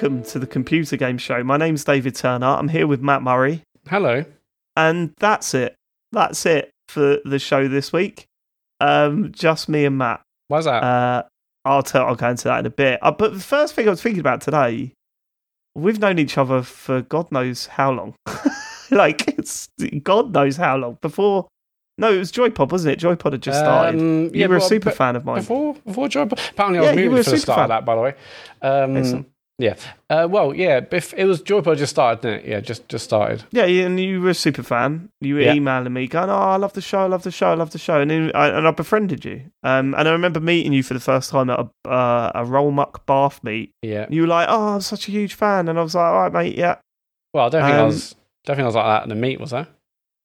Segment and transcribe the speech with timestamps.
[0.00, 1.44] Welcome to the Computer Game Show.
[1.44, 2.46] My name's David Turner.
[2.46, 4.24] I'm here with Matt Murray, Hello.
[4.74, 5.76] and that's it.
[6.10, 8.24] That's it for the show this week.
[8.80, 10.22] Um, just me and Matt.
[10.48, 10.82] Why's that?
[10.82, 11.24] Uh,
[11.66, 12.06] I'll tell.
[12.06, 12.98] I'll go into that in a bit.
[13.02, 14.94] Uh, but the first thing I was thinking about today,
[15.74, 18.14] we've known each other for God knows how long.
[18.90, 19.68] like it's
[20.02, 21.46] God knows how long before.
[21.98, 23.06] No, it was Joypod, wasn't it?
[23.06, 24.00] Joypod had just started.
[24.00, 25.40] Um, you were a super fan of mine.
[25.40, 26.22] Before, before Joy.
[26.22, 27.64] Apparently, I Yeah, was were a for the start fan.
[27.64, 28.14] of that, by the way.
[28.62, 29.26] Um.
[29.60, 29.74] Yeah.
[30.08, 30.80] Uh, well, yeah.
[30.80, 32.48] Bef- it was Joypod just started, didn't it?
[32.50, 33.44] Yeah, just just started.
[33.52, 35.10] Yeah, and you were a super fan.
[35.20, 35.52] You were Yeah.
[35.52, 37.78] emailing me, going, "Oh, I love the show, I love the show, I love the
[37.78, 39.42] show," and then I, and I befriended you.
[39.62, 43.04] Um, and I remember meeting you for the first time at a uh, a Rllmuk
[43.06, 43.72] bath meet.
[43.82, 44.06] Yeah.
[44.08, 46.32] You were like, "Oh, I'm such a huge fan," and I was like, "All right,
[46.32, 46.76] mate, yeah,
[47.34, 48.14] Well, I don't think I Um, was.
[48.46, 49.66] Don't think I was like that in the meet, was I?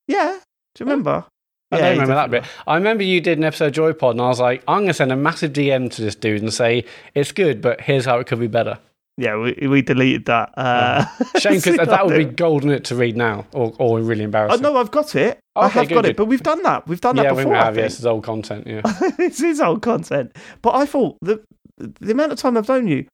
[0.08, 0.40] yeah."
[0.76, 1.26] Do you remember?
[1.72, 2.44] I Yeah, don't remember that bit.
[2.68, 4.94] I remember you did an episode of Joypod, and I was like, I'm going to
[4.94, 8.28] send a massive DM to this dude and say it's good, but here's how it
[8.28, 8.78] could be better.
[9.18, 10.54] Yeah, we we deleted that.
[10.58, 11.06] Uh,
[11.40, 14.62] Shame because that would be golden it to read now, or or really Oh embarrassing.
[14.62, 15.40] no, I've got it.
[15.56, 16.86] I Okay, have good, got it, but we've done that.
[16.88, 17.56] We've done yeah, that we before.
[17.56, 17.76] I have.
[17.76, 17.84] think.
[17.86, 18.68] Yes, it's old content.
[18.68, 18.82] Yeah.
[19.18, 20.36] this is old content.
[20.62, 21.42] But I thought the
[21.78, 23.06] the amount of time I've known you,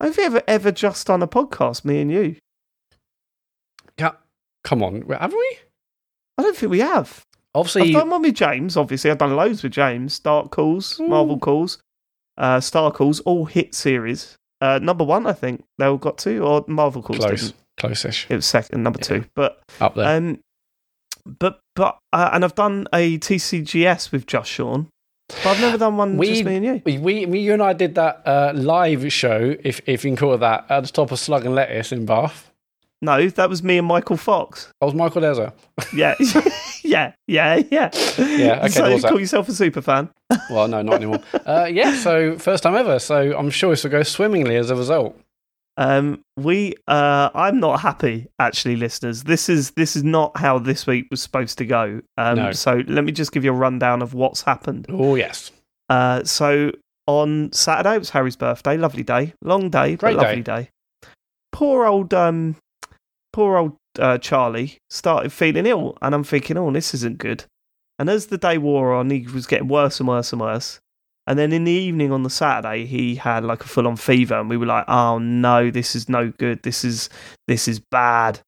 [0.00, 2.36] have you ever ever just done a podcast, me and you?
[3.98, 4.12] Yeah.
[4.64, 5.58] Come on, have we?
[6.38, 7.22] I don't think we have.
[7.54, 9.10] Obviously, I've done one with James, obviously.
[9.10, 10.18] I've done loads with James.
[10.20, 11.78] Dark Calls, Marvel Calls,
[12.38, 14.36] uh, Star Calls, all hit series.
[14.60, 17.56] Uh, number one, I think they all got two, or Marvel Calls close, didn't.
[17.78, 19.06] close-ish, It was second, number Yeah.
[19.08, 19.24] two.
[19.34, 20.16] But up there.
[20.16, 20.38] um,
[21.26, 24.88] but but uh, and I've done a TCGS with Just Sean,
[25.28, 26.82] but I've never done one We- just me and you.
[26.84, 30.16] we, we, we, you and I did that uh, live show, if if you can
[30.16, 32.50] call it that, at the top of Slug and Lettuce in Bath.
[33.02, 34.70] No, that was me and Michael Fox.
[34.82, 35.54] I was Michael Dezza.
[35.94, 36.16] Yeah,
[36.90, 37.90] yeah, yeah, yeah.
[38.18, 40.10] Yeah, okay, So you call yourself a super fan?
[40.50, 41.20] Well, no, not anymore.
[41.46, 42.98] uh, yeah, so first time ever.
[42.98, 45.16] So I'm sure this will go swimmingly as a result.
[45.76, 49.22] Um, we, uh, I'm not happy actually, listeners.
[49.22, 52.02] This is this is not how this week was supposed to go.
[52.18, 52.52] Um, No.
[52.52, 54.86] so let me just give you a rundown of what's happened.
[54.90, 55.52] Oh yes,
[55.88, 56.72] Uh, so
[57.06, 58.76] on Saturday it was Harry's birthday.
[58.76, 60.68] Lovely day, long day, Great but lovely day.
[61.52, 62.56] Poor old, um,
[63.32, 67.44] poor old uh, Charlie started feeling ill, and I'm thinking, oh, this isn't good.
[67.98, 70.80] And as the day wore on, he was getting worse and worse and worse.
[71.26, 74.40] And then in the evening on the Saturday, he had like a full on fever,
[74.40, 76.62] and we were like, "Oh no, this is no good.
[76.62, 77.08] This is
[77.46, 78.40] this is bad."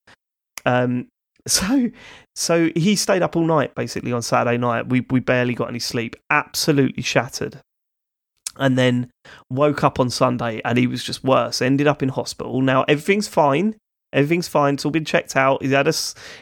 [0.65, 1.09] Um,
[1.47, 1.91] so
[2.35, 4.89] so he stayed up all night basically on Saturday night.
[4.89, 7.61] We we barely got any sleep, absolutely shattered.
[8.57, 9.11] And then
[9.49, 11.63] woke up on Sunday, and he was just worse.
[11.63, 12.61] Ended up in hospital.
[12.63, 13.77] Now everything's fine.
[14.13, 14.75] Everything's fine.
[14.75, 15.63] It's all been checked out.
[15.63, 15.95] He had a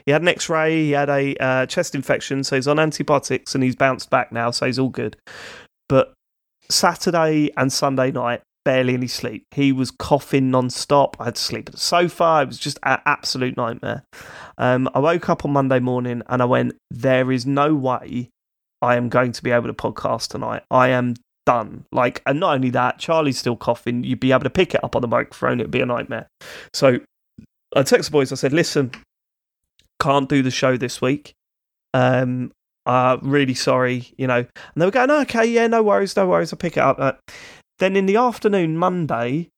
[0.05, 0.85] he had an X-ray.
[0.85, 4.51] He had a uh, chest infection, so he's on antibiotics, and he's bounced back now,
[4.51, 5.17] so he's all good.
[5.89, 6.13] But
[6.69, 9.45] Saturday and Sunday night, barely any sleep.
[9.53, 11.17] He was coughing non-stop.
[11.19, 12.41] I had to sleep at the sofa.
[12.43, 14.05] It was just an absolute nightmare.
[14.59, 18.31] Um, I woke up on Monday morning and I went, "There is no way
[18.83, 20.63] I am going to be able to podcast tonight.
[20.71, 21.15] I am
[21.47, 24.05] done." Like, and not only that, Charlie's still coughing.
[24.05, 25.61] You'd be able to pick it up on the microphone.
[25.61, 26.29] It'd be a nightmare.
[26.75, 27.01] So
[27.75, 28.33] I texted the boys.
[28.33, 28.91] I said, "Listen,
[30.01, 31.35] can't do the show this week.
[31.95, 32.53] Um,
[32.87, 36.53] uh, really sorry, you know." And they were going, "Okay, yeah, no worries, no worries.
[36.53, 37.13] I'll pick it up." Uh,
[37.79, 39.49] then in the afternoon, Monday,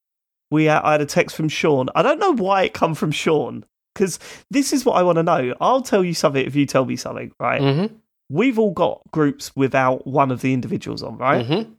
[0.51, 1.89] we had, I had a text from Sean.
[1.95, 3.65] I don't know why it come from Sean
[3.95, 4.19] because
[4.51, 5.55] this is what I want to know.
[5.61, 7.61] I'll tell you something if you tell me something, right?
[7.61, 7.95] mm-hmm.
[8.29, 11.47] We've all got groups without one of the individuals on, right?
[11.47, 11.73] Mm-hmm.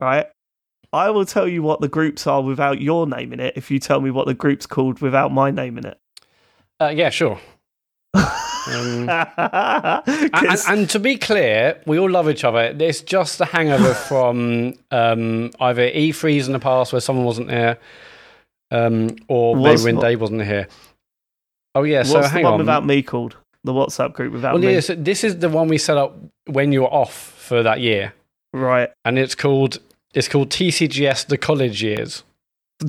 [0.00, 0.26] Right.
[0.96, 3.78] I will tell you what the groups are without your name in it if you
[3.78, 5.98] tell me what the group's called without my name in it.
[6.80, 7.38] Uh, yeah, sure.
[8.68, 12.74] Um, and, and to be clear, we all love each other.
[12.76, 17.78] It's just a hangover from um, either E3s in the past where someone wasn't here,
[18.72, 20.66] um, or maybe when Dave wasn't here.
[21.76, 22.58] Oh yeah, so What's hang the one on.
[22.58, 23.36] without me called?
[23.62, 24.74] The WhatsApp group without well, me.
[24.74, 27.78] yeah, so this is the one we set up when you were off for that
[27.80, 28.14] year,
[28.52, 28.90] Right.
[29.04, 29.78] and it's called
[30.16, 32.24] it's called TCGS the College Years.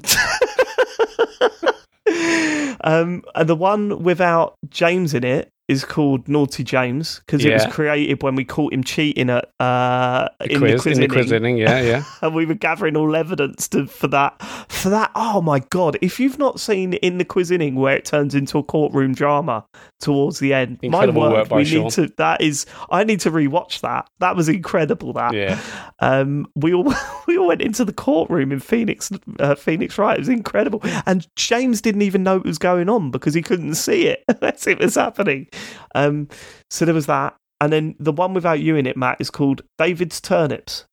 [2.82, 7.66] um, and the one without James in it is called Naughty James because it was
[7.68, 11.08] created when we caught him cheating at uh, The in quiz, the quiz in the
[11.10, 12.04] quiz inning, yeah, yeah.
[12.22, 14.42] and we were gathering all evidence to, for that.
[14.70, 15.98] For that, oh my god!
[16.02, 19.66] If you've not seen in the quiz inning where it turns into a courtroom drama
[20.00, 21.84] towards the end, Incredible my word, work by we Sean.
[21.84, 22.08] need to.
[22.18, 24.10] That is, I need to rewatch that.
[24.20, 25.14] That was incredible.
[25.14, 25.60] That Yeah.
[26.00, 26.94] um, we all
[27.28, 30.16] we all went into the courtroom in Phoenix, uh, Phoenix, right?
[30.16, 33.76] It was incredible, and James didn't even know it was going on because he couldn't
[33.76, 35.48] see it as it was happening.
[35.96, 36.28] Um,
[36.70, 39.62] so there was that, and then the one without you in it, Matt, is called
[39.78, 40.86] David's Turnips.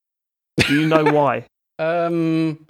[0.58, 1.46] Do you know why?
[1.78, 2.66] Um,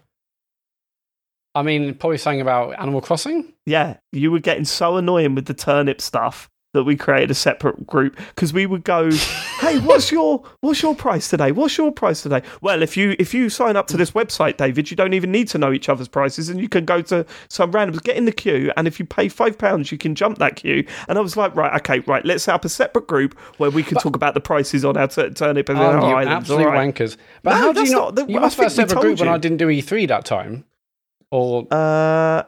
[1.54, 3.52] I mean, probably something about Animal Crossing.
[3.66, 7.86] Yeah, you were getting so annoying with the turnip stuff that we created a separate
[7.86, 9.10] group because we would go,
[9.60, 11.50] "Hey, what's your what's your price today?
[11.52, 14.90] What's your price today?" Well, if you if you sign up to this website, David,
[14.90, 17.72] you don't even need to know each other's prices, and you can go to some
[17.72, 20.56] randoms, get in the queue, and if you pay five pounds, you can jump that
[20.56, 20.84] queue.
[21.08, 23.82] And I was like, right, okay, right, let's set up a separate group where we
[23.82, 26.50] can talk about the prices on our t- turnip and Oh, our you islands.
[26.50, 26.92] absolute right?
[26.94, 27.16] wankers.
[27.42, 29.26] But No, how do you not the- you I must have a separate group told
[29.28, 30.64] when I didn't do E3 that time.
[31.30, 32.42] Or Uh,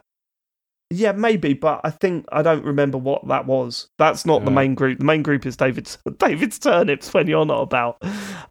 [0.90, 3.88] yeah, maybe, but I think I don't remember what that was.
[3.98, 4.98] That's not the main group.
[5.00, 8.02] The main group is David's David's turnips when you're not about.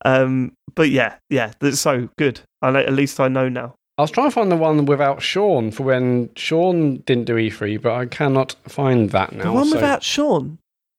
[0.03, 2.41] Um, but yeah, yeah, that's so good.
[2.61, 3.75] I know, at least I know now.
[3.97, 7.81] I was trying to find the one without Sean for when Sean didn't do E3,
[7.81, 9.43] but I cannot find that now.
[9.45, 10.57] the one so- without Sean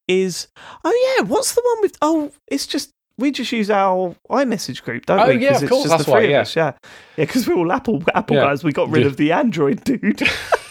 [0.08, 0.48] is
[0.84, 1.98] oh yeah, what's the one with?
[2.02, 2.90] Oh, it's just.
[3.18, 5.38] We just use our iMessage group, don't Oh, we?
[5.42, 6.40] yeah, of it's course, just that's the three right, of yeah.
[6.42, 6.54] us.
[6.54, 6.72] Yeah,
[7.16, 8.42] yeah, because we're all Apple Apple Yeah.
[8.44, 8.62] guys.
[8.62, 9.06] We got rid Yeah.
[9.08, 10.20] of the Android dude.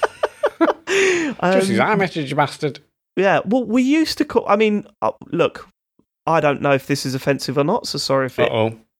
[0.59, 2.79] Just Um, use our message, you bastard.
[3.17, 4.45] Yeah, well, we used to call.
[4.47, 5.67] I mean, uh, look,
[6.25, 8.51] I don't know if this is offensive or not, so sorry if it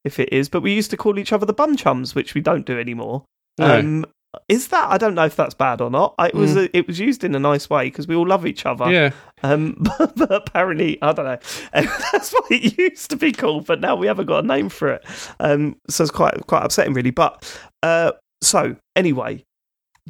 [0.04, 0.50] if it is.
[0.50, 3.24] But we used to call each other the bum chums, which we don't do anymore.
[3.58, 3.80] No.
[3.80, 4.06] Um,
[4.50, 4.90] is that?
[4.92, 6.14] I don't know if that's bad or not.
[6.20, 8.66] It was a, it was used in a nice way because we all love each
[8.66, 8.92] other.
[8.92, 9.12] yeah.
[9.44, 11.38] Um, but, but apparently, I don't know.
[12.12, 14.90] that's what it used to be called, but now we haven't got a name for
[14.90, 15.06] it.
[15.40, 17.12] Um, so it's quite quite upsetting, really.
[17.12, 18.12] But uh,
[18.42, 19.44] so anyway,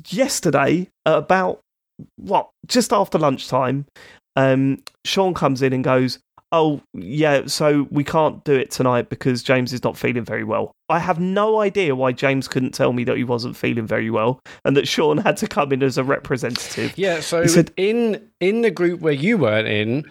[0.09, 1.59] yesterday at about
[2.17, 3.85] what just after lunchtime,
[4.35, 6.19] um, Sean comes in and goes,
[6.51, 10.71] "Oh yeah, so we can't do it tonight because James is not feeling very well."
[10.89, 14.39] I have no idea why James couldn't tell me that he wasn't feeling very well
[14.65, 16.93] and that Sean had to come in as a representative.
[16.97, 20.03] Yeah, so said- in in the group where you weren't in,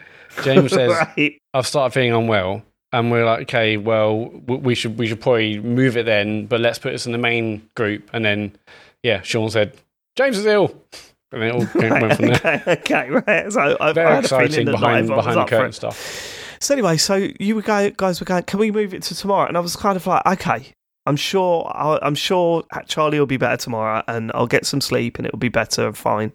[0.43, 1.39] James says, right.
[1.53, 2.63] I've started feeling unwell.
[2.93, 6.79] And we're like, okay, well, we should we should probably move it then, but let's
[6.79, 8.09] put this in the main group.
[8.13, 8.53] And then,
[9.05, 9.77] yeah, Sean said,
[10.17, 10.75] James is ill.
[11.31, 12.63] And it all came, went from there.
[12.67, 13.53] okay, okay, right.
[13.53, 16.57] So I, I Very had a feeling exciting that behind, behind the curtain stuff.
[16.61, 19.47] So anyway, so you guys were going, can we move it to tomorrow?
[19.47, 20.73] And I was kind of like, okay,
[21.05, 25.19] I'm sure, I'll, I'm sure Charlie will be better tomorrow, and I'll get some sleep,
[25.19, 26.33] and it'll be better and fine.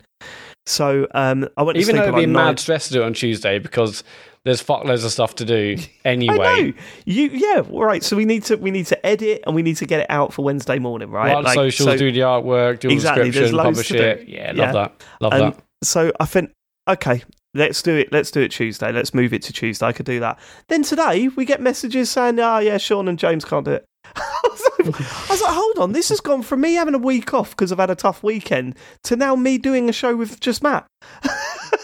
[0.68, 3.06] So um, I went to Even sleep though it'd be mad stress to do it
[3.06, 4.04] on Tuesday because
[4.46, 5.76] there's fuckloads of stuff to do
[6.06, 6.38] I anyway.
[6.38, 6.74] know
[7.06, 8.04] you, yeah, right.
[8.04, 10.34] So we need to we need to edit and we need to get it out
[10.34, 11.34] for Wednesday morning, right?
[11.34, 14.28] Write Like, socials, so- do the artwork, do all Exactly, the description, publish it.
[14.28, 14.72] Yeah, love Yeah.
[14.72, 15.04] that.
[15.22, 15.60] Love Um, that.
[15.84, 16.52] So I think,
[16.90, 18.12] okay, let's do it.
[18.12, 18.92] Let's do it Tuesday.
[18.92, 19.86] Let's move it to Tuesday.
[19.86, 20.40] I could do that.
[20.68, 24.40] Then today we get messages saying, "Oh yeah, Sean and James can't do it." I
[24.44, 27.34] was, like, I was like, hold on, this has gone from me having a week
[27.34, 30.64] off because I've had a tough weekend to now me doing a show with just
[30.64, 30.88] Matt.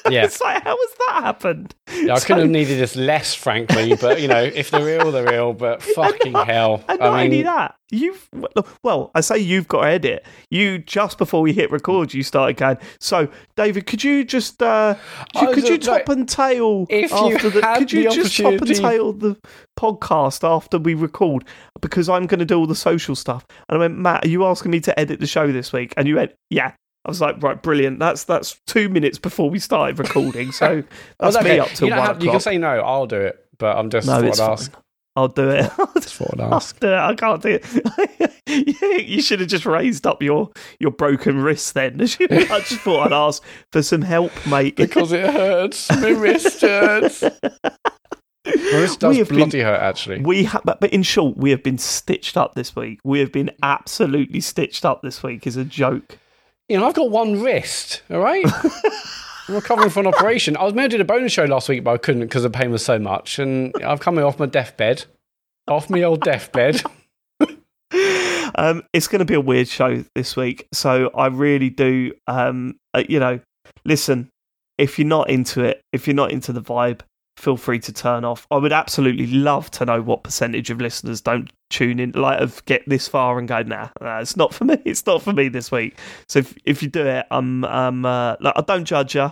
[0.11, 0.25] Yeah.
[0.25, 1.73] it's like, how has that happened?
[1.93, 5.11] Yeah, I So- couldn't have needed this less, frankly, but you know, if they're ill,
[5.11, 5.53] they're ill.
[5.53, 8.27] But fucking hell, And not I only that, you've
[8.83, 10.25] well, I say you've got to edit.
[10.49, 12.77] You just before we hit record, you started going.
[12.99, 14.95] So, David, could you just uh,
[15.35, 17.61] could, could you just like, top and tail if you after the?
[17.61, 19.37] had Could you the just top and tail the
[19.79, 21.45] podcast after we record
[21.81, 23.45] because I'm going to do all the social stuff.
[23.69, 25.93] And I went, Matt, are you asking me to edit the show this week?
[25.97, 26.73] And you went, yeah.
[27.05, 27.99] I was like, right, brilliant.
[27.99, 30.67] That's that's two minutes before we started recording, so
[31.19, 32.79] well, that's okay, me up till you, one have- you can say no.
[32.79, 34.73] I'll do it, but I'm just No, thought I'd ask.
[35.17, 35.71] I'll do it.
[35.95, 36.77] Just thought I'd I'll ask.
[36.81, 36.93] do it.
[36.93, 39.07] I can't do it.
[39.07, 42.01] you should have just raised up your, your broken wrist then.
[42.01, 44.75] I just thought I'd ask for some help, mate.
[44.75, 45.89] because it hurts.
[45.89, 47.21] My wrist hurts.
[47.23, 47.29] My
[48.73, 50.19] wrist We does have been- bloody hurt, actually.
[50.21, 52.99] we ha- but, but in short, we have been stitched up this week.
[53.05, 55.47] We have been absolutely stitched up this week.
[55.47, 56.17] Is a joke.
[56.67, 58.01] You know, I've got one wrist.
[58.09, 58.45] All right.
[59.47, 60.57] I'm recovering from an operation.
[60.57, 62.49] I was meant to do a bonus show last week, but I couldn't because the
[62.49, 63.37] pain was so much.
[63.37, 65.05] And I've come off my deathbed,
[65.67, 66.81] off my old deathbed.
[68.55, 70.67] um, it's going to be a weird show this week.
[70.73, 73.39] So I really do, um, uh, you know,
[73.83, 74.29] listen,
[74.79, 77.01] if you're not into it, if you're not into the vibe,
[77.37, 78.47] feel free to turn off.
[78.51, 82.63] I would absolutely love to know what percentage of listeners don't tune in, like, of
[82.65, 84.77] get this far and go, nah, nah, it's not for me.
[84.85, 85.97] It's not for me this week.
[86.27, 89.31] So if, if you do it, um, um, uh, like, I don't judge you.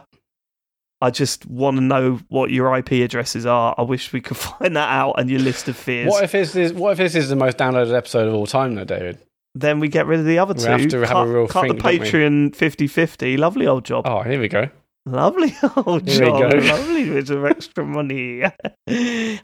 [1.02, 3.76] I just want to know what your IP addresses are.
[3.78, 6.10] I wish we could find that out and your list of fears.
[6.10, 8.76] What if this is what if this is the most downloaded episode of all time,
[8.76, 9.20] though, David?
[9.56, 10.70] then we get rid of the other We two.
[10.70, 11.88] have to have a real cut think, the?
[11.88, 13.38] Patreon 50 50.
[13.38, 14.08] Lovely old job.
[14.08, 14.68] Oh, here we go.
[15.06, 15.54] Lovely
[15.86, 16.54] old Here job.
[16.54, 18.42] Lovely bit of extra money.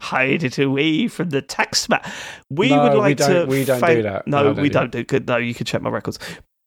[0.02, 2.02] Hide it away from the tax man.
[2.50, 3.46] We No, would we like don't- to.
[3.46, 4.26] we don't thank- do that.
[4.28, 5.28] No, No, don't we do don't do good.
[5.28, 6.18] No, you can check my records.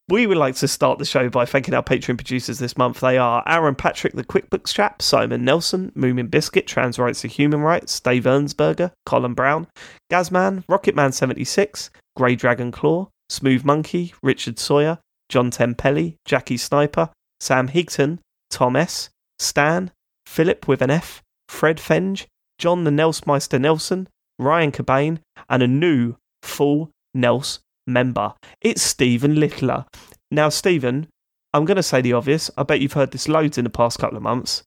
[0.08, 3.00] We would like to start the show by thanking our Patreon producers this month.
[3.00, 7.60] They are Aaron Patrick, the QuickBooks chap, Simon Nelson, Moomin Biscuit, Trans Rights to Human
[7.60, 9.68] Rights, Dave Ernsberger, Colin Brown,
[10.12, 14.98] Gazman, Rocketman76, Grey Dragon Claw, Smooth Monkey, Richard Sawyer,
[15.30, 17.08] John Tempelli, Jackie Sniper,
[17.40, 18.18] Sam Higton,
[18.52, 19.90] Tom S, Stan,
[20.26, 22.26] Philip with an F, Fred Fenge,
[22.58, 25.18] John the Nelsmeister Nelson, Ryan Cobain,
[25.48, 28.34] and a new full Nels member.
[28.60, 29.86] It's Stephen Littler.
[30.30, 31.08] Now, Stephen,
[31.52, 32.50] I'm going to say the obvious.
[32.56, 34.62] I bet you've heard this loads in the past couple of months.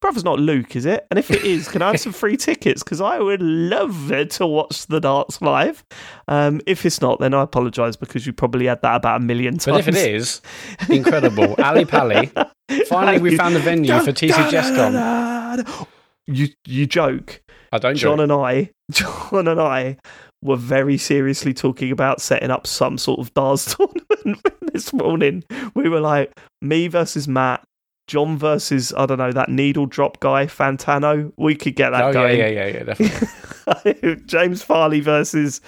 [0.00, 1.06] Brother's not Luke, is it?
[1.10, 2.82] And if it is, can I have some free tickets?
[2.82, 5.84] Because I would love to watch the darts live.
[6.26, 9.58] Um, if it's not, then I apologise because you probably had that about a million
[9.58, 9.84] times.
[9.84, 10.40] But if it is,
[10.88, 11.54] incredible.
[11.62, 12.30] Ali Pally.
[12.86, 15.86] Finally, we found a venue for TC TCGSCon.
[16.26, 17.42] You you joke.
[17.72, 18.22] I don't John joke.
[18.22, 19.96] and I, John and I,
[20.42, 23.74] were very seriously talking about setting up some sort of darts
[24.24, 24.40] tournament
[24.72, 25.44] this morning.
[25.74, 27.62] We were like, me versus Matt,
[28.10, 31.32] John versus I don't know that needle drop guy Fantano.
[31.36, 32.38] We could get that Oh, yeah, going.
[32.40, 34.16] yeah, yeah, yeah, definitely.
[34.26, 35.60] James Farley versus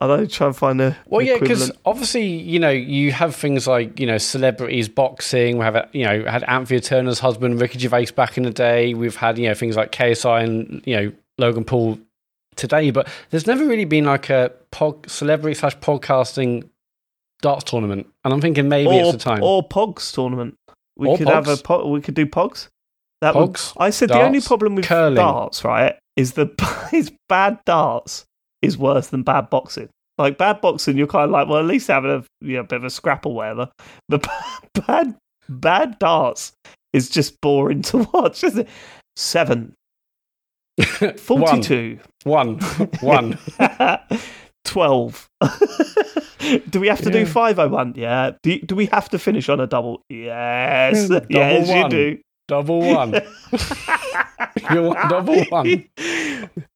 [0.00, 0.26] I don't know.
[0.26, 4.06] Try and find a Well, yeah, because obviously, you know, you have things like, you
[4.06, 5.58] know, celebrities boxing.
[5.58, 8.94] We have, uh, you know, had Anthea Turner's husband, Ricky Gervais, back in the day.
[8.94, 11.98] We've had, you know, things like KSI and, you know, Logan Paul
[12.56, 12.90] today.
[12.90, 16.68] But there's never really been like a pod, celebrity slash podcasting
[17.42, 18.06] darts tournament.
[18.24, 19.42] And I'm thinking maybe or, it's the time.
[19.42, 20.56] or Pogs tournament.
[21.00, 21.64] We Or could have a Pogs.
[21.64, 22.68] po- we could do Pogs.
[23.22, 25.14] That would- I said the only problem with curling.
[25.16, 26.50] darts, right, is that
[26.92, 28.24] is bad darts
[28.62, 29.88] is worse than bad boxing.
[30.18, 32.76] Like bad boxing, you're kind of like, well, at least having a you know, bit
[32.76, 33.70] of a scrap or whatever.
[34.08, 34.26] But
[34.86, 35.16] bad
[35.48, 36.52] bad darts
[36.92, 38.68] is just boring to watch, isn't it?
[39.16, 39.74] Seven.
[41.18, 41.98] Forty-two.
[42.24, 42.58] One.
[43.00, 43.38] One.
[44.64, 45.28] 12.
[46.70, 47.24] do we have to do Yeah.
[47.26, 47.94] 501?
[47.96, 48.32] Yeah.
[48.42, 50.02] Do, do we have to finish on a double?
[50.08, 51.08] Yes.
[51.08, 52.18] Double yes, you do.
[52.48, 53.14] Double one.
[54.72, 55.84] You want double one?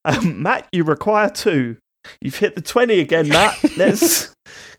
[0.05, 1.77] Um, Matt, you require two.
[2.21, 3.57] You've hit the 20 again, Matt.
[3.77, 4.35] Let's.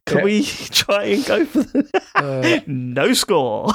[0.06, 0.24] Can Yeah.
[0.24, 2.02] we try and go for the.
[2.16, 3.72] Uh, no score.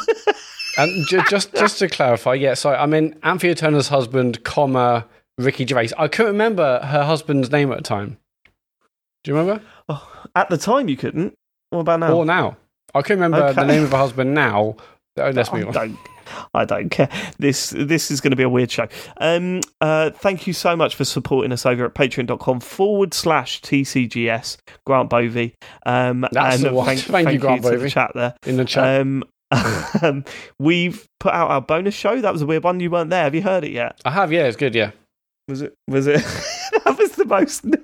[0.78, 5.06] And ju- just just to clarify, yeah, so I mean Anthea Turner's husband, comma
[5.38, 5.90] Ricky Gervais.
[5.98, 8.16] I couldn't remember her husband's name at the time.
[9.24, 9.62] Do you remember?
[9.88, 11.34] Oh, at the time, you couldn't.
[11.70, 12.12] What about now?
[12.14, 12.56] Or now?
[12.94, 14.76] I couldn't remember the name of her husband now.
[15.16, 15.72] Oh, let's I move on.
[15.74, 15.98] don't.
[16.54, 17.08] I don't care.
[17.38, 18.86] This this is going to be a weird show.
[19.20, 24.56] Um, uh, thank you so much for supporting us over at patreon.com forward slash TCGS.
[24.86, 25.54] Grant Bovey.
[25.84, 26.86] Um, That's and the one.
[26.86, 28.34] Thank, Thank you, Grant to the chat there.
[28.46, 29.24] In the chat, Um,
[30.02, 30.24] um,
[30.58, 32.20] we've put out our bonus show.
[32.20, 32.78] That was a weird one.
[32.80, 33.24] You weren't there.
[33.24, 34.00] Have you heard it yet?
[34.04, 34.32] I have.
[34.32, 34.74] Yeah, it's good.
[34.74, 34.92] Yeah.
[35.48, 35.74] Was it?
[35.88, 36.22] Was it?
[36.84, 37.64] that was the most.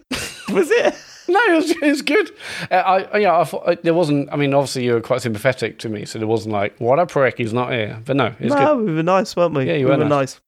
[0.48, 0.94] Was it?
[1.28, 2.30] No, it was, it was good.
[2.70, 4.28] Uh, I, yeah, I thought uh, there wasn't.
[4.32, 7.06] I mean, obviously you were quite sympathetic to me, so there wasn't like, what a
[7.06, 8.00] prick, he's not here.
[8.04, 8.86] But no, it's no, good.
[8.86, 9.64] we were nice, weren't we?
[9.66, 10.34] Yeah, you we were were nice.
[10.34, 10.40] nice.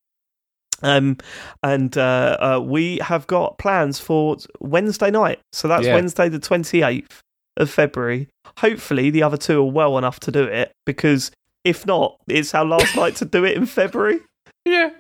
[0.80, 1.16] Um,
[1.64, 5.40] and uh, uh, we have got plans for Wednesday night.
[5.52, 5.94] So that's Yeah.
[5.94, 7.23] Wednesday, the twenty eighth
[7.56, 8.28] of February.
[8.58, 11.32] Hopefully, the other two are well enough to do it because
[11.64, 14.20] if not, it's our last night to do it in February.
[14.64, 14.90] Yeah.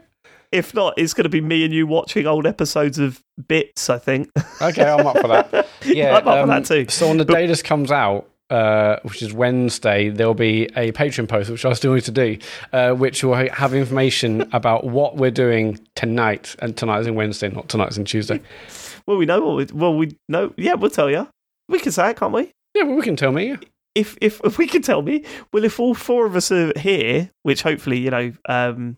[0.50, 3.90] If not, it's going to be me and you watching old episodes of Bits.
[3.90, 4.30] I think.
[4.60, 5.68] Okay, I'm up for that.
[5.84, 6.86] Yeah, I'm up um, for that too.
[6.90, 10.90] So when the day this comes out, uh, which is Wednesday, there will be a
[10.92, 12.38] Patreon post, which I still need to do,
[12.72, 16.56] uh, which will have information about what we're doing tonight.
[16.58, 18.40] And tonight is in Wednesday, not tonight is in Tuesday.
[19.06, 19.56] Well, we know what.
[19.56, 20.52] We, well, we know.
[20.56, 21.28] Yeah, we'll tell you.
[21.68, 22.50] We can say it, can't we?
[22.74, 23.48] Yeah, well, we can tell me.
[23.48, 23.56] yeah.
[23.94, 27.30] if if if we can tell me, well, if all four of us are here,
[27.42, 28.96] which hopefully you know, um,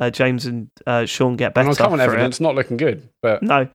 [0.00, 1.68] uh, James and uh, Sean get better.
[1.68, 2.16] And on common for it.
[2.16, 3.68] evidence, not looking good, but No,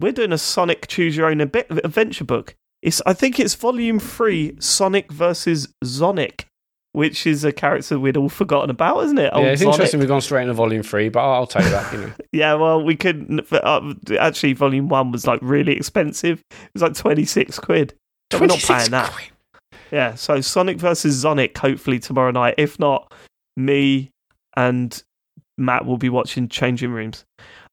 [0.00, 2.54] we're doing a Sonic Choose Your Own Adventure book.
[2.82, 6.46] It's I think it's volume three, Sonic versus Zonic,
[6.92, 9.30] which is a character we'd all forgotten about, isn't it?
[9.32, 9.74] yeah, Old it's Sonic.
[9.74, 11.92] interesting we've gone straight into volume three, but I'll, I'll take that.
[11.92, 14.54] You know, Yeah, well, we could uh, actually.
[14.54, 16.40] Volume one was like really expensive.
[16.50, 17.94] It was like twenty six quid.
[18.30, 19.12] But We're not paying that.
[19.12, 19.28] quid.
[19.92, 22.54] Yeah, so Sonic versus Zonic, hopefully tomorrow night.
[22.58, 23.12] If not,
[23.56, 24.10] me
[24.56, 25.00] and
[25.62, 27.24] Matt will be watching Changing Rooms,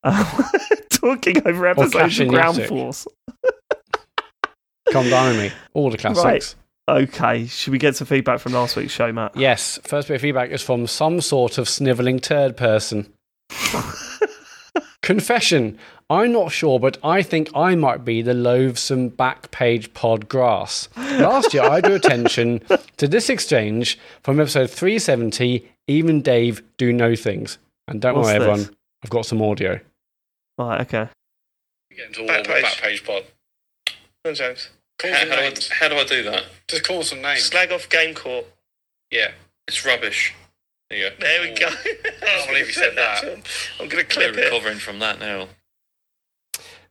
[0.04, 0.26] um,
[0.90, 3.08] talking over episodes of Ground Force.
[4.92, 5.52] Come down with me.
[5.74, 6.56] All the classics.
[6.90, 9.36] Okay, should we get some feedback from last week's show, Matt?
[9.36, 13.14] Yes, first bit of feedback is from some sort of snivelling turd person.
[15.04, 15.78] Confession.
[16.10, 20.90] I'm not sure, but I think I might be the loathsome back page pod grass.
[20.98, 22.62] Last year, I drew attention
[22.98, 27.60] to this exchange from episode 370 Even Dave Do Know Things.
[27.90, 28.48] And don't What's worry, this?
[28.48, 29.80] everyone, I've got some audio.
[30.58, 31.10] Right, okay.
[32.28, 32.82] Back page.
[32.82, 33.24] page pod.
[33.88, 33.96] Come
[34.32, 34.70] on, James.
[35.00, 36.44] Call How, some how, do I, how do I do that?
[36.68, 37.44] Just call some names.
[37.44, 38.46] Slag off Game Court.
[39.12, 39.32] Yeah.
[39.68, 40.34] It's rubbish.
[40.90, 41.16] There you go.
[41.20, 41.68] There we go.
[41.68, 43.24] I can't believe you said that.
[43.80, 44.46] I'm going to clip We're it.
[44.46, 45.48] recovering from that now.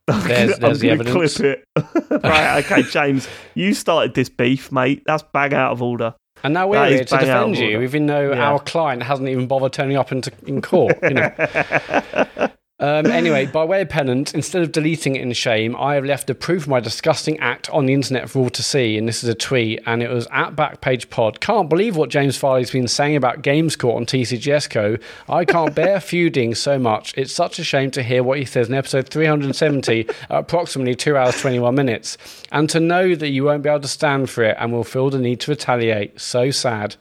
[0.07, 1.37] There's- gonna- there's I'm gonna evidence.
[1.37, 2.23] Clip it.
[2.25, 5.03] right, okay, James, you started this beef, mate.
[5.07, 6.15] That's bang out of order.
[6.45, 8.51] And now we're here to bang out of defend you, even though Yeah.
[8.53, 10.99] our client hasn't even bothered turning up into in court.
[11.03, 12.49] You know.
[12.81, 16.31] Um, anyway, by way of penance, instead of deleting it in shame, I have left
[16.31, 18.97] a proof of my disgusting act on the internet for all to see.
[18.97, 21.41] And this is a tweet, and it was at Backpage Pod.
[21.41, 24.97] Can't believe what James Farley's been saying about Games Court on TCGS Co.
[25.29, 27.15] I can't bear feuding so much.
[27.17, 31.17] It's such a shame to hear what he says in episode 370 at approximately 2
[31.17, 32.17] hours 21 minutes.
[32.53, 35.11] And to know that you won't be able to stand for it and will feel
[35.11, 36.21] the need to retaliate.
[36.21, 36.95] So sad.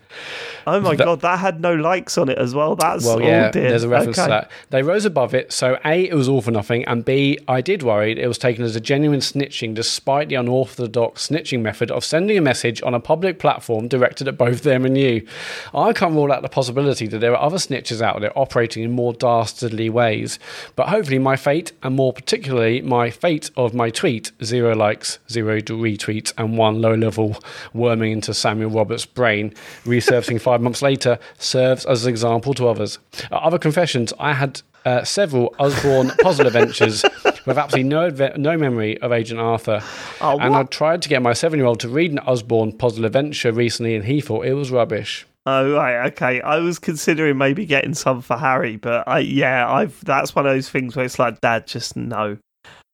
[0.66, 2.76] Oh my That- god, that had no likes on it as well.
[2.76, 3.70] That's Well, oh yeah, dear.
[3.70, 4.26] there's a reference okay.
[4.26, 4.52] to that.
[4.72, 7.84] They rose above it, so A, it was all for nothing, and B, I did
[7.84, 12.38] worry it was taken as a genuine snitching despite the unorthodox snitching method of sending
[12.38, 15.26] a message on a public platform directed at both them and you.
[15.74, 18.92] I can't rule out the possibility that there are other snitches out there operating in
[18.92, 20.40] more dastardly ways,
[20.76, 25.60] but hopefully my fate, and more particularly my fate of my tweet, zero likes, zero
[25.60, 27.38] retweets, and one low level
[27.74, 33.00] worming into Samuel Roberts' brain, resurfacing five months later, serves as an example to others.
[33.32, 37.04] Uh, other confessions, I had uh, several Usborne puzzle adventures
[37.46, 39.82] with absolutely no adve- no memory of Agent Arthur.
[40.22, 43.04] Oh, and I tried to get my seven year old to read an Usborne puzzle
[43.04, 45.28] adventure recently, and he thought it was rubbish.
[45.46, 46.40] Oh right, okay.
[46.40, 50.54] I was considering maybe getting some for Harry, but I yeah, I've that's one of
[50.54, 52.38] those things where it's like, Dad, just no,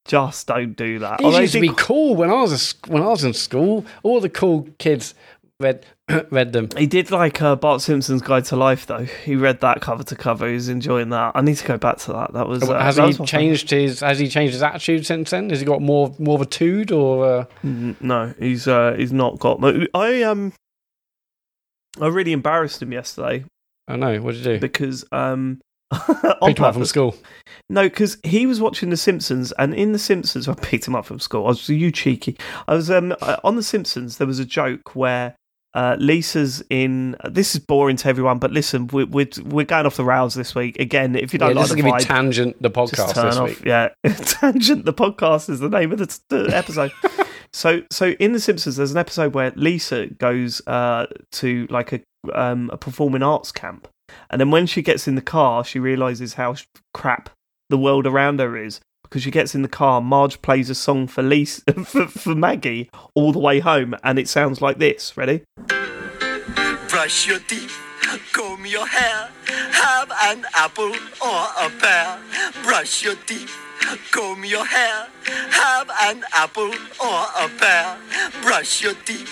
[0.06, 1.22] just don't do that.
[1.22, 3.86] It used to be cool when I was a, when I was in school.
[4.02, 5.14] All the cool kids
[5.60, 5.86] read
[6.32, 6.70] read them.
[6.78, 9.06] He did like uh, Bart Simpson's Guide to Life, though.
[9.06, 10.48] He read that cover to cover.
[10.48, 11.32] He was enjoying that.
[11.36, 12.34] I need to go back to that.
[12.34, 15.32] That was uh, has that he was changed his Has he changed his attitude since
[15.32, 15.50] then?
[15.50, 17.26] Has he got more more of a tude or?
[17.26, 17.46] Uh...
[17.64, 19.64] No, he's uh, he's not got.
[19.94, 20.54] I um,
[22.00, 23.46] I really embarrassed him yesterday
[23.88, 24.22] I know.
[24.22, 24.60] What did you do?
[24.60, 25.62] because um,
[26.44, 27.16] Picked him up from school.
[27.70, 31.06] No, because he was watching The Simpsons, and in The Simpsons, I picked him up
[31.06, 31.46] from school.
[31.46, 32.38] I was you cheeky.
[32.68, 34.18] I was um uh, on The Simpsons.
[34.18, 35.36] There was a joke where
[35.74, 37.16] uh, Lisa's in.
[37.30, 40.54] This is boring to everyone, but listen, we're we're, we're going off the rails this
[40.54, 41.16] week again.
[41.16, 43.38] If you don't like just the to give you vibe, tangent the podcast turn this
[43.38, 43.50] off.
[43.50, 43.66] week.
[43.66, 44.86] Yeah, tangent.
[44.86, 46.92] The podcast is the name of the, the episode.
[47.54, 52.02] so, so in The Simpsons, there's an episode where Lisa goes uh, to like a
[52.34, 53.88] um, a performing arts camp,
[54.30, 56.56] and then when she gets in the car, she realizes how
[56.94, 57.30] crap
[57.70, 58.80] the world around her is.
[59.14, 62.90] Because she gets in the car, Marge plays a song for Lisa for, for Maggie
[63.14, 65.16] all the way home, and it sounds like this.
[65.16, 65.44] Ready?
[66.90, 67.78] Brush your teeth,
[68.32, 72.20] comb your hair, have an apple or a pear.
[72.64, 73.56] Brush your teeth,
[74.10, 75.06] comb your hair,
[75.52, 77.96] have an apple or a pear.
[78.42, 79.32] Brush your teeth,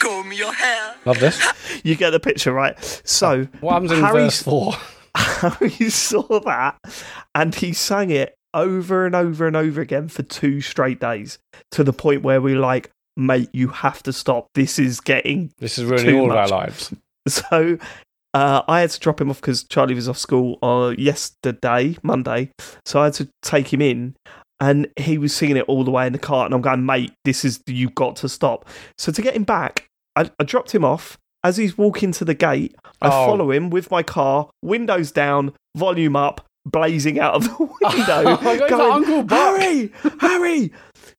[0.00, 0.96] comb your hair.
[1.04, 1.40] Love this.
[1.84, 2.76] You get the picture, right?
[3.04, 4.72] So What happens in Harry verse four?
[5.14, 6.80] Harry saw that
[7.36, 11.38] and he sang it over and over and over again for two straight days
[11.72, 14.48] to the point where we are like, mate, you have to stop.
[14.54, 16.46] This is getting This is ruining all much.
[16.46, 16.94] of our lives.
[17.28, 17.78] so.
[18.34, 22.50] Uh, I had to drop him off because Charlie was off school uh, yesterday, Monday.
[22.86, 24.14] So I had to take him in,
[24.58, 26.46] and he was singing it all the way in the car.
[26.46, 28.66] And I'm going, mate, this is you've got to stop.
[28.96, 29.84] So to get him back,
[30.16, 31.18] I, I dropped him off.
[31.44, 33.26] As he's walking to the gate, I Oh.
[33.26, 37.78] follow him with my car, windows down, volume up, blazing out of the window.
[37.82, 39.60] Oh my God, he's like Uncle Buck.
[39.60, 40.72] Harry, Harry,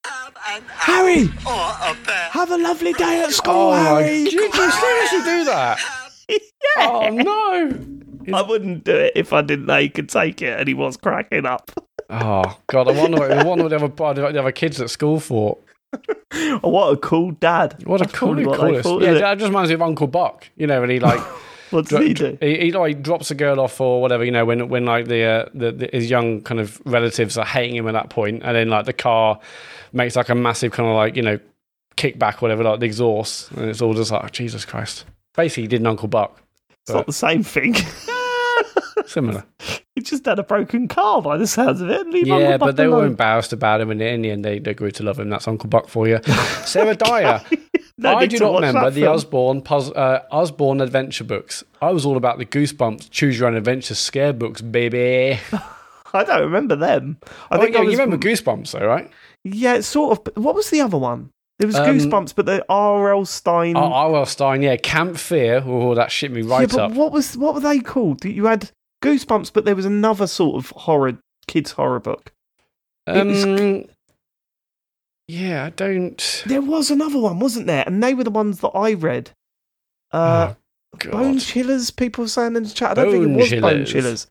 [0.04, 2.28] Have an apple Harry, or a pear.
[2.32, 3.72] have a lovely day at school, Oh!
[3.72, 4.24] Harry.
[4.24, 5.78] Did you seriously do that?
[6.78, 8.36] Oh no!
[8.36, 10.96] I wouldn't do it if I didn't know he could take it, and he was
[10.96, 11.70] cracking up.
[12.10, 12.88] Oh god!
[12.88, 13.18] I wonder.
[13.18, 15.64] What, I wonder what the other, the other kids at school thought.
[16.34, 17.82] Oh, what a cool dad!
[17.86, 18.82] What a That's cool, what coolest.
[18.82, 19.20] thought, Yeah, it?
[19.20, 20.48] that just reminds me of Uncle Buck.
[20.56, 21.20] You know, when he like
[21.70, 22.38] What did he do?
[22.40, 24.24] he, he like drops a girl off or whatever.
[24.24, 27.44] You know, when when like the, uh, the, the his young kind of relatives are
[27.44, 29.38] hating him at that point, and then like the car
[29.92, 31.38] makes like a massive kind of like you know
[31.96, 35.04] kickback, whatever, like the exhaust, and it's all just like Jesus Christ.
[35.34, 36.40] Basically, he did an Uncle Buck.
[36.82, 37.74] It's not the same thing.
[39.06, 39.44] Similar.
[39.94, 42.06] he just had a broken car by the sounds of it.
[42.08, 44.90] Leave Yeah, but they were embarrassed about him, and in the end, they, they grew
[44.92, 45.28] to love him.
[45.28, 46.20] That's Uncle Buck for you.
[46.64, 47.42] Sarah Dyer.
[47.96, 49.06] No I do not remember the.
[49.06, 51.62] Usborne uh, Usborne adventure books.
[51.80, 55.38] I was all about the Goosebumps Choose Your Own Adventure scare books, baby.
[56.12, 57.18] I don't remember them.
[57.50, 59.10] I I think oh, yeah, I was, you remember Goosebumps, though, right?
[59.44, 60.42] Yeah, sort of.
[60.42, 61.30] What was the other one?
[61.60, 63.24] It was Um, Goosebumps, but the R.L.
[63.26, 63.76] Stine.
[63.76, 64.26] Oh, R.L.
[64.26, 65.62] Stine, yeah, Camp Fear.
[65.64, 66.92] Oh, that shit me yeah, right but up.
[66.92, 68.24] what was what were they called?
[68.24, 68.70] You had
[69.04, 72.32] Goosebumps, but there was another sort of horror kids horror book.
[73.06, 73.84] Um,
[75.28, 76.44] yeah, I don't.
[76.46, 77.84] There was another one, wasn't there?
[77.86, 79.30] And they were the ones that I read.
[80.12, 81.10] Uh, oh.
[81.10, 82.92] Bone Chillers, people saying in the chat.
[82.92, 83.92] I don't think it Bone was Bone Chillers.
[83.92, 84.26] Chillers.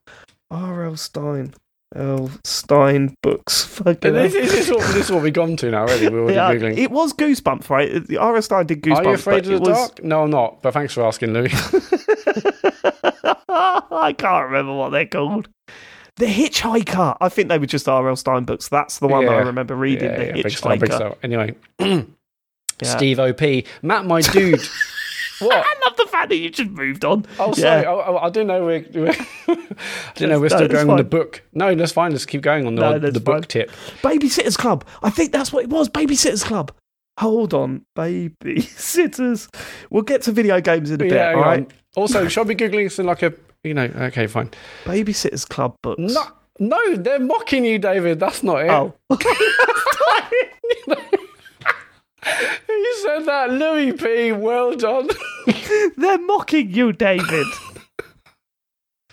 [0.51, 0.95] R.L.
[0.95, 1.53] Stine.
[1.95, 2.31] L.
[2.43, 3.63] Stine books.
[3.75, 6.09] Fucking This, this, is what, this is what we've gone to now, already.
[6.09, 6.77] We're already Yeah, Googling.
[6.77, 8.05] it was Goosebumps, right?
[8.07, 8.45] The R.S.
[8.45, 8.97] Stine did Goosebumps.
[8.97, 9.69] Are you afraid of the was...
[9.69, 10.03] dark?
[10.03, 10.61] No, I'm not.
[10.61, 11.51] But thanks for asking, Louis.
[13.49, 15.49] I can't remember what they're called.
[16.17, 17.17] The Hitchhiker.
[17.19, 18.15] I think they were just R.L.
[18.15, 18.69] Stine books.
[18.69, 20.11] That's the one that I remember reading.
[20.11, 20.95] yeah, the yeah, big style, big Hitchhiker.
[20.95, 21.17] style.
[21.23, 21.55] Anyway,
[22.81, 22.97] Yeah.
[22.97, 23.41] Steve OP,
[23.81, 24.59] Matt, my dude.
[25.39, 25.53] what?
[25.65, 27.25] I love the fact that you just moved on.
[27.39, 27.81] Oh, Yeah.
[27.81, 27.85] sorry.
[27.85, 28.85] Oh, oh, I didn't know we're.
[28.93, 29.09] we're
[29.47, 29.55] I
[30.15, 31.43] didn't know we're still that's going on the book.
[31.53, 32.11] No, that's fine.
[32.11, 33.71] Let's keep going on the, No, the book tip.
[34.01, 34.85] Babysitters Club.
[35.01, 35.87] I think that's what it was.
[35.89, 36.71] Babysitters Club.
[37.19, 39.47] Hold on, babysitters.
[39.91, 41.11] We'll get to video games in a bit.
[41.11, 41.67] Yeah, all on.
[41.95, 43.85] Also, shall I be googling something like a, you know?
[43.95, 44.49] Okay, fine.
[44.83, 45.99] Babysitters Club books.
[45.99, 46.23] No,
[46.59, 48.19] no, they're mocking you, David.
[48.19, 48.69] That's not it.
[48.69, 48.93] Oh.
[52.67, 54.31] You said that, Louis P.
[54.31, 55.09] Well done.
[55.97, 57.47] They're mocking you, David.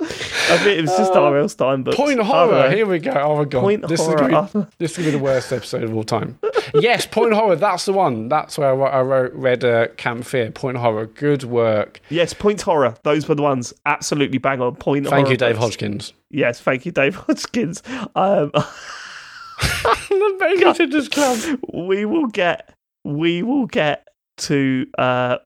[0.02, 1.48] I think it was just R.L.
[1.48, 1.96] Stine books.
[1.96, 2.70] Point horror.
[2.70, 3.12] Here we go.
[3.12, 3.60] Oh my god.
[3.60, 4.44] Point this horror.
[4.44, 6.38] Is be, this is gonna be the worst episode of all time.
[6.74, 7.56] yes, point horror.
[7.56, 8.28] That's the one.
[8.28, 10.50] That's where I wrote, I wrote read uh, Camp Fear.
[10.52, 11.06] Point horror.
[11.06, 12.00] Good work.
[12.08, 12.94] Yes, Point Horror.
[13.02, 13.72] Those were the ones.
[13.86, 14.76] Absolutely bang on.
[14.76, 15.16] Point horror.
[15.16, 15.58] Thank Horror you, Dave.
[15.58, 16.12] Hodgkins.
[16.30, 17.82] Yes, thank you, Dave Hodgkins.
[18.14, 18.50] Um,
[19.60, 21.60] the Club.
[21.72, 22.74] we will get.
[23.04, 24.08] We will get
[24.38, 24.86] to.
[24.96, 25.38] Uh,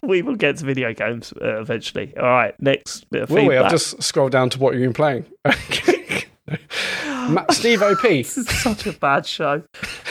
[0.02, 2.14] we will get to video games uh, eventually.
[2.16, 2.54] All right.
[2.60, 3.56] Next bit of Will we?
[3.56, 5.26] I've just scrolled down to what you've been playing.
[7.30, 8.02] Matt, Steve OP.
[8.02, 9.62] This is such a bad show.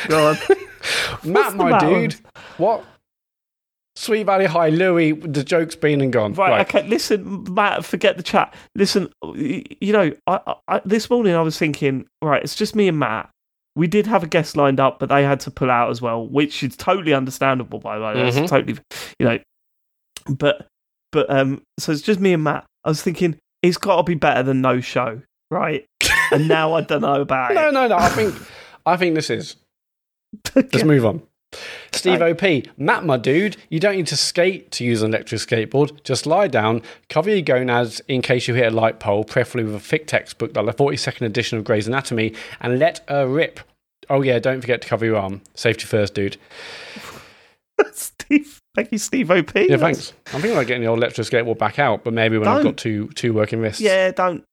[0.07, 0.37] Go on.
[1.23, 2.15] Matt, my dude.
[2.57, 2.85] What?
[3.95, 5.11] Sweet Valley High, Louis.
[5.11, 6.33] The joke's been and gone.
[6.33, 6.61] Right, Right.
[6.75, 6.87] okay.
[6.87, 7.83] Listen, Matt.
[7.83, 8.53] Forget the chat.
[8.75, 12.97] Listen, you know, I, I, this morning I was thinking, right, it's just me and
[12.97, 13.29] Matt.
[13.75, 16.25] We did have a guest lined up, but they had to pull out as well,
[16.25, 17.79] which is totally understandable.
[17.79, 18.33] By the way, Mhm.
[18.33, 18.77] that's totally,
[19.19, 19.39] you know.
[20.27, 20.67] But,
[21.11, 22.65] but um, so it's just me and Matt.
[22.83, 25.85] I was thinking it's got to be better than no show, right?
[26.31, 27.71] and now I don't know about No, it.
[27.73, 27.87] no, no.
[27.89, 27.97] No.
[27.97, 28.35] I think,
[28.85, 29.55] I think this is.
[30.55, 31.21] Let's move on.
[31.91, 32.43] Steve OP,
[32.77, 36.03] Matt, my dude, you don't need to skate to use an electric skateboard.
[36.03, 39.73] Just lie down, cover your gonads in case you hit a light pole, preferably with
[39.73, 43.59] a thick textbook like the 42nd edition of Grey's Anatomy, and let her rip.
[44.11, 45.41] Oh, yeah, don't forget to cover your arm.
[45.55, 46.37] Safety first, dude.
[47.93, 49.53] Steve, thank you, Steve Op.
[49.55, 50.13] Yeah, thanks.
[50.27, 52.77] I'm thinking about getting the old electric skateboard back out, but maybe when I've got
[52.77, 53.81] two two working wrists.
[53.81, 54.43] Yeah, don't.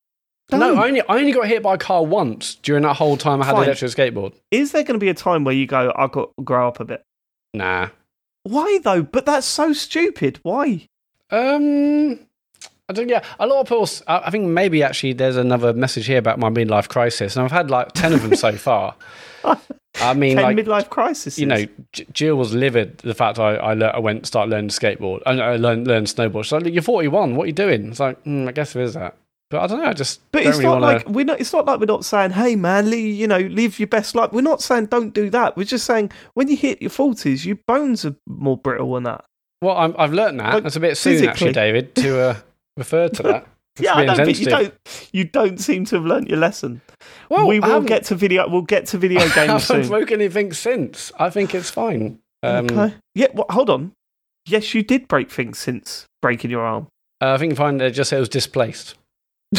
[0.50, 0.78] No, don't.
[0.78, 3.46] I only, I only got hit by a car once during that whole time I
[3.46, 3.62] had Fine.
[3.62, 4.34] an electric skateboard.
[4.50, 6.80] Is there going to be a time where you go, I've got to grow up
[6.80, 7.02] a bit?
[7.54, 7.88] Nah.
[8.42, 9.02] Why though?
[9.02, 10.40] But that's so stupid.
[10.42, 10.86] Why?
[11.30, 12.20] Um,
[12.88, 13.08] I don't.
[13.08, 13.88] Yeah, a lot of people.
[14.06, 17.70] I think maybe actually there's another message here about my midlife crisis, and I've had
[17.70, 18.94] like ten of them so far.
[20.00, 21.38] I mean, like midlife crisis.
[21.38, 24.70] you know, J- Jill was livid the fact I I, lear- I went start learning
[24.70, 25.22] skateboard.
[25.26, 26.44] and I learned learned snowboard.
[26.44, 27.36] She's like, "You're 41.
[27.36, 29.16] What are you doing?" It's like, mm, I guess there is that.
[29.48, 29.88] But I don't know.
[29.88, 31.40] I just but it's really not want like we're not.
[31.40, 34.32] It's not like we're not saying, "Hey, man, li- you know, live your best life."
[34.32, 35.56] We're not saying don't do that.
[35.56, 39.24] We're just saying when you hit your forties, your bones are more brittle than that.
[39.62, 40.52] Well, I'm, I've learned that.
[40.54, 41.52] Like, That's a bit soon, actually.
[41.52, 42.36] David, to uh,
[42.76, 43.46] refer to that.
[43.78, 44.74] Yeah, I know, but you don't.
[45.12, 46.80] You don't seem to have learnt your lesson.
[47.28, 48.48] Well, we will get to video.
[48.48, 49.36] We'll get to video games.
[49.36, 49.88] I haven't soon.
[49.88, 51.12] broke anything since.
[51.18, 52.18] I think it's fine.
[52.42, 52.94] Um, okay.
[53.14, 53.28] Yeah.
[53.34, 53.92] Well, hold on.
[54.46, 56.88] Yes, you did break things since breaking your arm.
[57.20, 57.80] uh, I think fine.
[57.80, 58.94] It just said it was displaced.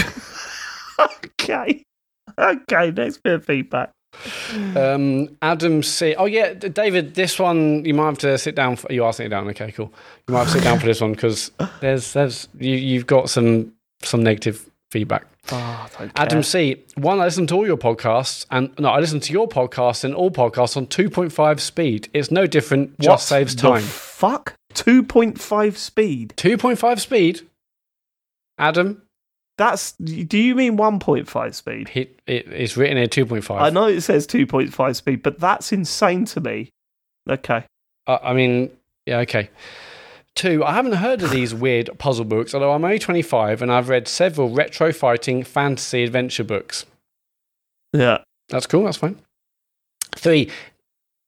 [1.00, 1.84] okay.
[2.40, 2.92] Okay.
[2.92, 3.92] Next bit of feedback.
[4.76, 6.16] Um, Adam C.
[6.16, 7.14] Oh yeah, David.
[7.14, 8.76] This one you might have to sit down.
[8.76, 9.48] For, you are sitting down.
[9.50, 9.94] Okay, cool.
[10.28, 11.52] You might have to sit down for this one because
[11.82, 15.26] there's there's you you've got some some negative feedback.
[15.52, 16.44] Oh, Adam.
[16.44, 16.84] C.
[16.96, 20.14] One, I listen to all your podcasts, and no, I listen to your podcast and
[20.14, 22.10] all podcasts on 2.5 speed.
[22.14, 23.00] It's no different.
[23.00, 23.82] Just What saves the time.
[23.82, 24.56] fuck?
[24.74, 26.34] 2.5 speed.
[26.38, 27.42] 2.5 speed.
[28.60, 29.02] Adam,
[29.58, 29.94] That's.
[29.94, 31.90] Do you mean 1.5 speed?
[31.94, 33.60] it, it, it's written here 2.5.
[33.60, 36.70] I know it says 2.5 speed, but that's insane to me.
[37.30, 37.64] Okay.
[38.06, 38.72] Uh, I mean,
[39.06, 39.50] yeah, okay.
[40.38, 43.90] Two, I haven't heard of these weird puzzle books, although I'm only 25 and I've
[43.90, 46.86] read several retro fighting fantasy adventure books.
[47.92, 48.20] Yeah.
[48.50, 49.18] That's cool, that's fine.
[50.16, 50.52] Three,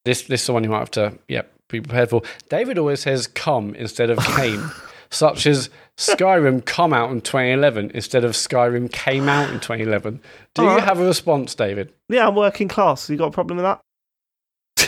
[0.05, 2.21] this, this is the one you might have to, yep, be prepared for.
[2.49, 4.69] David always says come instead of came,
[5.09, 10.21] such as Skyrim come out in 2011 instead of Skyrim came out in 2011.
[10.53, 10.83] Do you Alright.
[10.83, 11.91] have a response, David?
[12.09, 13.09] Yeah, I'm working class.
[13.09, 13.81] You got a problem with that?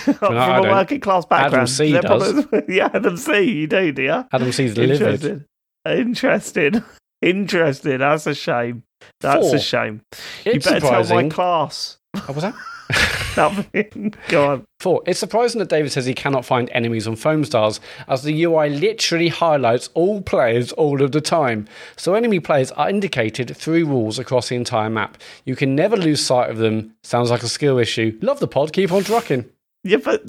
[0.02, 0.72] From I a don't.
[0.72, 1.54] working class background.
[1.54, 2.06] Adam C does.
[2.06, 2.46] problems?
[2.70, 3.42] yeah, Adam C.
[3.42, 4.26] You do, do you?
[4.32, 5.46] Adam sees livid.
[5.86, 6.84] Interesting.
[7.22, 7.98] Interested.
[8.00, 8.84] That's a shame.
[9.20, 9.56] That's Four.
[9.56, 10.02] a shame.
[10.46, 11.98] It's you better tell my class.
[12.16, 12.56] Oh, was that?
[13.38, 14.14] Nothing.
[14.28, 14.66] Go on.
[14.80, 15.02] Four.
[15.06, 19.30] It's surprising that David says he cannot find enemies on Foamstars, as the UI literally
[19.30, 21.68] highlights all players all of the time.
[21.96, 25.18] So enemy players are indicated through rules across the entire map.
[25.46, 26.94] You can never lose sight of them.
[27.04, 28.18] Sounds like a skill issue.
[28.22, 28.74] Love the pod.
[28.74, 29.46] Keep on trucking.
[29.84, 30.24] Yeah, but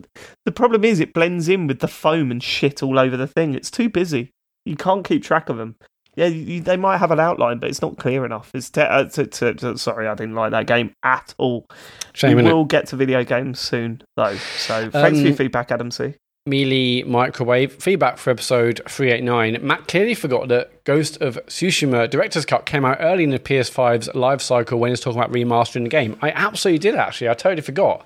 [0.47, 3.55] the problem is it blends in with the foam and shit all over the thing.
[3.55, 4.31] It's too busy.
[4.65, 5.77] You can't keep track of them.
[6.15, 8.51] Yeah, you, they might have an outline, but it's not clear enough.
[8.55, 11.67] It's te- uh, to, to, to- sorry, I didn't like that game at all.
[12.13, 14.37] Shame, we will get to video games soon, though.
[14.59, 16.15] So thanks for your Um, feedback, Adam C.
[16.45, 17.73] Mealy Microwave.
[17.75, 19.65] Feedback for episode 389.
[19.65, 24.13] Matt clearly forgot that Ghost of Tsushima Director's Cut came out early in the PS5's
[24.15, 26.17] life cycle when he's talking about remastering the game.
[26.21, 27.29] I absolutely did, actually.
[27.29, 28.05] I totally forgot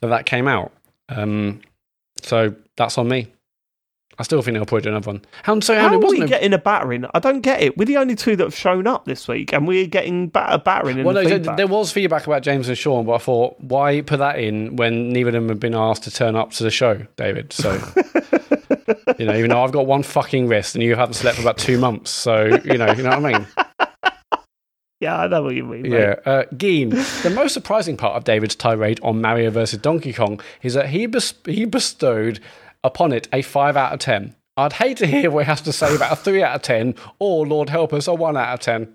[0.00, 0.72] that that came out.
[1.10, 1.60] Um,
[2.22, 3.32] so that's on me.
[4.18, 5.22] I still think they'll probably do another one.
[5.42, 7.04] How, so, How Andy, are we a- getting a battering?
[7.12, 7.76] I don't get it.
[7.76, 10.58] We're the only two that have shown up this week, and we're getting bat- a
[10.58, 13.18] battering in Well, the no, there, there was feedback about James and Sean, but I
[13.18, 16.52] thought, why put that in when neither of them have been asked to turn up
[16.52, 17.52] to the show, David?
[17.52, 17.72] So,
[19.18, 21.58] you know, even though I've got one fucking wrist and you haven't slept for about
[21.58, 23.46] two months, so you know, you know what I mean?
[25.00, 25.82] yeah, I know what you mean.
[25.82, 25.92] mate.
[25.92, 26.88] Yeah, uh, Geen.
[26.90, 31.04] The most surprising part of David's tirade on Mario versus Donkey Kong is that he
[31.06, 32.40] bes- he bestowed
[32.86, 34.34] upon it a five out of ten.
[34.56, 36.94] I'd hate to hear what he has to say about a three out of ten,
[37.18, 38.94] or Lord help us, a one out of ten.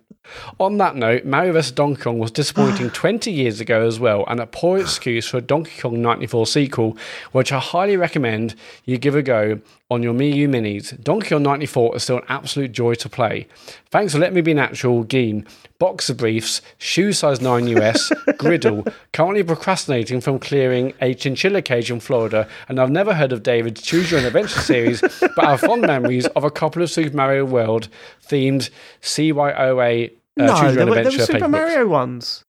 [0.59, 1.71] On that note, Mario vs.
[1.71, 5.41] Donkey Kong was disappointing 20 years ago as well, and a poor excuse for a
[5.41, 6.97] Donkey Kong 94 sequel,
[7.31, 10.99] which I highly recommend you give a go on your Wii U Minis.
[11.03, 13.45] Donkey Kong 94 is still an absolute joy to play.
[13.91, 15.45] Thanks for letting me be natural, Geen.
[15.79, 21.99] Boxer briefs, shoe size 9 US, griddle, currently procrastinating from clearing a chinchilla cage in
[21.99, 25.59] Florida, and I've never heard of David's Choose Your Own Adventure series, but I have
[25.59, 27.89] fond memories of a couple of Super Mario World
[28.27, 28.69] themed
[29.01, 31.51] CYOA uh, no, Choose Your there Own were, there Adventure were Super paperbooks.
[31.51, 32.43] Mario ones.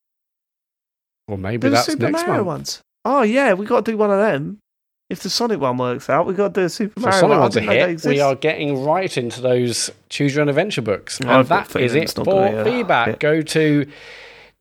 [1.28, 2.46] Well, maybe There that's Super next Mario month.
[2.46, 2.82] ones.
[3.04, 4.58] Oh yeah, we got to do one of them.
[5.12, 7.40] If the Sonic one works out, we've got to do a Super Mario Sonic one.
[7.40, 8.04] Ones are didn't know they hit.
[8.06, 11.20] We are getting right into those Choose Your Own Adventure books.
[11.20, 13.20] And I've that a is it for feedback.
[13.20, 13.86] Go to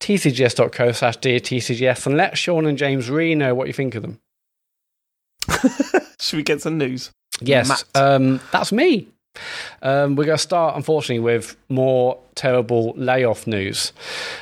[0.01, 4.01] tcgs.co slash dear tcgs and let Sean and James really know what you think of
[4.01, 4.19] them.
[6.19, 7.11] Should we get some news?
[7.39, 9.07] Yes, um, that's me.
[9.81, 13.93] Um, we're going to start, unfortunately, with more terrible layoff news.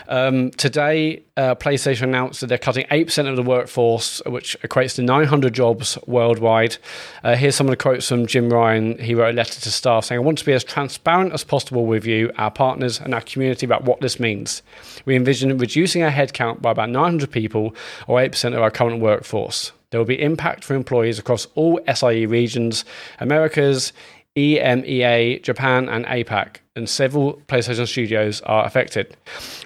[0.07, 5.01] Um, today, uh, PlayStation announced that they're cutting 8% of the workforce, which equates to
[5.01, 6.77] 900 jobs worldwide.
[7.23, 8.97] Uh, here's some of the quotes from Jim Ryan.
[8.99, 11.85] He wrote a letter to staff saying, I want to be as transparent as possible
[11.85, 14.61] with you, our partners, and our community about what this means.
[15.05, 17.75] We envision reducing our headcount by about 900 people,
[18.07, 19.71] or 8% of our current workforce.
[19.91, 22.85] There will be impact for employees across all SIE regions,
[23.19, 23.91] Americas,
[24.39, 29.15] EMEA, Japan, and APAC, and several PlayStation studios are affected.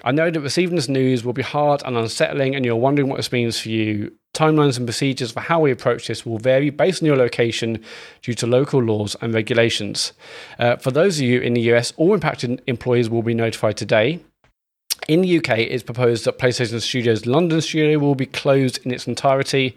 [0.04, 3.16] I know that receiving this news will be hard and unsettling, and you're wondering what
[3.16, 4.12] this means for you.
[4.34, 7.82] Timelines and procedures for how we approach this will vary based on your location
[8.20, 10.12] due to local laws and regulations.
[10.58, 14.20] Uh, for those of you in the US, all impacted employees will be notified today.
[15.06, 19.06] In the UK, it's proposed that PlayStation Studios' London studio will be closed in its
[19.06, 19.76] entirety.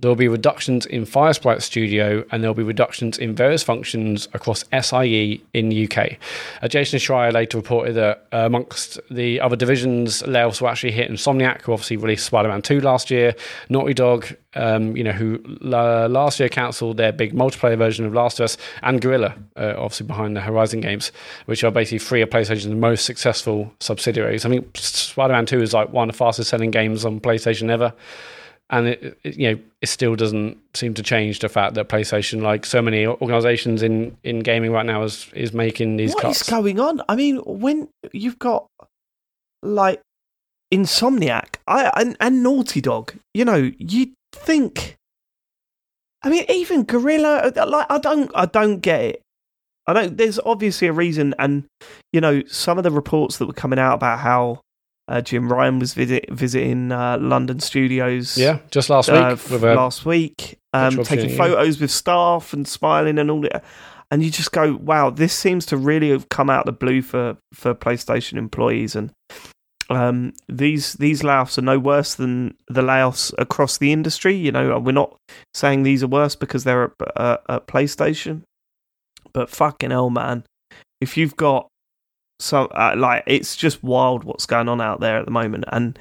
[0.00, 4.28] There will be reductions in Firesprite Studio, and there will be reductions in various functions
[4.32, 6.16] across SIE in the UK.
[6.62, 11.10] Uh, Jason Schreier later reported that uh, amongst the other divisions, layoffs will actually hit
[11.10, 13.34] Insomniac, who obviously released Spider-Man 2 last year,
[13.68, 18.40] Naughty Dog, um, you know, who last year cancelled their big multiplayer version of Last
[18.40, 21.12] of Us, and Guerrilla, uh, obviously behind the Horizon games,
[21.44, 24.46] which are basically three of PlayStation's most successful subsidiaries.
[24.46, 27.92] I think Spider-Man 2 is like one of the fastest selling games on PlayStation ever
[28.70, 32.42] and it, it, you know it still doesn't seem to change the fact that PlayStation,
[32.42, 36.38] like so many organisations in, in gaming right now, is is making these What is
[36.38, 36.50] cuts.
[36.50, 37.02] going on?
[37.08, 38.66] I mean, when you've got
[39.62, 40.00] like
[40.72, 44.96] Insomniac I, and, and Naughty Dog, you know, you'd think.
[46.22, 49.22] I mean, even Guerrilla, uh, uh, like I don't, I don't get it.
[49.86, 50.16] I don't.
[50.16, 51.64] There's obviously a reason, and
[52.12, 54.60] you know, some of the reports that were coming out about how
[55.10, 58.38] uh, Jim Ryan was visit, visiting uh, London studios.
[58.38, 61.36] yeah, just last week uh, with a last week, um, taking opportunity, yeah.
[61.36, 63.64] photos with staff and smiling and all that.
[64.12, 67.02] And you just go, wow, this seems to really have come out of the blue
[67.02, 68.96] for, for PlayStation employees.
[68.96, 69.12] And
[69.88, 74.34] um, these these layoffs are no worse than the layoffs across the industry.
[74.34, 75.16] You know, we're not
[75.54, 78.42] saying these are worse because they're at, uh, at PlayStation,
[79.32, 80.44] but fucking hell, man,
[81.00, 81.69] if you've got
[82.40, 85.98] so uh, like it's just wild what's going on out there at the moment, and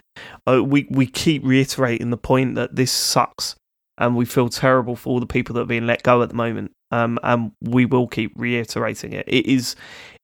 [0.48, 3.56] uh, we we keep reiterating the point that this sucks,
[3.98, 6.36] and we feel terrible for all the people that are being let go at the
[6.36, 6.72] moment.
[6.92, 9.26] Um, and we will keep reiterating it.
[9.28, 9.76] It is,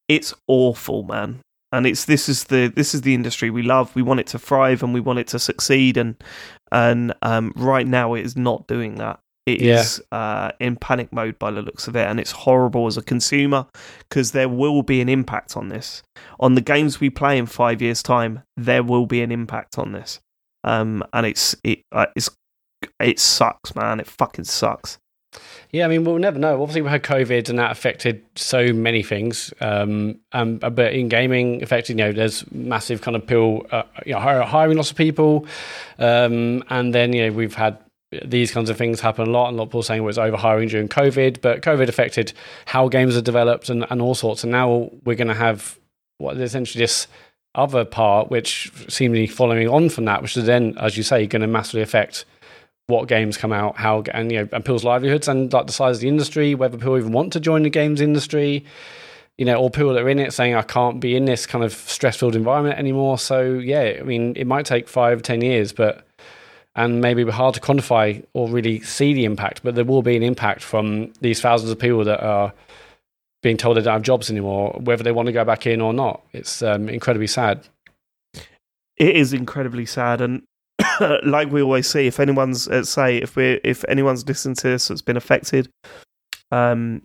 [0.08, 1.42] it's awful, man.
[1.72, 3.94] and it's this is the this is the industry we love.
[3.96, 5.98] We want it to thrive and we want it to succeed.
[5.98, 6.16] And
[6.72, 9.20] and um, right now, it is not doing that.
[9.46, 9.80] It Yeah.
[9.80, 13.04] is uh, in panic mode by the looks of it, and it's horrible as a
[13.04, 13.68] consumer
[14.10, 16.02] because there will be an impact on this
[16.40, 18.42] on the games we play in five years' time.
[18.58, 20.20] There will be an impact on this,
[20.64, 22.30] um, and it's it uh, it's
[23.00, 24.00] it sucks, man.
[24.00, 24.98] It fucking sucks.
[25.72, 26.62] Yeah, I mean, we'll never know.
[26.62, 29.54] Obviously, we had COVID, and that affected so many things.
[29.60, 34.14] Um, um, but in gaming, affected, you know, there's massive kind of pill, uh, you
[34.14, 35.46] know, hiring lots of people,
[36.00, 37.78] um, and then you know we've had
[38.24, 39.50] these kinds of things happen a lot.
[39.50, 42.34] And a lot of people saying it was overhiring during COVID, but COVID affected
[42.66, 44.44] how games are developed and, and all sorts.
[44.44, 45.80] And now we're going to have
[46.18, 47.08] what essentially this
[47.56, 51.42] other part, which seemingly following on from that, which is then, as you say, going
[51.42, 52.26] to massively affect
[52.88, 55.98] what games come out, how and you know, and people's livelihoods and like the size
[55.98, 58.64] of the industry, whether people even want to join the games industry,
[59.38, 61.64] you know, or people that are in it saying I can't be in this kind
[61.64, 63.18] of stress-filled environment anymore.
[63.18, 66.06] So yeah, I mean, it might take five, ten years, but
[66.76, 70.24] and maybe hard to quantify or really see the impact, but there will be an
[70.24, 72.54] impact from these thousands of people that are
[73.42, 75.94] being told they don't have jobs anymore, whether they want to go back in or
[75.94, 76.22] not.
[76.34, 77.68] It's um, incredibly sad.
[78.98, 80.44] it is incredibly sad and
[81.24, 84.88] like we always see if anyone's uh, say if we if anyone's listened to this
[84.88, 85.70] that's been affected
[86.52, 87.02] um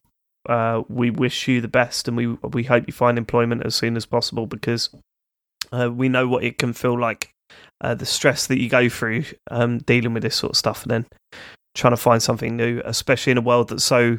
[0.49, 3.97] uh we wish you the best and we we hope you find employment as soon
[3.97, 4.91] as possible because
[5.73, 7.33] uh, we know what it can feel like
[7.81, 10.91] uh, the stress that you go through um dealing with this sort of stuff and
[10.91, 11.07] then
[11.75, 14.19] trying to find something new especially in a world that's so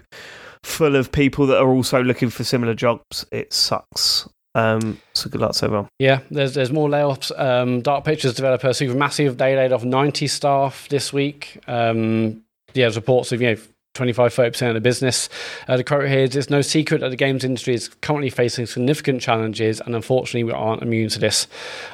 [0.64, 5.42] full of people that are also looking for similar jobs it sucks um so good
[5.42, 7.32] luck to everyone Yeah, there's there's more layoffs.
[7.40, 11.58] Um, Dark Pictures developer Supermassive they laid off 90 staff this week.
[11.68, 12.44] Um,
[12.74, 13.62] yeah, reports of you know
[13.94, 15.28] 25 30 percent of the business.
[15.68, 18.66] Uh, the quote here is: "It's no secret that the games industry is currently facing
[18.66, 21.48] significant challenges, and unfortunately, we aren't immune to this.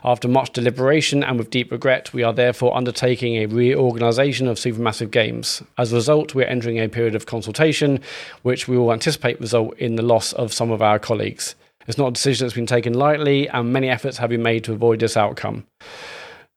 [0.03, 5.09] After much deliberation and with deep regret, we are therefore undertaking a reorganisation of Supermassive
[5.09, 5.63] Games.
[5.77, 7.99] As a result, we are entering a period of consultation,
[8.43, 11.55] which we will anticipate result in the loss of some of our colleagues."
[11.87, 14.73] It's not a decision that's been taken lightly, and many efforts have been made to
[14.73, 15.65] avoid this outcome.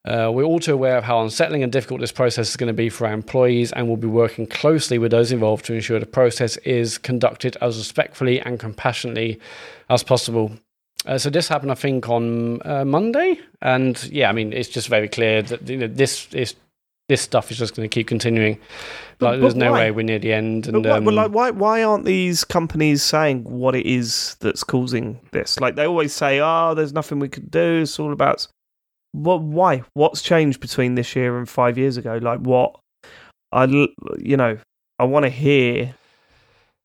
[0.03, 2.89] Uh, we're also aware of how unsettling and difficult this process is going to be
[2.89, 6.57] for our employees, and we'll be working closely with those involved to ensure the process
[6.57, 9.39] is conducted as respectfully and compassionately
[9.89, 10.51] as possible.
[11.05, 14.87] Uh, so this happened, I think, on uh, Monday, and yeah, I mean, it's just
[14.87, 16.55] very clear that you know this is
[17.09, 18.57] this stuff is just going to keep continuing.
[19.19, 19.79] But- Like, there's no why?
[19.79, 20.63] way we're near the end.
[20.65, 24.35] But And why, um, but like, why why aren't these companies saying what it is
[24.39, 25.59] that's causing this?
[25.59, 27.81] Like they always say, "Oh, there's nothing we could do.
[27.83, 28.47] It's all about."
[29.11, 29.41] What?
[29.41, 29.83] Why?
[29.93, 32.19] What's changed between this year and five years ago?
[32.21, 32.79] Like what?
[33.51, 34.57] I you know,
[34.99, 35.95] I want to hear.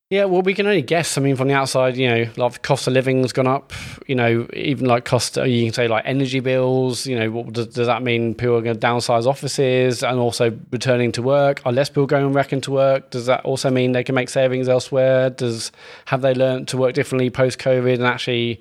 [0.08, 1.18] Yeah, well, we can only guess.
[1.18, 3.72] I mean, from the outside, you know, like cost of living's gone up.
[4.06, 7.06] You know, even like cost, uh, you can say like energy bills.
[7.06, 8.36] You know, what does, does that mean?
[8.36, 11.60] People are going to downsize offices and also returning to work.
[11.66, 13.10] Are less people going back into work?
[13.10, 15.30] Does that also mean they can make savings elsewhere?
[15.30, 15.72] Does
[16.04, 18.60] have they learned to work differently post COVID and actually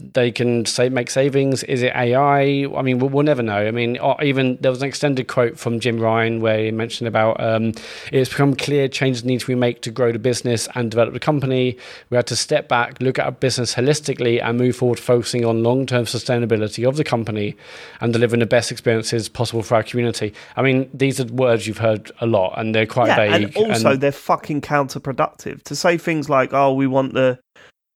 [0.00, 1.62] they can say make savings?
[1.64, 2.66] Is it AI?
[2.74, 3.66] I mean, we'll, we'll never know.
[3.66, 7.08] I mean, or even there was an extended quote from Jim Ryan where he mentioned
[7.08, 7.72] about um,
[8.12, 11.20] it's become clear changes need to be made to grow the business and develop the
[11.20, 11.76] company.
[12.10, 15.62] We had to step back, look at our business holistically, and move forward, focusing on
[15.62, 17.56] long term sustainability of the company
[18.00, 20.34] and delivering the best experiences possible for our community.
[20.56, 23.56] I mean, these are words you've heard a lot, and they're quite yeah, vague.
[23.56, 27.38] and also and- they're fucking counterproductive to say things like, "Oh, we want the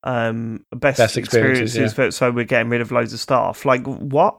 [0.05, 3.85] um, best, Best experiences, experiences, but so we're getting rid of loads of staff." Like
[3.85, 4.37] what?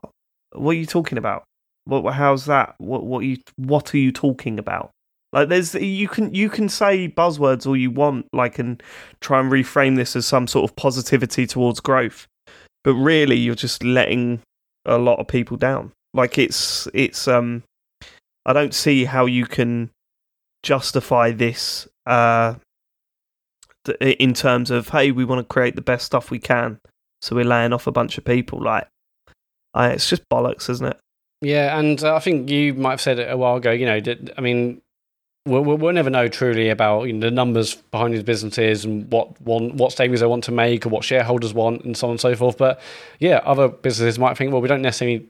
[0.53, 1.43] What are you talking about?
[1.85, 2.13] What?
[2.13, 2.75] How's that?
[2.79, 3.05] What?
[3.05, 3.37] What you?
[3.57, 4.91] What are you talking about?
[5.33, 8.81] Like there's you can you can say buzzwords all you want, like and
[9.19, 12.27] try and reframe this as some sort of positivity towards growth,
[12.83, 14.41] but really you're just letting
[14.85, 15.91] a lot of people down.
[16.13, 17.63] Like it's it's um,
[18.45, 19.91] I don't see how you can
[20.63, 22.55] justify this uh
[23.89, 26.79] in terms of hey we want to create the best stuff we can
[27.21, 28.87] so we're laying off a bunch of people like
[29.73, 30.99] I, it's just bollocks isn't it
[31.41, 33.69] Yeah, and uh, I think you might have said it a while ago.
[33.71, 34.01] You know,
[34.37, 34.81] I mean,
[35.45, 39.39] we'll, we'll never know truly about you know, the numbers behind these businesses and what
[39.41, 42.19] want, what savings they want to make or what shareholders want and so on and
[42.19, 42.57] so forth.
[42.57, 42.79] But
[43.19, 45.27] yeah, other businesses might think, well, we don't necessarily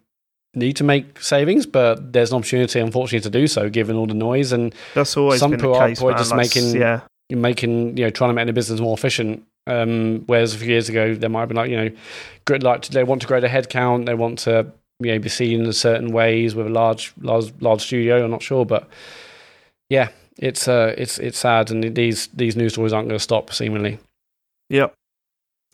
[0.55, 4.13] need to make savings, but there's an opportunity, unfortunately, to do so given all the
[4.13, 6.19] noise and that's always Some been people the are case probably man.
[6.21, 9.45] just Like, making- yeah making you know trying to make the business more efficient.
[9.65, 11.91] Um, whereas a few years ago, they might have been like you know,
[12.45, 15.65] good like they want to grow their headcount, they want to you know be seen
[15.65, 18.23] in certain ways with a large large large studio.
[18.23, 18.89] I'm not sure, but
[19.89, 23.53] yeah, it's uh it's it's sad, and these these news stories aren't going to stop
[23.53, 23.99] seemingly.
[24.69, 24.93] Yep.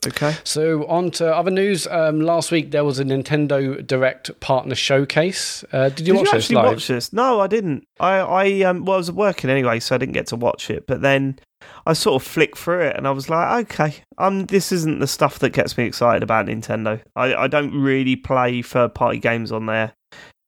[0.06, 0.36] Okay.
[0.44, 1.86] So on to other news.
[1.86, 5.64] Um, last week there was a Nintendo Direct partner showcase.
[5.72, 6.72] Uh, did you Did watch you this actually live?
[6.72, 7.12] watch this?
[7.12, 7.84] No, I didn't.
[8.00, 10.86] I, I um, well, I was working anyway, so I didn't get to watch it.
[10.86, 11.38] But then
[11.86, 15.06] I sort of flicked through it, and I was like, okay, um, this isn't the
[15.06, 17.00] stuff that gets me excited about Nintendo.
[17.16, 19.92] I, I don't really play third party games on their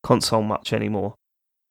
[0.03, 1.15] console much anymore.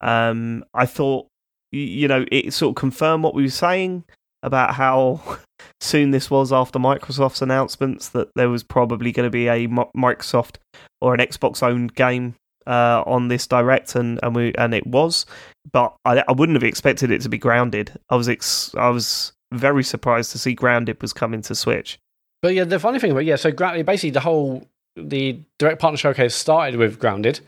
[0.02, 1.28] Um, I thought,
[1.72, 4.04] you know, it sort of confirmed what we were saying
[4.44, 5.22] about how
[5.82, 10.56] soon this was after Microsoft's announcements that there was probably going to be a Microsoft
[11.02, 12.36] or an Xbox owned game
[12.68, 15.26] uh, on this direct, and and we and it was,
[15.72, 17.92] but I, I wouldn't have expected it to be grounded.
[18.10, 22.00] I was ex- I was very surprised to see grounded was coming to Switch.
[22.42, 26.36] But yeah, the funny thing about yeah, so basically the whole the direct partner showcase
[26.36, 27.42] started with Grounded.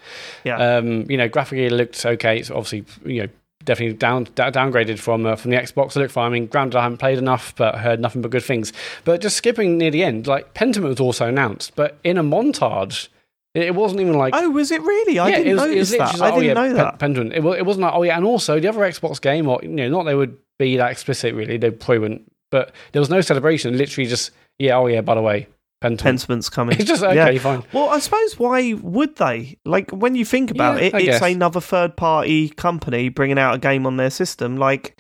[0.44, 0.58] Yeah.
[0.58, 2.40] Um, you know, graphically it looked okay.
[2.40, 3.30] It's obviously you know
[3.64, 5.96] definitely down downgraded from uh, from the Xbox.
[5.96, 6.32] I looked fine.
[6.32, 8.74] I mean, granted, I haven't played enough, but heard nothing but good things.
[9.04, 13.10] But just skipping near the end, like Pentiment was also announced, but in a montage.
[13.54, 15.18] It it wasn't even like oh, was it really?
[15.18, 16.00] I didn't notice that.
[16.00, 17.00] literally I oh, didn't yeah, know that.
[17.00, 17.32] Pen- Pentiment.
[17.32, 19.90] It, it wasn't like, oh yeah, and also the other Xbox game, or you know,
[19.90, 21.58] not they would be that explicit really.
[21.58, 22.32] They probably wouldn't.
[22.52, 23.76] But there was no celebration.
[23.76, 25.48] Literally just yeah, oh yeah, by the way,
[25.82, 26.02] Pentiment.
[26.04, 26.76] Pentiment's coming.
[26.80, 27.40] It's just okay, Yeah.
[27.40, 27.64] fine.
[27.74, 29.58] Well, I suppose why would they?
[29.66, 31.34] Like when you think about Yeah, it, I it's guess.
[31.36, 34.58] another third-party company bringing out a game on their system.
[34.58, 35.00] Like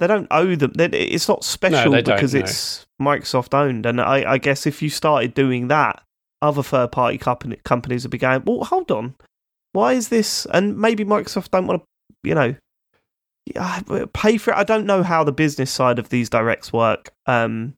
[0.00, 0.72] they don't owe them.
[0.78, 2.40] It's not special don't, because no.
[2.40, 3.84] it's Microsoft owned.
[3.86, 6.02] And I, I guess if you started doing that,
[6.42, 9.14] other third-party company, companies would be going, "Well, hold on,
[9.72, 11.86] why is this?" And maybe Microsoft don't want to,
[12.28, 12.54] you know,
[14.12, 14.56] pay for it.
[14.56, 17.10] I don't know how the business side of these directs work.
[17.26, 17.74] Um,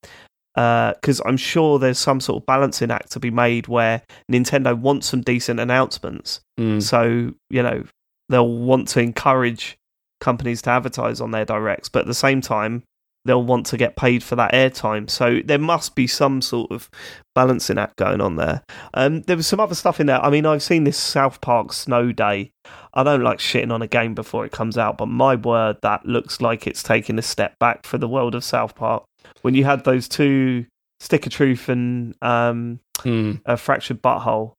[0.57, 4.03] because I'm sure there's some sort of balancing act to be made where
[4.33, 6.41] Nintendo wants some decent announcements.
[6.59, 6.83] Mm.
[6.83, 7.85] So, you know,
[8.31, 9.77] they'll want to encourage
[10.21, 12.85] companies to advertise on their directs, but at the same time,
[13.27, 15.11] they'll want to get paid for that airtime.
[15.11, 16.89] So there must be some sort of
[17.35, 18.63] balancing act going on there.
[18.95, 20.25] Um, there was some other stuff in there.
[20.25, 22.53] I mean, I've seen this South Park Snow Day.
[22.95, 26.07] I don't like shitting on a game before it comes out, but my word, that
[26.07, 29.05] looks like it's taking a step back for the world of South Park.
[29.43, 30.67] When you had those two,
[31.01, 33.41] Stick of Truth and um, Mm.
[33.45, 34.55] a Fractured But Whole.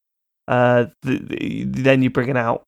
[0.47, 2.63] Uh, the, the, then you're bringing out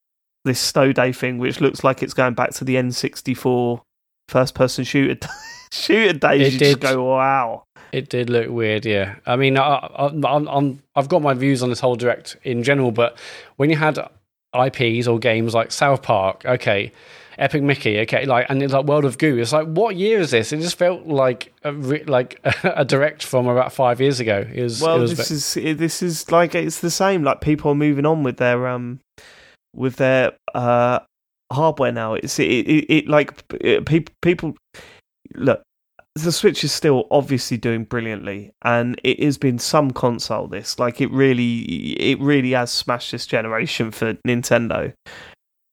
[0.45, 3.81] this Snow Day thing, which looks like it's going back to the N64
[4.27, 5.27] first person shooter
[5.71, 6.47] shooter days.
[6.47, 6.79] It you did.
[6.81, 7.63] just go, wow.
[7.91, 9.15] It did look weird, yeah.
[9.25, 12.61] I mean, I, I, I'm, I'm, I've got my views on this whole direct in
[12.63, 13.17] general, but
[13.57, 13.97] when you had
[14.55, 16.91] IPs or games like South Park, okay,
[17.39, 20.31] Epic Mickey, okay, like, and it's like World of Goo, it's like, what year is
[20.31, 20.51] this?
[20.51, 24.45] It just felt like a, re- like a direct from about five years ago.
[24.53, 27.23] It was, Well, it was this is it- this is like it's the same.
[27.23, 28.99] Like people are moving on with their um
[29.75, 30.99] with their uh
[31.51, 32.13] hardware now.
[32.15, 33.47] It's it it, it like
[33.85, 34.55] people people
[35.35, 35.61] look.
[36.15, 40.47] The Switch is still obviously doing brilliantly, and it has been some console.
[40.47, 41.59] This like it really
[41.93, 44.91] it really has smashed this generation for Nintendo.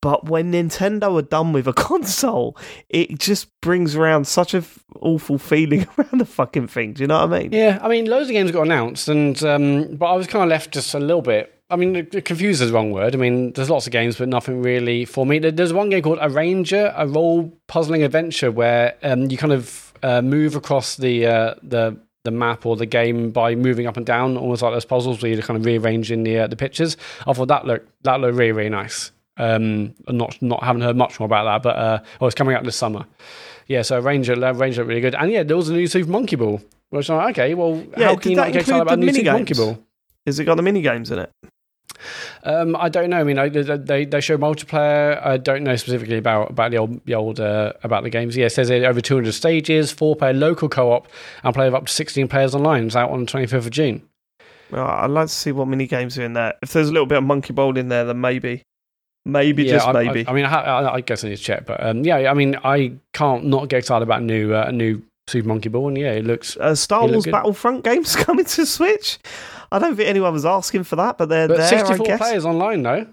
[0.07, 2.57] But when Nintendo are done with a console,
[2.89, 6.93] it just brings around such a f- awful feeling around the fucking thing.
[6.93, 7.53] Do you know what I mean?
[7.53, 10.49] Yeah, I mean, loads of games got announced, and um, but I was kind of
[10.49, 11.61] left just a little bit.
[11.71, 13.17] I mean, confused is the wrong word.
[13.17, 15.41] I mean, there's lots of games, but nothing really for me.
[15.41, 20.23] There's one game called Arranger, a role puzzling adventure where um, you kind of uh,
[20.23, 24.37] move across the uh, the the map or the game by moving up and down,
[24.37, 26.97] almost like those puzzles where you're kind of rearranging the uh, the pictures.
[27.27, 29.11] I thought that looked that looked really really nice.
[29.39, 32.65] Um, not not haven't heard much more about that, but uh, oh, it's coming out
[32.65, 33.05] this summer.
[33.67, 36.37] Yeah, so Ranger Ranger looked really good, and yeah, there was a new Super Monkey
[36.37, 36.61] Ball.
[36.91, 39.07] Which I'm like, okay, well, Yeah, how can you that not get excited about the
[39.07, 39.33] new Super?
[39.33, 39.79] Monkey Ball?
[40.25, 41.33] Has it got the mini games in it?
[42.45, 43.19] Um, I don't know.
[43.19, 45.25] I mean, I, they they show multiplayer.
[45.25, 48.37] I don't know specifically about about the old the old uh, about the games.
[48.37, 51.09] Yeah, it says over 200 stages, four player local co op,
[51.43, 52.87] and play with up to 16 players online.
[52.87, 54.03] It's out on the 25th of June.
[54.71, 56.55] Well, I'd like to see what mini games are in there.
[56.63, 58.63] If there's a little bit of Monkey Ball in there, then maybe,
[59.27, 60.27] maybe just I, maybe.
[60.27, 62.35] I, I mean, I, I, I guess I need to check, but um, yeah, I
[62.35, 65.89] mean, I can't not get excited about a new uh, a new Super Monkey Ball,
[65.89, 66.57] and yeah, it looks.
[66.57, 67.33] uh, Star look Wars good.
[67.33, 69.19] Battlefront games coming to Switch.
[69.73, 71.69] I don't think anyone was asking for that, but they're But there.
[71.69, 72.19] 64 I guess.
[72.19, 73.07] players online though.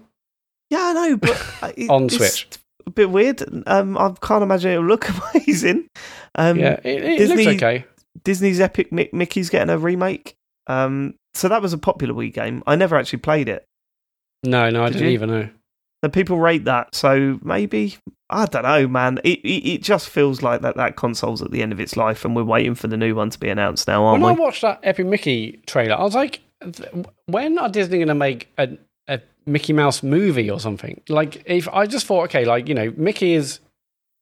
[0.70, 1.30] Yeah, I know, but
[1.62, 2.48] uh, it- On it's Switch.
[2.86, 3.42] a bit weird.
[3.66, 5.88] Um, I can't imagine it'll look amazing.
[6.36, 7.84] Um, yeah, it, it Disney- looks okay.
[8.22, 10.36] Disney's Epic Mickey's getting a remake.
[10.68, 12.62] Um, so that was a popular Wii game.
[12.66, 13.64] I never actually played it.
[14.44, 15.14] No, no, I Did didn't you?
[15.14, 15.48] even know.
[16.04, 17.96] The people rate that, so maybe
[18.28, 19.20] I don't know, man.
[19.24, 22.26] It, it it just feels like that that console's at the end of its life,
[22.26, 24.38] and we're waiting for the new one to be announced now, aren't when we?
[24.38, 26.40] I watched that Epic Mickey trailer, I was like,
[27.24, 28.76] when are Disney going to make a,
[29.08, 31.00] a Mickey Mouse movie or something?
[31.08, 33.60] Like, if I just thought, okay, like you know, Mickey is.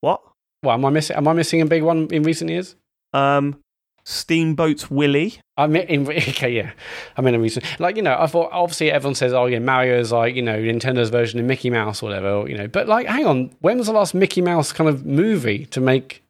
[0.03, 0.22] what?
[0.62, 1.16] Well, am I missing?
[1.16, 2.76] Am I missing a big one in recent years?
[3.12, 3.59] Um,
[4.05, 6.73] Steamboat Willie I mean, in, okay, yeah.
[7.17, 7.63] I mean, a reason.
[7.79, 11.11] Like, you know, I thought obviously everyone says, oh, yeah, Mario's like, you know, Nintendo's
[11.11, 12.69] version of Mickey Mouse or whatever, or, you know.
[12.69, 16.23] But, like, hang on, when was the last Mickey Mouse kind of movie to make.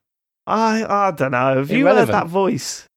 [0.45, 1.59] I I don't know.
[1.59, 2.09] Have you Irrelevant.
[2.09, 2.89] heard that voice?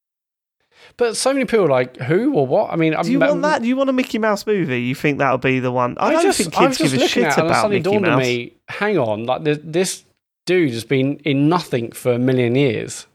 [0.97, 2.71] But so many people are like, who or what?
[2.71, 3.61] I mean, Do you want that?
[3.61, 4.81] Do you want a Mickey Mouse movie?
[4.81, 5.97] You think that'll be the one?
[5.99, 7.47] I, I, don't just, think I kids just give a looking shit at it and
[7.47, 8.25] it about suddenly Mickey dawned on Mouse.
[8.25, 10.05] me, hang on, like this, this
[10.45, 13.07] dude has been in nothing for a million years.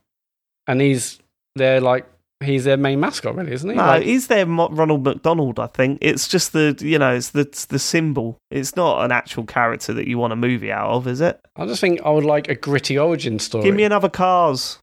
[0.67, 1.19] And he's
[1.57, 2.07] their, like,
[2.43, 3.77] he's their main mascot, really, isn't he?
[3.77, 5.59] No, Like, there Mo- Ronald McDonald?
[5.61, 8.39] I think it's just the you know it's the it's the symbol.
[8.51, 11.41] It's not an actual character that you want a movie out of, is it?
[11.57, 13.65] I just think I would like a gritty origin story.
[13.65, 14.79] Give me another Cars.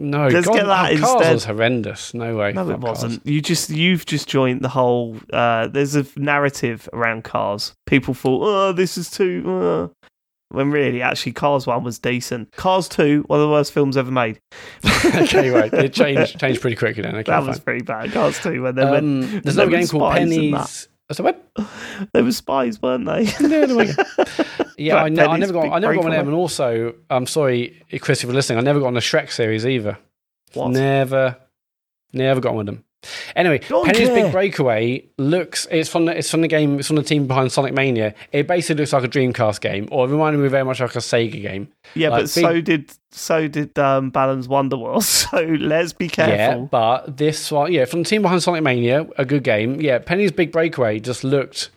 [0.00, 1.32] No, Let's God, get that Cars instead.
[1.34, 2.14] was horrendous.
[2.14, 2.52] No way.
[2.52, 3.24] No, it wasn't.
[3.24, 5.16] You just you've just joined the whole.
[5.32, 7.74] Uh, there's a narrative around Cars.
[7.86, 9.44] People thought, oh, this is too.
[9.46, 10.08] Uh,
[10.50, 12.52] when really, actually, Cars one was decent.
[12.52, 14.40] Cars two, one of the worst films ever made.
[15.04, 15.72] okay, right.
[15.72, 17.16] It changed changed pretty quickly then.
[17.16, 17.46] Okay, that fine.
[17.46, 18.12] was pretty bad.
[18.12, 20.56] Cars two, when they went, Um, there's there another game called spies in that.
[20.58, 20.88] Penny's.
[21.12, 21.50] So what?
[22.14, 23.26] they were spies, weren't they?
[24.76, 25.70] Yeah, I, know, I never got.
[25.70, 28.62] I never got one of them, and also, I'm sorry, Chris, if you're listening, I
[28.62, 29.98] never got on the Shrek series either.
[30.54, 30.70] What?
[30.72, 31.36] Never,
[32.12, 32.83] never got one of them.
[33.36, 34.24] Anyway, Don't Penny's care.
[34.24, 35.66] Big Breakaway looks.
[35.70, 36.16] It's from the.
[36.16, 36.78] It's from the game.
[36.78, 38.14] It's from the team behind Sonic Mania.
[38.32, 40.98] It basically looks like a Dreamcast game, or it reminded me very much like a
[40.98, 41.68] Sega game.
[41.94, 45.04] Yeah, Like, but so did so did um, Balan's Wonderworld.
[45.34, 46.34] So let's be careful.
[46.36, 49.80] Yeah, but this one, yeah, from the team behind Sonic Mania, a good game.
[49.80, 51.70] Yeah, Penny's Big Breakaway just looked.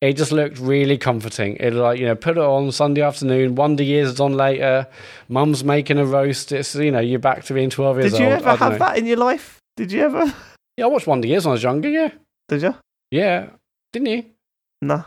[0.00, 1.56] It just looked really comforting.
[1.56, 3.54] It like you know, put it on Sunday afternoon.
[3.54, 4.86] Wonder Years is on later.
[5.28, 6.52] Mum's making a roast.
[6.52, 8.20] It's you know, you're back to being twelve years old.
[8.20, 8.78] Did you ever have know.
[8.78, 9.58] that in your life?
[9.76, 10.32] Did you ever?
[10.76, 11.88] Yeah, I watched Wonder Years when I was younger.
[11.88, 12.10] Yeah,
[12.48, 12.74] Did you?
[13.10, 13.48] yeah,
[13.92, 14.24] didn't you?
[14.82, 15.04] No.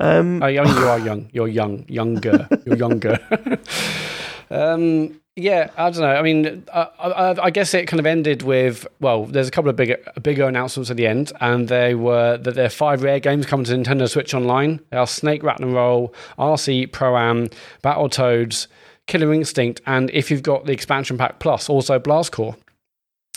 [0.00, 1.28] Um, Oh, yeah, you are young.
[1.32, 2.48] You're young, younger.
[2.64, 3.18] You're younger.
[4.50, 6.14] um, yeah, I don't know.
[6.14, 9.68] I mean, I, I, I guess it kind of ended with well, there's a couple
[9.68, 13.20] of bigger bigger announcements at the end, and they were that there are five rare
[13.20, 14.80] games coming to Nintendo Switch Online.
[14.90, 17.48] They are Snake Rattle and Roll, RC Pro Am,
[17.84, 18.66] Battletoads,
[19.06, 22.56] Killer Instinct, and if you've got the expansion pack plus, also Blast Corps.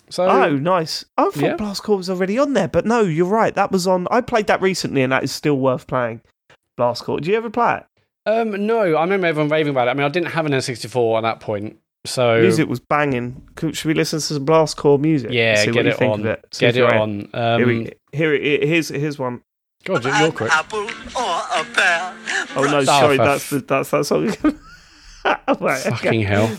[0.10, 1.06] So oh, nice.
[1.18, 1.56] I thought Yeah.
[1.56, 3.54] Blast Corps was already on there, but no, you're right.
[3.54, 4.08] That was on.
[4.10, 6.22] I played that recently, and that is still worth playing.
[6.78, 7.18] Blast Corps.
[7.20, 7.86] Did you ever play it?
[8.26, 9.92] um, no, I remember everyone raving about it.
[9.92, 13.48] I mean, I didn't have an N64 at that point, so Music was banging.
[13.56, 15.32] Could- Should we listen to some Blast Corps music?
[15.32, 16.20] Yeah, See what get you it think on.
[16.22, 16.46] Of it.
[16.52, 16.98] See Get it you're in.
[17.00, 17.30] on.
[17.34, 18.34] Here, Um, we, here,
[18.66, 19.42] here's here's one.
[19.86, 20.52] God, you're An quick.
[20.52, 22.14] apple or a pear.
[22.56, 24.28] Oh no, Oh, sorry, for that's the that's that song.
[25.26, 25.40] right,
[25.86, 25.90] okay.
[25.90, 26.56] Fucking hell.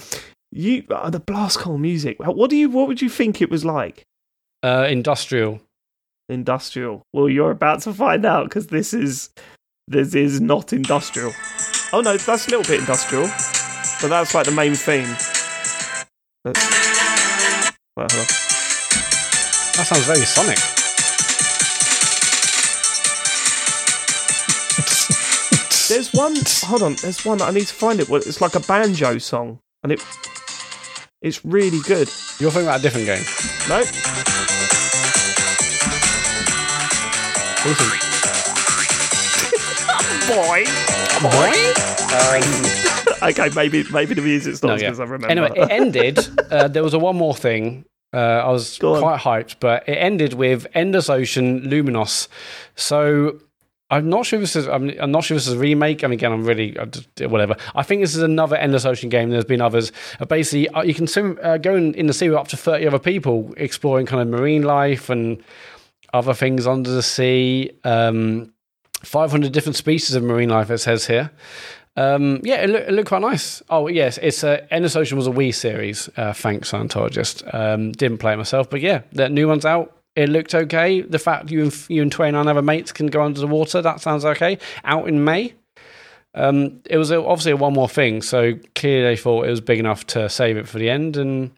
[0.52, 2.16] You uh, the Blast Corps music.
[2.18, 2.68] What do you?
[2.70, 4.04] What would you think it was like?
[4.62, 5.60] Uh, industrial.
[6.28, 7.02] Industrial.
[7.12, 9.30] Well, you're about to find out because this is
[9.88, 11.32] this is not industrial.
[11.92, 13.24] Oh no, that's a little bit industrial,
[14.00, 15.08] but that's like the main theme.
[16.44, 16.56] But-
[17.96, 18.26] Well, on.
[19.76, 20.58] That sounds very Sonic.
[25.88, 26.36] There's one.
[26.68, 26.94] Hold on.
[27.02, 27.42] There's one.
[27.42, 28.08] I need to find it.
[28.08, 30.02] Well, It's like a banjo song, and it
[31.22, 32.08] it's really good.
[32.38, 33.24] You're thinking about a different game.
[33.68, 33.78] No,
[37.62, 37.90] Listen.
[40.28, 40.64] boy.
[42.12, 42.80] Um,
[43.22, 44.76] Okay, maybe maybe the music's no, yeah.
[44.76, 45.28] because I remember.
[45.28, 46.18] Anyway, it ended.
[46.50, 47.84] Uh, there was a one more thing.
[48.12, 52.26] Uh, I was quite hyped, but it ended with Endless Ocean Luminos.
[52.74, 53.38] So
[53.90, 54.68] I'm not sure if this is.
[54.68, 56.04] I'm, I'm not sure this is a remake.
[56.04, 56.76] I mean, again, I'm really
[57.20, 57.56] whatever.
[57.74, 59.30] I think this is another Endless Ocean game.
[59.30, 59.90] There's been others.
[60.20, 62.56] Uh, basically, uh, you can swim, uh, go in, in the sea with up to
[62.56, 65.42] 30 other people, exploring kind of marine life and
[66.14, 67.72] other things under the sea.
[67.82, 68.52] Um,
[69.02, 70.70] 500 different species of marine life.
[70.70, 71.30] It says here.
[71.96, 73.62] Um, yeah, it, look, it looked quite nice.
[73.68, 76.08] Oh yes, it's uh, Endless Ocean was a Wii series.
[76.16, 77.52] Uh, thanks, Scientologist.
[77.52, 79.99] Um, didn't play it myself, but yeah, that new one's out.
[80.20, 81.00] It looked okay.
[81.00, 83.80] The fact you and you and twenty nine other mates can go under the water
[83.80, 84.58] that sounds okay.
[84.84, 85.54] Out in May.
[86.34, 90.06] Um, it was obviously one more thing, so clearly they thought it was big enough
[90.08, 91.50] to save it for the end and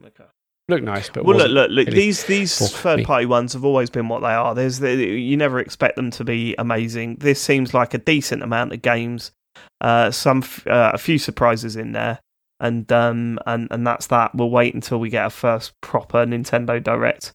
[0.68, 1.10] looked nice.
[1.10, 1.86] But Well, look, look, look.
[1.88, 4.54] really These these third party ones have always been what they are.
[4.54, 7.16] There's the, you never expect them to be amazing.
[7.16, 9.32] This seems like a decent amount of games.
[9.80, 12.20] Uh, some uh, a few surprises in there,
[12.60, 14.34] and um and and that's that.
[14.34, 17.32] We'll wait until we get a first proper Nintendo Direct,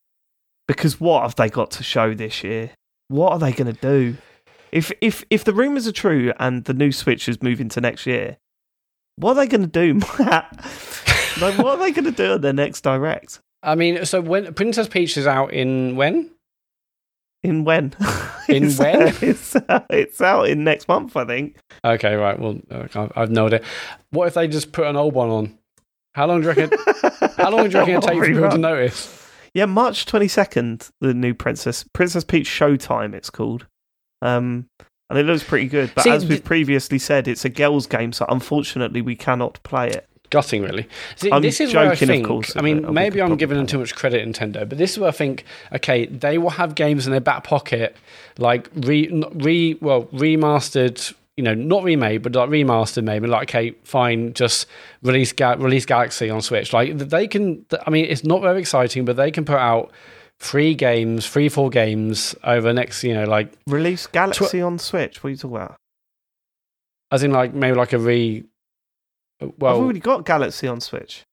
[0.67, 2.71] because what have they got to show this year?
[3.07, 4.17] What are they going to do?
[4.71, 8.05] If if if the rumors are true and the new Switch is moving to next
[8.05, 8.37] year,
[9.15, 10.51] what are they going to do, Matt?
[11.41, 13.39] like, what are they going to do at their next Direct?
[13.63, 16.31] I mean, so when Princess Peach is out in when?
[17.43, 17.95] In when?
[18.49, 19.13] In It's- when?
[19.21, 21.57] It's, uh, it's out in next month, I think.
[21.85, 22.37] Okay, right.
[22.39, 23.61] Well, I've- I've no idea.
[24.11, 25.57] What if they just put an old one on?
[26.13, 26.77] How long do you reckon?
[27.37, 29.26] How long do you reckon it takes for people to notice?
[29.57, 33.15] Yeah, March twenty second, the new Princess Princess Peach Showtime.
[33.15, 33.65] It's called,
[34.21, 34.67] um,
[35.09, 35.91] and it looks pretty good.
[35.95, 39.89] But See, as we've previously said, it's a girls' game, so unfortunately we cannot play
[39.89, 40.07] it.
[40.29, 40.87] Gutting, really.
[41.15, 42.27] See, I'm this is where I joking, of think.
[42.27, 44.99] course, I mean, but maybe I'm giving them too much credit, Nintendo, but this is
[44.99, 45.43] where I think.
[45.73, 47.97] Okay, they will have games in their back pocket,
[48.37, 51.15] like re, re, well, remastered.
[51.37, 53.27] You know, not remade, but like remastered, maybe.
[53.27, 54.65] Like, okay, fine, just
[55.03, 56.73] release Ga- release Galaxy on Switch.
[56.73, 57.65] Like, they can.
[57.85, 59.91] I mean, it's not very exciting, but they can put out
[60.39, 63.03] three games, three, four games over the next.
[63.03, 65.23] You know, like Release Galaxy on Switch.
[65.23, 65.75] What are you talking about?
[67.11, 68.43] as in like maybe like a re.
[69.39, 71.23] Well, I've already got Galaxy on Switch.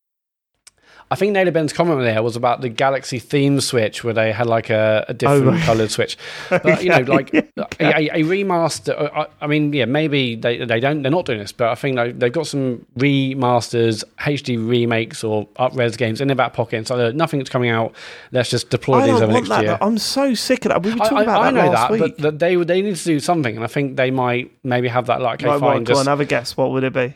[1.10, 4.46] I think Naylor Ben's comment there was about the Galaxy theme switch, where they had
[4.46, 5.62] like a, a different Oh, right.
[5.62, 6.16] coloured switch.
[6.50, 7.42] But you know, like yeah.
[7.78, 9.00] a, a, remaster.
[9.00, 11.74] uh, I, I mean, yeah, maybe they they don't they're not doing this, but I
[11.74, 16.76] think like, they've got some remasters, HD remakes, or upres games in their back pocket.
[16.78, 17.94] And so uh, nothing's coming out.
[18.32, 19.62] Let's just deploy I these over next that.
[19.62, 19.78] year.
[19.80, 20.82] I'm so sick of that.
[20.82, 22.00] We were I, talking I, about I that know last that, week.
[22.00, 25.06] but that they they need to do something, and I think they might maybe have
[25.06, 26.56] that like okay, right, fine, go just on, have a guess.
[26.56, 27.14] What would it be?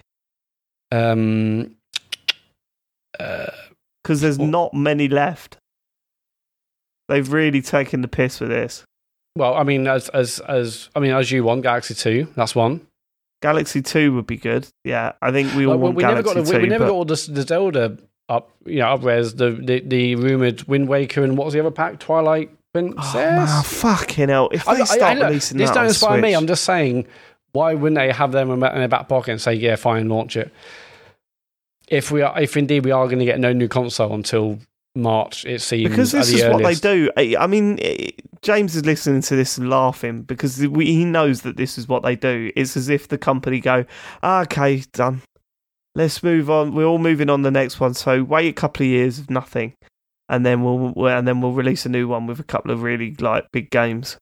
[0.90, 1.74] um,
[3.20, 3.46] uh,
[4.08, 5.58] Because there's Well- not many left.
[7.10, 8.84] They've really taken the piss with this.
[9.36, 12.80] well, I mean, as as as I mean, as you want Galaxy Two, that's one.
[13.42, 14.66] Galaxy Two would be good.
[14.82, 16.58] Yeah, I think we all Like, want we Galaxy never got Two.
[16.62, 17.98] we never but- got all the, the Zelda
[18.30, 21.70] up, you know, upres the, the the rumored Wind Waker and what was the other
[21.70, 21.98] pack?
[22.00, 23.04] Twilight Princess.
[23.14, 24.48] Oh, man, fucking hell!
[24.52, 26.32] If they I- start I- look, releasing this that don't on inspire me.
[26.34, 27.06] I'm just saying,
[27.52, 30.50] why wouldn't they have them in their back pocket and say, yeah, fine, launch it?
[31.90, 34.58] If we are, if indeed we are going to get no new console until
[34.94, 37.10] March, it seems because this is what they do.
[37.38, 38.10] I mean, eh,
[38.42, 42.02] James is listening to this and laughing because we, he knows that this is what
[42.02, 42.50] they do.
[42.56, 43.84] It's as if the company go,
[44.22, 45.22] "Ah, "Okay, done.
[45.94, 46.74] Let's move on.
[46.74, 47.94] We're all moving on the next one.
[47.94, 49.74] So wait a couple of years of nothing,
[50.28, 52.82] and then we'll we'll- and then we'll release a new one with a couple of
[52.82, 54.18] really like big games."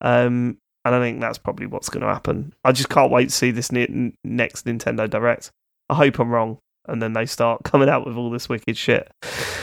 [0.00, 2.54] Um, and I think that's probably what's going to happen.
[2.64, 5.50] I just can't wait to see this ne- next Nintendo Direct.
[5.90, 6.58] I hope I'm wrong,
[6.88, 9.10] and then they start coming out with all this wicked shit.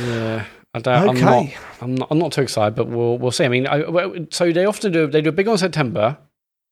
[0.01, 1.09] Yeah, I don't.
[1.09, 1.33] I'm not.
[1.43, 1.55] Okay.
[1.81, 2.07] I'm not.
[2.11, 3.45] I'm not too excited, but we'll we'll see.
[3.45, 5.07] I mean, I, so they often do.
[5.07, 6.17] They do a big one in September,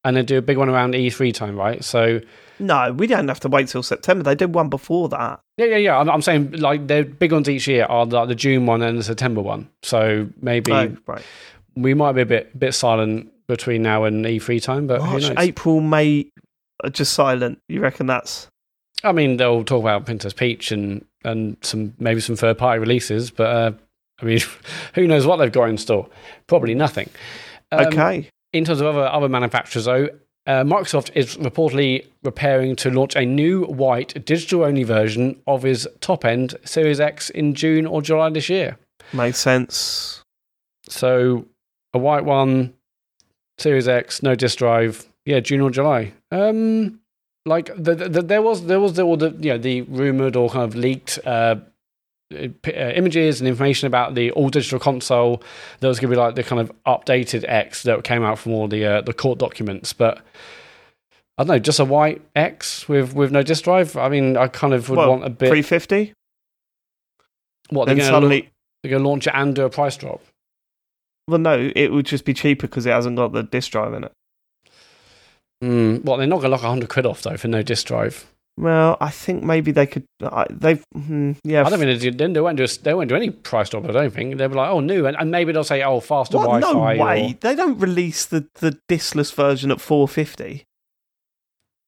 [0.03, 1.83] and they do a big one around E3 time, right?
[1.83, 2.19] So
[2.59, 4.23] No, we don't have to wait till September.
[4.23, 5.39] They did one before that.
[5.57, 5.97] yeah, yeah, yeah.
[5.97, 8.97] I'm, I'm saying like the big ones each year are the, the June one and
[8.99, 9.69] the September one.
[9.81, 11.23] So maybe Oh, right.
[11.75, 15.23] we might be a bit bit silent between now and E3 time, but who March,
[15.23, 15.33] knows?
[15.37, 16.29] April, May
[16.83, 17.59] are just silent.
[17.69, 18.47] You reckon that's
[19.03, 23.31] I mean, they'll talk about Princess Peach and and some maybe some third party releases,
[23.31, 23.71] but uh,
[24.21, 24.39] I mean,
[24.95, 26.07] who knows what they've got in store?
[26.47, 27.09] Probably nothing.
[27.71, 28.29] Um, okay?
[28.51, 30.09] In terms of other other manufacturers, though,
[30.45, 35.87] uh, Microsoft is reportedly preparing to launch a new white digital only version of his
[36.01, 38.77] top end Series X in June or July this year.
[39.13, 40.23] Makes sense.
[40.89, 41.45] So
[41.93, 42.73] a white one,
[43.57, 45.05] Series X, no disk drive.
[45.25, 46.11] Yeah, June or July.
[46.31, 46.99] Um,
[47.45, 50.35] like the, the, the, there was there was the, all the you know the rumored
[50.35, 51.55] or kind of leaked uh,
[52.33, 52.37] uh,
[52.67, 55.43] images and information about the all digital console
[55.79, 58.53] that was going to be like the kind of updated X that came out from
[58.53, 60.21] all the uh, the court documents, but.
[61.35, 63.97] I don't know, just a white X with, with no disk drive.
[63.97, 65.49] I mean, I kind of would Well, want a bit.
[65.49, 66.13] Three fifty.
[67.71, 68.51] what they're Then going suddenly,
[68.83, 70.21] they're going to launch it and do a price drop.
[71.27, 74.03] well, no, it would just be cheaper because it hasn't got the disk drive in
[74.03, 74.11] it.
[75.63, 78.25] Mm, well, they're not going to lock hundred quid off though for no disk drive.
[78.57, 80.03] Well, I think maybe they could.
[80.21, 81.63] I they've hmm, yeah.
[81.65, 82.63] I don't think they, do, they won't do.
[82.65, 83.85] A, they won't do any price drop.
[83.85, 86.37] I don't think they'll be like, oh, new, and, and maybe they'll say, oh, faster
[86.37, 86.61] what?
[86.61, 86.93] Wi-Fi.
[86.97, 87.31] No way.
[87.31, 90.65] or- They don't release the the diskless version at four fifty.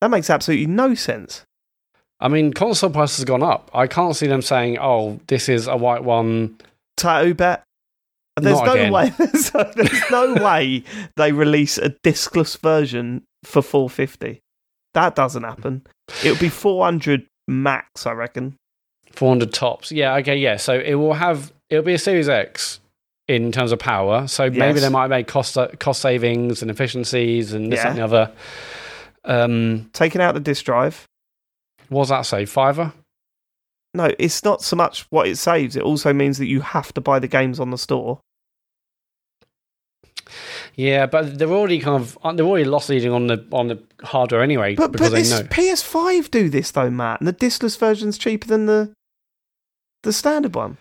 [0.02, 1.44] That makes absolutely no sense.
[2.20, 3.70] I mean, console prices have gone up.
[3.74, 6.58] I can't see them saying, oh, this is a white one.
[6.98, 7.64] Tattoo bet.
[8.38, 8.92] There's Not no again.
[8.92, 9.10] way.
[9.18, 10.84] There's, there's no way
[11.16, 14.42] they release a diskless version for 450.
[14.94, 15.86] That doesn't happen.
[16.24, 18.56] It would be 400 max, I reckon.
[19.12, 19.92] 400 tops.
[19.92, 20.58] Yeah, okay, yeah.
[20.58, 22.80] So it will have, it'll be a Series X
[23.28, 24.28] in terms of power.
[24.28, 27.90] So maybe they might make cost cost savings and efficiencies and this Yeah.
[27.90, 28.32] and the other.
[29.24, 31.06] Um, Taking out the disk drive.
[31.92, 32.46] does that say?
[32.46, 32.94] Fiver?
[33.94, 35.76] No, it's not so much what it saves.
[35.76, 38.20] It also means that you have to buy the games on the store.
[40.76, 44.42] Yeah, but they're already kind of they're already loss leading on the on the hardware
[44.42, 45.44] anyway But, but this know.
[45.44, 48.94] PS5 do this though, Matt, and the diskless version's cheaper than the
[50.04, 50.78] the standard one.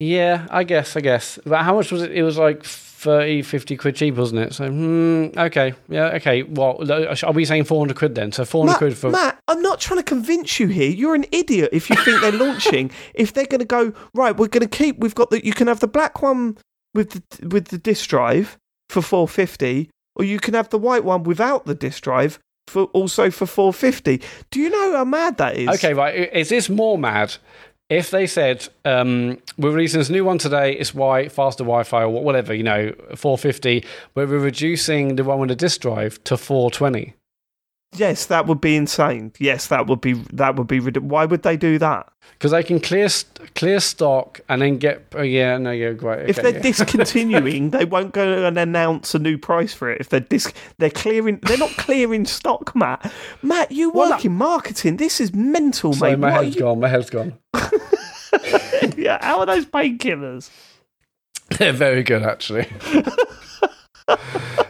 [0.00, 1.38] Yeah, I guess, I guess.
[1.46, 2.12] But how much was it?
[2.12, 4.52] It was like 30, 50 quid cheap, wasn't it?
[4.52, 6.42] So, hmm, okay, yeah, okay.
[6.42, 8.32] Well, are we saying 400 quid then?
[8.32, 9.10] So 400 Matt, quid for.
[9.10, 10.90] Matt, I'm not trying to convince you here.
[10.90, 12.90] You're an idiot if you think they're launching.
[13.14, 14.98] if they're going to go right, we're going to keep.
[14.98, 15.44] We've got the.
[15.44, 16.58] You can have the black one
[16.92, 18.58] with the with the disk drive
[18.94, 22.38] for 450, or you can have the white one without the disk drive
[22.68, 24.22] for also for 450.
[24.50, 25.68] Do you know how mad that is?
[25.68, 26.32] Okay, right.
[26.32, 27.34] Is this more mad
[27.90, 30.72] if they said um, we're releasing this new one today?
[30.72, 32.54] It's white, faster Wi-Fi, or whatever.
[32.54, 33.84] You know, 450.
[34.14, 37.14] But we're reducing the one with the disk drive to 420.
[37.96, 39.32] Yes, that would be insane.
[39.38, 40.80] Yes, that would be that would be.
[40.80, 42.08] Why would they do that?
[42.32, 43.08] Because they can clear
[43.54, 45.04] clear stock and then get.
[45.14, 46.28] Oh, yeah, no, yeah, great.
[46.28, 46.60] If they're yeah.
[46.60, 50.00] discontinuing, they won't go and announce a new price for it.
[50.00, 53.12] If they're dis- they're clearing, they're not clearing stock, Matt.
[53.42, 54.96] Matt, you Well, work in marketing.
[54.96, 56.18] This is mental, Sorry, mate.
[56.18, 56.80] my What head's you- gone.
[56.80, 57.34] My head's gone.
[58.96, 60.50] yeah, how are those painkillers?
[61.58, 62.66] They're very good, actually.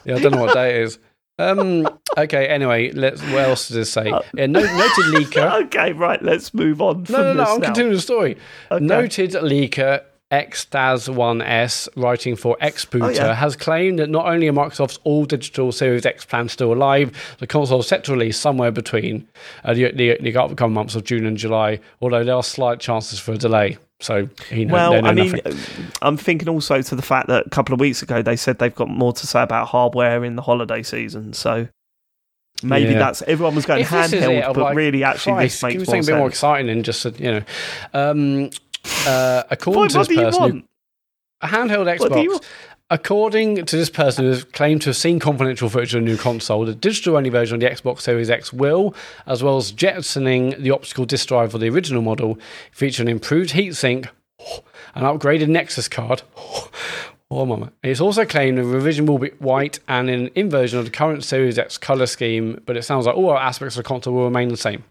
[0.05, 0.99] yeah, I don't know what day it is.
[1.39, 3.21] Um, okay, anyway, let's.
[3.23, 4.07] What else does it say?
[4.35, 5.63] Yeah, no, noted leaker.
[5.67, 6.23] okay, right.
[6.23, 7.05] Let's move on.
[7.07, 7.55] From No, no, no.
[7.55, 7.67] I'm now.
[7.67, 8.37] continuing the story.
[8.71, 8.85] Okay.
[8.85, 13.35] Noted leaker eXtas1s, writing for Xbooter, Oh, yeah.
[13.35, 17.47] has claimed that not only are Microsoft's all digital Series X plans still alive, the
[17.47, 19.27] console is set to release somewhere between
[19.65, 23.19] uh, the, the, the upcoming months of June and July, although there are slight chances
[23.19, 23.77] for a delay.
[24.01, 25.59] So, he know, they Well, know I mean, nothing.
[26.03, 28.75] I'm thinking also to the fact that a couple of weeks ago they said they've
[28.75, 31.33] got more to say about hardware in the holiday season.
[31.33, 31.69] So
[32.63, 32.99] maybe Yeah.
[32.99, 35.89] that's everyone was going If handheld, it, but like, really, actually, Christ, this give makes
[35.89, 37.43] more something a bit more exciting than just, you know.
[37.95, 38.51] Um,
[39.07, 40.65] uh, according What, to what this do you person, who- want?
[41.41, 42.45] a handheld What do you Xbox.
[42.95, 46.17] According to this person who has claimed to have seen confidential footage of a new
[46.17, 48.95] console, the digital only version of the Xbox Series X will,
[49.27, 52.39] as well as jettisoning the optical disk drive for the original model,
[52.71, 54.11] feature an improved heatsink,
[54.95, 56.23] an upgraded Nexus card.
[57.33, 57.73] Oh, mama.
[57.83, 61.59] It's also claimed the revision will be white and an inversion of the current Series
[61.59, 64.57] X color scheme, but it sounds like all aspects of the console will remain the
[64.57, 64.85] same.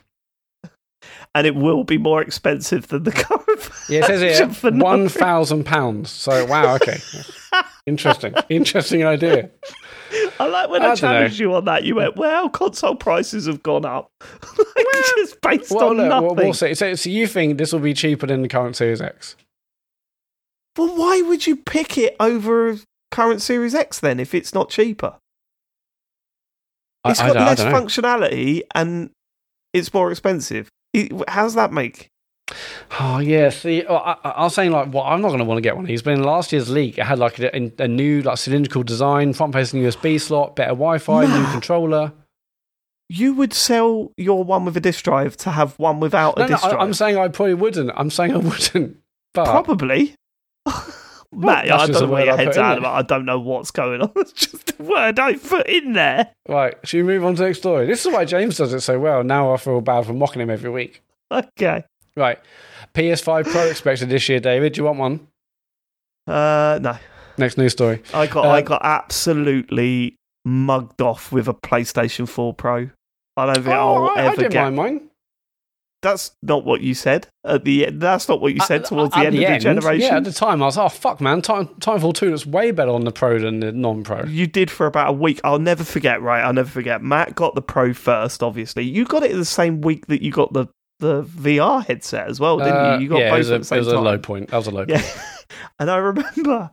[1.35, 3.69] and it will be more expensive than the current.
[3.87, 6.09] Yeah, it says here one thousand pounds.
[6.09, 6.97] So wow, okay,
[7.85, 9.49] interesting, interesting idea.
[10.39, 11.83] I like when I I, challenged you on that.
[11.83, 14.11] You went, "Well, console prices have gone up,
[14.57, 16.73] like, just based Well, on look, nothing." we'll, we'll see.
[16.73, 19.35] So, so you think this will be cheaper than the current Series X?
[20.77, 22.77] Well, why would you pick it over
[23.11, 25.15] current Series X then if it's not cheaper?
[27.05, 29.11] It's I got I less functionality and
[29.73, 30.69] it's more expensive.
[30.93, 32.09] It, how's that make?
[32.99, 35.45] Oh yeah, see, oh, I, I I was saying like, well, I'm not going to
[35.45, 36.01] want to get one of these.
[36.01, 39.81] But in last year's leak, it had like a, a new like cylindrical design, front-facing
[39.81, 42.13] USB slot, better Wi-Fi, new controller.
[43.09, 46.47] You would sell your one with a disk drive to have one without No, a
[46.47, 46.81] disk I, drive.
[46.81, 47.91] I'm saying I probably wouldn't.
[47.95, 48.97] I'm saying I wouldn't.
[49.33, 50.15] But Probably.
[51.35, 54.01] Matt, that's I don't know where your head's at, but I don't know what's going
[54.01, 54.11] on.
[54.17, 56.29] It's just a word I put in there.
[56.47, 57.87] right, should we move on to the next story?
[57.87, 59.23] This is why James does it so well.
[59.23, 61.01] Now I feel bad for mocking him every week.
[61.31, 61.83] Okay.
[62.15, 62.39] Right,
[62.93, 64.39] PS5 Pro expected this year.
[64.39, 65.27] David, do you want one?
[66.27, 66.97] Uh, no.
[67.37, 68.01] Next news story.
[68.13, 72.89] I got Uh, I got absolutely mugged off with a PlayStation 4 Pro.
[73.35, 74.73] I don't think Oh, I'll I, I ever didn't get.
[74.73, 75.09] mine.
[76.03, 78.01] That's not what you said at the end.
[78.01, 80.01] That's not what you said At- towards at the end of the generation.
[80.07, 82.91] Yeah, at the time I was, oh fuck, man, Time Titanfall two looks way better
[82.91, 84.25] on the Pro than the non-Pro.
[84.25, 85.39] You did for about a week.
[85.45, 86.21] I'll never forget.
[86.21, 87.01] Right, I'll never forget.
[87.01, 88.43] Matt got the Pro first.
[88.43, 90.67] Obviously, you got it the same week that you got the
[91.03, 93.03] the VR headset as well, didn't Uh, you?
[93.03, 94.03] You got yeah, both it was, a, at the same it was a time.
[94.03, 94.49] low point.
[94.49, 95.01] That was a low Yeah.
[95.01, 95.21] point.
[95.79, 96.71] and I remember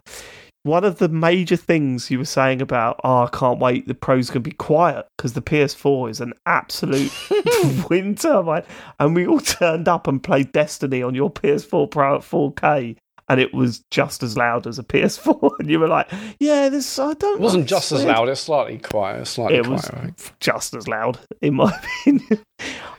[0.63, 4.29] one of the major things you were saying about, oh, I can't wait, the Pro's
[4.29, 7.11] going to be quiet because the PS4 is an absolute
[7.91, 8.65] wind turbine.
[8.99, 12.97] And we all turned up and played Destiny on your PS4 Pro at 4K.
[13.31, 15.51] And it was just as loud as a PS4.
[15.61, 16.11] And you were like,
[16.41, 18.29] yeah, this, I don't It wasn't just as loud.
[18.29, 19.25] It's slightly quieter.
[19.25, 19.89] Slightly It was.
[19.93, 20.33] Right?
[20.41, 21.73] just as loud, in my
[22.03, 22.43] opinion.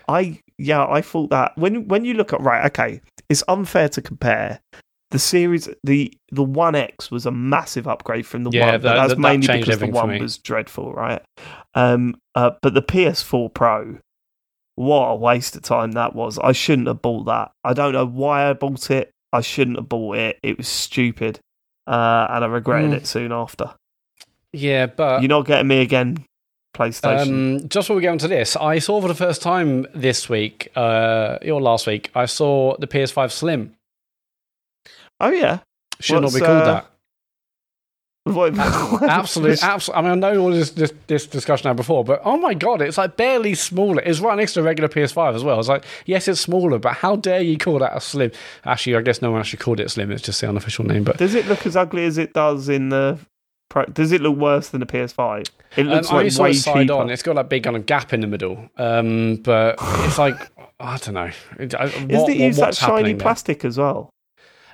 [0.07, 4.01] I yeah, I thought that when when you look at right, okay, it's unfair to
[4.01, 4.59] compare.
[5.11, 8.81] The series, the the One X was a massive upgrade from the Yeah, one, but
[8.83, 11.21] that- that's that- that mainly changed because the one was dreadful, right?
[11.75, 13.97] Um, uh, but the PS4 Pro,
[14.75, 16.39] what a waste of time that was.
[16.39, 17.51] I shouldn't have bought that.
[17.65, 19.11] I don't know why I bought it.
[19.33, 20.39] I shouldn't have bought it.
[20.43, 21.39] It was stupid,
[21.87, 22.95] uh, and I regretted Mm.
[22.95, 23.71] it soon after.
[24.53, 26.23] Yeah, but You're not getting me again,
[26.73, 27.59] PlayStation.
[27.61, 30.71] Um, just before we get onto this, I saw for the first time this week,
[30.75, 33.75] uh, or last week, I saw the PS5 Slim.
[35.19, 35.59] oh yeah,
[35.99, 36.87] Should What's, not be called uh, that.
[38.23, 39.99] What- Absolutely, absolutely.
[39.99, 42.79] I mean, I know all this, this this discussion now before, but oh my god,
[42.83, 43.99] it's like barely smaller.
[44.03, 45.59] It's right next to a regular PS5 as well.
[45.59, 48.31] It's like, yes, it's smaller, but how dare you call that a Slim?
[48.63, 50.11] Actually, I guess no one actually called it Slim.
[50.11, 51.03] It's just the unofficial name.
[51.03, 53.17] But Does it look as ugly as it does in the
[53.71, 53.85] Pro?
[53.85, 55.47] Does it look worse than the PS5?
[55.77, 56.93] It Um, looks I only like saw way it side cheaper.
[56.93, 57.09] on.
[57.09, 58.69] It's got that big kind of gap in the middle.
[58.77, 60.35] Um, but it's like
[60.79, 61.31] I don't know.
[61.59, 64.09] It- I- Isn't what- it use that shiny plastic as well?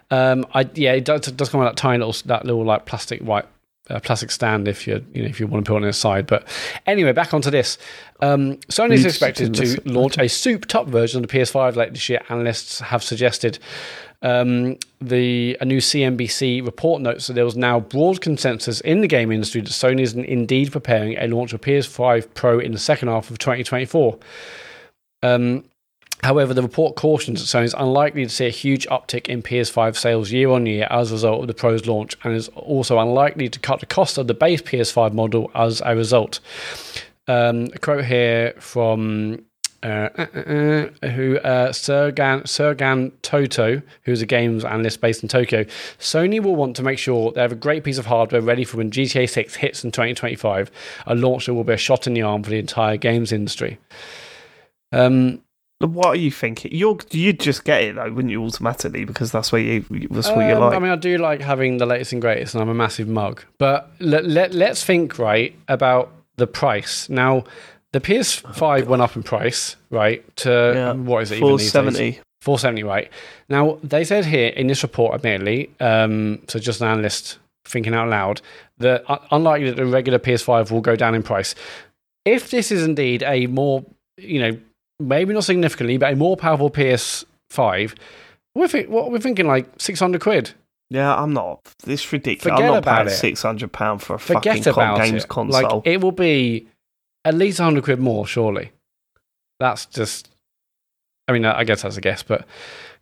[0.09, 2.85] Um, I yeah, it does, it does come with that tiny little that little like
[2.85, 3.45] plastic white
[3.89, 5.97] uh, plastic stand if you you know if you want to put it on its
[5.97, 6.25] side.
[6.27, 6.47] But
[6.87, 7.77] anyway, back onto this.
[8.21, 12.21] Um, Sony is expected to launch a souped-up version of the PS5 later this year.
[12.29, 13.59] Analysts have suggested.
[14.23, 19.07] Um, the a new CNBC report notes that there was now broad consensus in the
[19.07, 23.09] game industry that Sony is indeed preparing a launch of PS5 Pro in the second
[23.09, 24.17] half of 2024.
[25.23, 25.65] Um,
[26.23, 29.95] However, the report cautions that Sony is unlikely to see a huge uptick in PS5
[29.95, 33.49] sales year on year as a result of the Pro's launch, and is also unlikely
[33.49, 36.39] to cut the cost of the base PS5 model as a result.
[37.27, 39.45] Um, a quote here from
[39.83, 40.39] uh, uh, uh,
[41.03, 45.63] uh, who uh, Serkan Serkan Toto, who's a games analyst based in Tokyo.
[45.99, 48.77] Sony will want to make sure they have a great piece of hardware ready for
[48.77, 50.71] when GTA 6 hits in 2025.
[51.05, 53.77] A launch that will be a shot in the arm for the entire games industry.
[54.91, 55.41] Um,
[55.79, 56.71] What are you thinking?
[56.73, 58.43] You're you'd just get it though, wouldn't you?
[58.43, 60.75] Automatically because that's what you that's what you Um, like.
[60.75, 63.43] I mean, I do like having the latest and greatest, and I'm a massive mug.
[63.59, 67.09] But let, let, let's think, right, about the price.
[67.09, 67.43] Now,
[67.99, 71.37] the PS5 went up in price, right, to Yeah, what is it?
[71.37, 71.71] even Four these days?
[71.71, 72.19] seventy.
[72.41, 73.09] 470, right?
[73.49, 78.07] Now, they said here in this report, admittedly, um, so just an analyst thinking out
[78.09, 78.41] loud,
[78.77, 81.55] that uh, unlikely that the regular PS5 will go down in price.
[82.25, 83.83] If this is indeed a more,
[84.17, 84.57] you know,
[84.99, 87.95] maybe not significantly, but a more powerful PS5,
[88.55, 90.53] we're, think, what, we're thinking like 600 quid.
[90.89, 91.59] Yeah, I'm not.
[91.85, 92.43] It's ridiculous.
[92.43, 95.27] Forget I'm not about paying six hundred pound for a Forget fucking about games it.
[95.27, 95.79] console.
[95.79, 96.67] Like, it will be
[97.27, 98.71] at least 100 quid more, surely.
[99.59, 100.29] That's just,
[101.27, 102.45] I mean, I guess that's a guess, but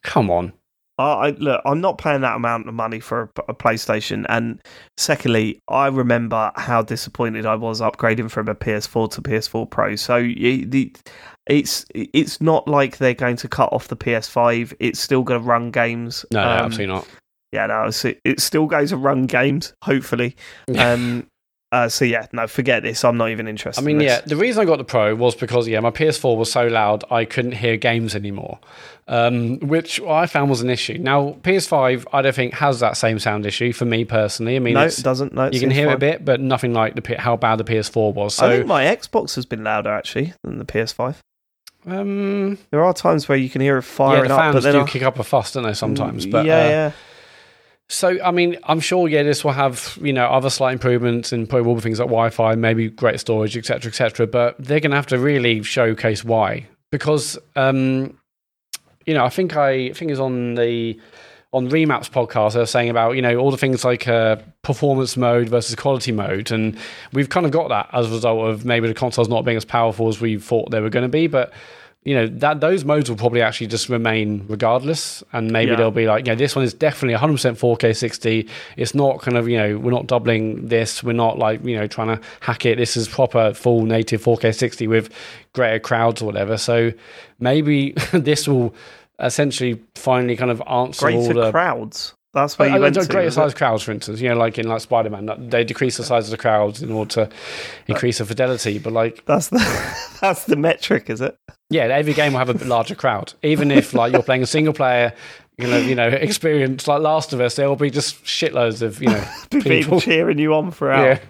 [0.03, 0.53] come on.
[0.97, 4.25] I, I look, I'm not paying that amount of money for a, a PlayStation.
[4.29, 4.61] And
[4.97, 9.95] secondly, I remember how disappointed I was upgrading from a PS4 to PS4 Pro.
[9.95, 10.23] So
[11.47, 14.73] it's it's not like they're going to cut off the PS5.
[14.79, 16.25] It's still going to run games.
[16.31, 17.07] No, no, Um, absolutely not.
[17.51, 19.73] Yeah, no, it's, it still goes to run games.
[19.83, 20.35] Hopefully.
[20.77, 21.27] Um.
[21.75, 23.03] Uh, so yeah, no, forget this.
[23.03, 23.81] I'm not even interested.
[23.81, 26.37] I mean, in yeah, the reason I got the Pro was because, yeah, my PS4
[26.37, 28.59] was so loud I couldn't hear games anymore,
[29.09, 30.97] um, which I found was an issue.
[30.97, 34.55] Now, PS5, I don't think has that same sound issue for me personally.
[34.55, 35.33] I mean, no, it doesn't.
[35.33, 37.65] No, it you can hear it a bit, but nothing like the how bad the
[37.65, 38.39] PS4 was.
[38.39, 41.17] I think my Xbox has been louder actually than the PS5.
[41.87, 44.75] um, There are times where you can hear it yeah, firing the up, but then
[44.75, 46.25] do I- kick up a fuss, don't they, sometimes?
[46.25, 46.91] But, yeah, uh, yeah.
[47.87, 51.47] So, I mean, I'm sure, yeah, this will have, you know, other slight improvements and
[51.47, 54.25] probably things like Wi Fi, maybe great storage, etc., etc.
[54.25, 56.65] but they're going to have to really showcase why.
[56.91, 58.17] Because, um,
[59.05, 60.99] you know, I think I, I think it's on the,
[61.53, 65.15] on Remaps podcast, they were saying about, you know, all the things like uh, performance
[65.15, 66.51] mode versus quality mode.
[66.51, 66.75] And
[67.13, 69.65] we've kind of got that as a result of maybe the consoles not being as
[69.65, 71.27] powerful as we thought they were going to be.
[71.27, 71.53] But,
[72.05, 75.77] you know that those modes will probably actually just remain regardless and maybe Yeah.
[75.77, 78.47] they'll be like you know this one is definitely 100% 4k 60
[78.77, 81.87] it's not kind of you know we're not doubling this we're not like you know
[81.87, 85.11] trying to hack it this is proper full native 4k 60 with
[85.53, 86.91] greater crowds or whatever so
[87.39, 88.73] maybe this will
[89.19, 92.13] essentially finally kind of answer all Greater the crowds.
[92.33, 93.05] That's where uh, you uh, went to.
[93.07, 96.03] greater size crowds, for instance, you know, like in like Spider Man, they decrease the
[96.03, 97.29] size of the crowds in order to
[97.87, 98.77] increase the fidelity.
[98.77, 99.59] But like, That's the
[100.21, 101.37] that's the metric, is it?
[101.69, 103.33] Yeah, every game will have a larger crowd.
[103.43, 105.13] Even if like you're playing a single player,
[105.57, 109.01] you know, you know, experience like Last of Us, there will be just shitloads of
[109.01, 110.01] you know People people.
[110.01, 111.03] cheering you on throughout.
[111.05, 111.19] Yeah.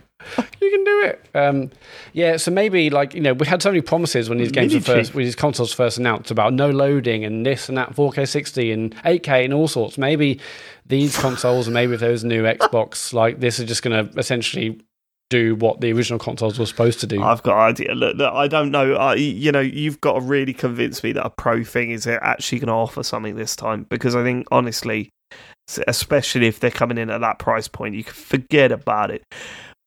[0.60, 1.30] You can do it.
[1.36, 1.72] Um,
[2.14, 4.80] yeah, so maybe like you know we had so many promises when these games were
[4.80, 8.72] first, when these consoles first announced about no loading and this and that, 4K 60
[8.72, 10.00] and 8K and all sorts.
[10.00, 10.40] Maybe
[10.88, 14.08] these consoles and maybe if there was a new Xbox, like this is just going
[14.10, 14.82] to essentially
[15.30, 17.22] do what the original consoles were supposed to do.
[17.22, 17.96] I've got an idea.
[17.96, 18.96] Look, look, I don't know.
[18.96, 22.60] I, you know, you've got to really convince me that a pro thing is actually
[22.60, 25.10] going to offer something this time because I think honestly,
[25.88, 29.24] especially if they're coming in at that price point, you can forget about it.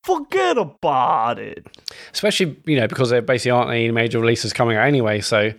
[0.04, 1.66] Forget about it.
[2.12, 5.20] Especially you know because there basically aren't any major releases coming out anyway.
[5.20, 5.52] So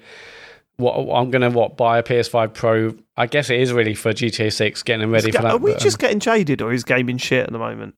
[0.79, 2.95] what I'm going to what buy a PS5 Pro.
[3.17, 5.51] I guess it is really for GTA 6, getting them ready for that.
[5.51, 7.95] Are we but, um, just getting jaded, or is gaming shit at the moment?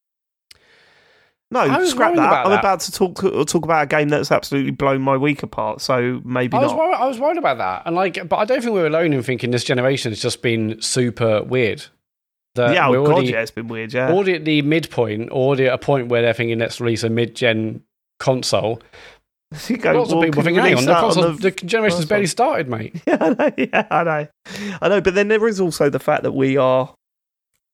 [1.51, 2.19] No, scrap that.
[2.27, 2.59] About I'm that.
[2.59, 5.81] about to talk talk about a game that's absolutely blown my week apart.
[5.81, 6.79] So maybe I was, not.
[6.79, 9.21] worried, I was worried about that, and like, but I don't think we're alone in
[9.21, 11.83] thinking this generation has just been super weird.
[12.55, 13.93] That yeah, oh god, yeah, it's been weird.
[13.93, 17.09] Yeah, already at the midpoint, already at a point where they're thinking let's release a
[17.09, 17.83] mid-gen
[18.19, 18.81] console.
[19.67, 22.27] You go, Lots of people thinking, hang on, the, that on the- the generation's barely
[22.27, 22.95] started, mate.
[23.05, 23.51] Yeah, I know.
[23.57, 24.27] Yeah, I know.
[24.81, 25.01] I know.
[25.01, 26.95] But then there is also the fact that we are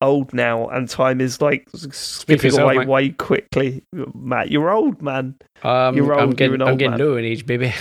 [0.01, 2.87] old now, and time is like skipping yourself, away mate.
[2.87, 3.83] way quickly.
[4.13, 5.35] Matt, you're old, man.
[5.63, 7.73] Um, You're old, I'm getting, an I'm getting low in age, baby.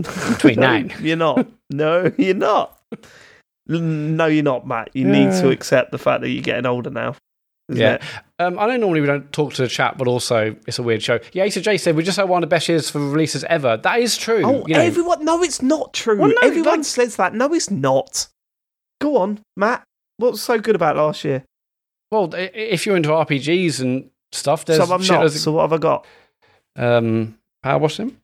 [0.02, 0.88] 29.
[0.88, 1.46] No, you're not.
[1.70, 2.78] No, you're not.
[3.66, 4.90] No, you're not, Matt.
[4.94, 7.16] You need to accept the fact that you're getting older now.
[7.68, 7.98] isn't Yeah.
[8.38, 11.02] Um, I know normally we don't talk to the chat, but also it's a weird
[11.02, 11.18] show.
[11.32, 13.76] Yeah, Asa J said we just had one of the best years for releases ever.
[13.76, 14.42] That is true.
[14.44, 14.80] Oh, you know.
[14.80, 15.24] everyone.
[15.24, 16.18] No, it's not true.
[16.18, 17.34] Well, no, everyone says that.
[17.34, 18.28] No, it's not.
[19.00, 19.82] Go on, Matt.
[20.18, 21.44] What's so good about last year?
[22.10, 25.26] well, if you're into RPGs and stuff, there's so I'm shit not.
[25.26, 26.06] of- So what have I got?
[26.76, 28.16] um, Power Wash Sim.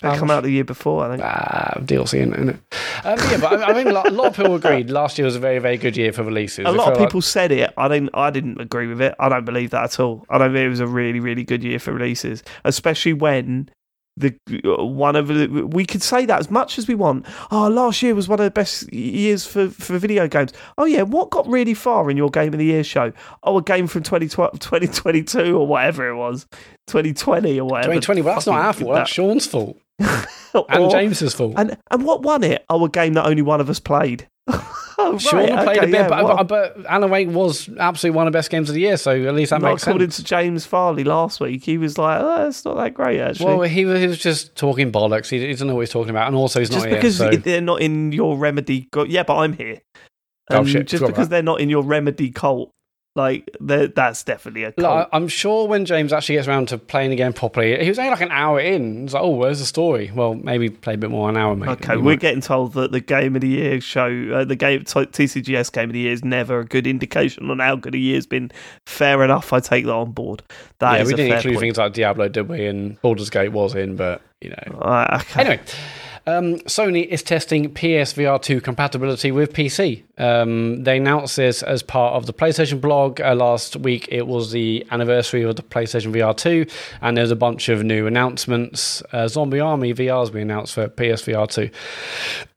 [0.00, 0.36] They Power come Wash.
[0.38, 1.22] out the year before, I think.
[1.24, 2.56] Ah, DLC in, in it.
[3.04, 5.24] Um, yeah, but I, I think a lot, a lot of people agreed last year
[5.24, 6.66] was a very, very good year for releases.
[6.66, 7.72] A lot of feel like- people said it.
[7.76, 8.10] I didn't.
[8.14, 9.14] I didn't agree with it.
[9.18, 10.24] I don't believe that at all.
[10.30, 13.70] I don't think it was a really, really good year for releases, especially when
[14.16, 14.34] the
[14.64, 17.26] uh, one of the, we could say that as much as we want.
[17.50, 20.52] Oh, last year was one of the best years for for video games.
[20.78, 23.12] Oh yeah, what got really far in your game of the year show?
[23.42, 26.46] Oh, a game from 2012 2022 or whatever it was,
[26.86, 27.94] 2020 or whatever.
[27.94, 28.94] 2020, well, that's not our fault.
[28.94, 30.28] That's Sean's fault that-
[30.68, 31.54] and or- James's fault.
[31.56, 32.64] And and what won it?
[32.68, 34.28] Oh, a game that only one of us played.
[35.04, 37.68] oh, right, Sean played okay, a bit, yeah, but, what- but, but Alan Wake was
[37.78, 40.10] absolutely one of the best games of the year, so at least that makes according
[40.10, 40.16] sense.
[40.16, 41.64] to James Farley last week.
[41.64, 44.56] He was like, "Oh, it's not that great actually." Well, he was, he was just
[44.56, 45.28] talking bollocks.
[45.28, 46.96] He, he doesn't know what he's talking about, and also he's just not here.
[46.98, 48.88] because so- they're not in your remedy.
[48.90, 49.80] Go- yeah, but I'm here.
[50.50, 52.70] Oh, shit, just because they're not in your remedy cult,
[53.16, 55.08] like that's definitely a cult.
[55.12, 57.98] I- I'm sure when James actually gets around to playing the game properly, he was
[57.98, 59.04] only like an hour in.
[59.04, 60.10] It's like, oh, where's the story?
[60.12, 61.70] Well, maybe play a bit more an hour, maybe.
[61.72, 64.80] okay, we're might- getting told that the game of the year show, uh, the game
[64.82, 68.26] TCGS game of the year, is never a good indication on how good a year's
[68.26, 68.50] been.
[68.86, 70.42] Fair enough, I take that on board.
[70.80, 71.60] That yeah, is we didn't include point.
[71.60, 72.66] things like Diablo, did we?
[72.66, 74.78] And Baldur's Gate was in, but you know.
[74.80, 75.40] Uh, okay.
[75.40, 75.60] Anyway,
[76.26, 80.02] um, Sony is testing PSVR 2 compatibility with PC.
[80.16, 84.08] Um, they announced this as part of the PlayStation blog uh, last week.
[84.10, 86.66] It was the anniversary of the PlayStation VR 2,
[87.02, 89.02] and there's a bunch of new announcements.
[89.12, 91.68] Uh, Zombie Army VR has been announced for PSVR 2.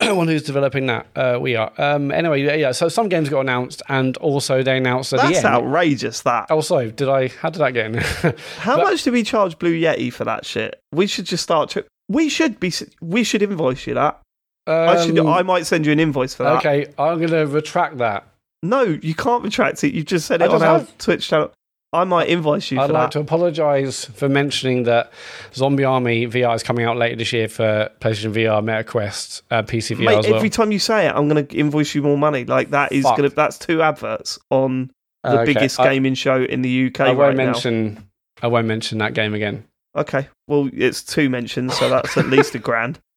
[0.00, 1.06] I wonder who's developing that.
[1.16, 1.72] Uh, we are.
[1.78, 5.46] Um, anyway, yeah, so some games got announced, and also they announced at That's the
[5.48, 5.56] end.
[5.56, 6.22] outrageous.
[6.22, 6.50] That.
[6.50, 7.28] Also, did I?
[7.28, 7.94] How did that get in?
[8.58, 10.80] How But- much do we charge Blue Yeti for that shit?
[10.92, 11.70] We should just start.
[11.70, 12.72] Tri- we should be.
[13.00, 14.20] We should invoice you that.
[14.66, 15.18] I should.
[15.18, 16.58] Um, I might send you an invoice for that.
[16.58, 18.26] okay, I'm going to retract that.
[18.62, 19.94] No, you can't retract it.
[19.94, 20.98] You just said it on our have.
[20.98, 21.52] Twitch channel.
[21.90, 23.12] I might invoice you I'd like that.
[23.12, 25.10] to apologise for mentioning that
[25.54, 29.96] Zombie Army VR is coming out later this year for PlayStation VR, MetaQuest, uh, PC
[29.96, 30.34] VR Mate, as well.
[30.36, 32.44] every time you say it, I'm going to invoice you more money.
[32.44, 33.30] Like that is going to.
[33.30, 34.90] That's two adverts on
[35.24, 38.04] the Okay, biggest I- gaming show in the UK I won't right mention.
[38.42, 39.64] I won't mention that game again.
[39.94, 40.00] Now.
[40.02, 42.98] Okay, well, it's two mentions, so that's at least a grand.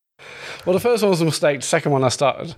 [0.68, 1.62] Well, the first one was a mistake.
[1.62, 2.54] The second one I started.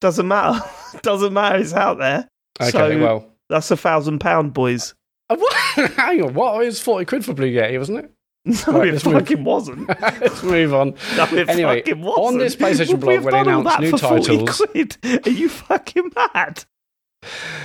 [0.00, 0.64] Doesn't matter.
[1.02, 1.58] Doesn't matter.
[1.58, 2.28] It's out there.
[2.60, 4.94] Okay, So- well, That's a thousand pound, boys.
[5.28, 5.52] Uh, what?
[5.96, 6.34] hang on.
[6.34, 6.62] What?
[6.62, 8.10] It was forty quid for Blue Yeti, wasn't it?
[8.44, 9.14] No, Right, it let's move.
[9.14, 9.88] fucking wasn't.
[9.88, 10.94] Let's move on.
[11.16, 12.26] No, it Anyway, fucking wasn't.
[12.26, 13.98] on this PlayStation Would blog, we have when they done all announced that new for
[13.98, 15.26] 40 titles- Quid?
[15.26, 16.64] Are you fucking mad?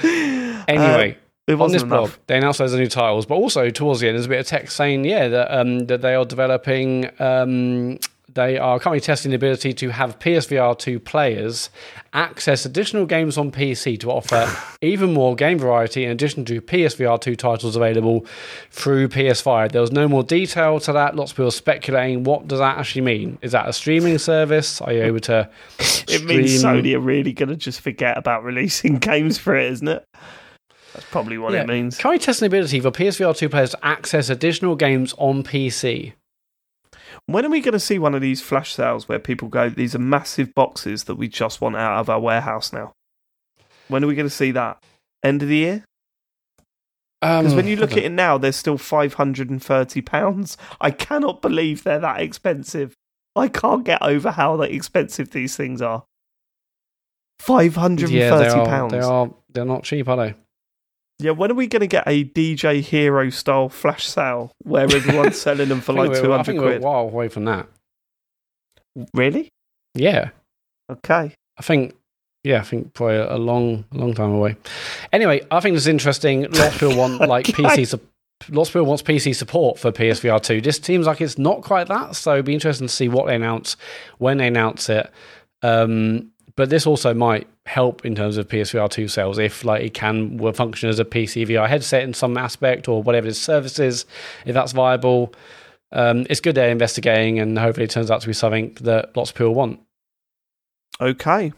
[0.04, 1.18] Anyway, Uh, it
[1.50, 1.90] on this enough.
[1.90, 4.48] blog, they announced of new titles, but also towards the end, there's a bit of
[4.48, 7.10] text saying, yeah, that um, that they are developing.
[7.20, 8.00] Um,
[8.34, 11.70] they are currently testing the ability to have PSVR 2 players
[12.14, 17.20] access additional games on PC to offer even more game variety in addition to PSVR
[17.20, 18.26] 2 titles available
[18.72, 19.72] through PS5.
[19.72, 21.16] There was no more detail to that.
[21.16, 23.40] Lots of people speculating what does that actually mean?
[23.42, 24.80] Is that a streaming service?
[24.82, 25.50] Are you able to
[26.08, 29.88] It means Sony are really going to just forget about releasing games for it, isn't
[29.88, 30.06] it?
[30.94, 31.62] That's probably what Yeah.
[31.62, 31.98] it means.
[31.98, 36.14] Currently testing the ability for PSVR 2 players to access additional games on PC.
[37.26, 39.94] When are we going to see one of these flash sales where people go, these
[39.94, 42.94] are massive boxes that we just want out of our warehouse now?
[43.88, 44.82] When are we going to see that?
[45.24, 45.84] End of the year?
[47.22, 50.58] Um, because when you look at it now, they're still £530.
[50.82, 52.94] I cannot believe they're that expensive.
[53.36, 56.04] I can't get over how like, expensive these things are.
[57.42, 58.10] £530.
[58.12, 59.30] yeah, they are, they are.
[59.52, 60.36] They're not cheap, are they?
[61.22, 65.40] Yeah, when are we going to get a DJ Hero style flash sale where everyone's
[65.40, 66.82] selling them for I think like we're- I 200 think we're a quid?
[66.84, 67.68] while away from that.
[69.14, 69.50] Really?
[69.96, 70.30] Yeah,
[70.92, 71.34] Okay.
[71.58, 71.96] I think.
[72.44, 74.56] Yeah, I think probably a long, long time away.
[75.12, 76.44] Anyway, I think this is interesting.
[76.44, 77.46] Lots of people want like.
[77.48, 77.86] PC.
[77.88, 78.00] Su-
[78.50, 80.62] lots of people wants PC support for PSVR two.
[80.62, 82.16] This seems like it's not quite that.
[82.16, 83.76] So it'd be interesting to see what they announce
[84.20, 85.12] when they announce it.
[85.62, 89.94] Um, but this also might help in terms of PSVR two sales if like it
[89.94, 94.06] can function as a PC VR headset in some aspect or whatever its service is,
[94.46, 95.34] if that's viable.
[95.94, 99.30] Um, it's good they're investigating, and hopefully it turns out to be something that lots
[99.30, 99.80] of people want.
[101.00, 101.54] Okay.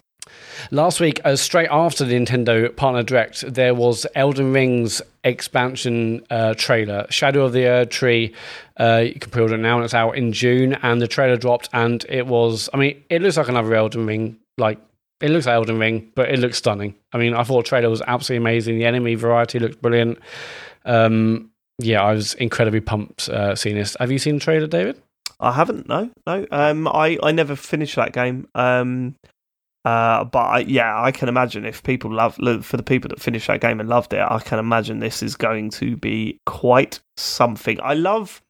[0.70, 6.54] Last week, uh, straight after the Nintendo Partner Direct, there was Elden Ring's expansion uh,
[6.54, 8.36] trailer, Shadow of the Erdtree.
[8.80, 10.74] Uh, you can pre-order it now, and it's out in June.
[10.84, 12.70] And the trailer dropped, and it was.
[12.72, 14.38] I mean, it looks like another Elden Ring.
[14.60, 14.78] Like
[15.22, 16.96] it looks like Elden Ring, but it looks stunning.
[17.14, 18.78] I mean, I thought the trailer was absolutely amazing.
[18.78, 20.20] The enemy variety looked brilliant.
[20.86, 23.96] Um, yeah, I was incredibly pumped uh, seeing this.
[24.00, 25.02] Have you seen the trailer, David?
[25.40, 25.88] I haven't.
[25.88, 26.46] No, no.
[26.52, 28.48] Um, I I never finished that game.
[28.54, 29.16] Um,
[29.84, 33.48] uh, but I, yeah, I can imagine if people love for the people that finished
[33.48, 37.80] that game and loved it, I can imagine this is going to be quite something.
[37.82, 38.42] I love,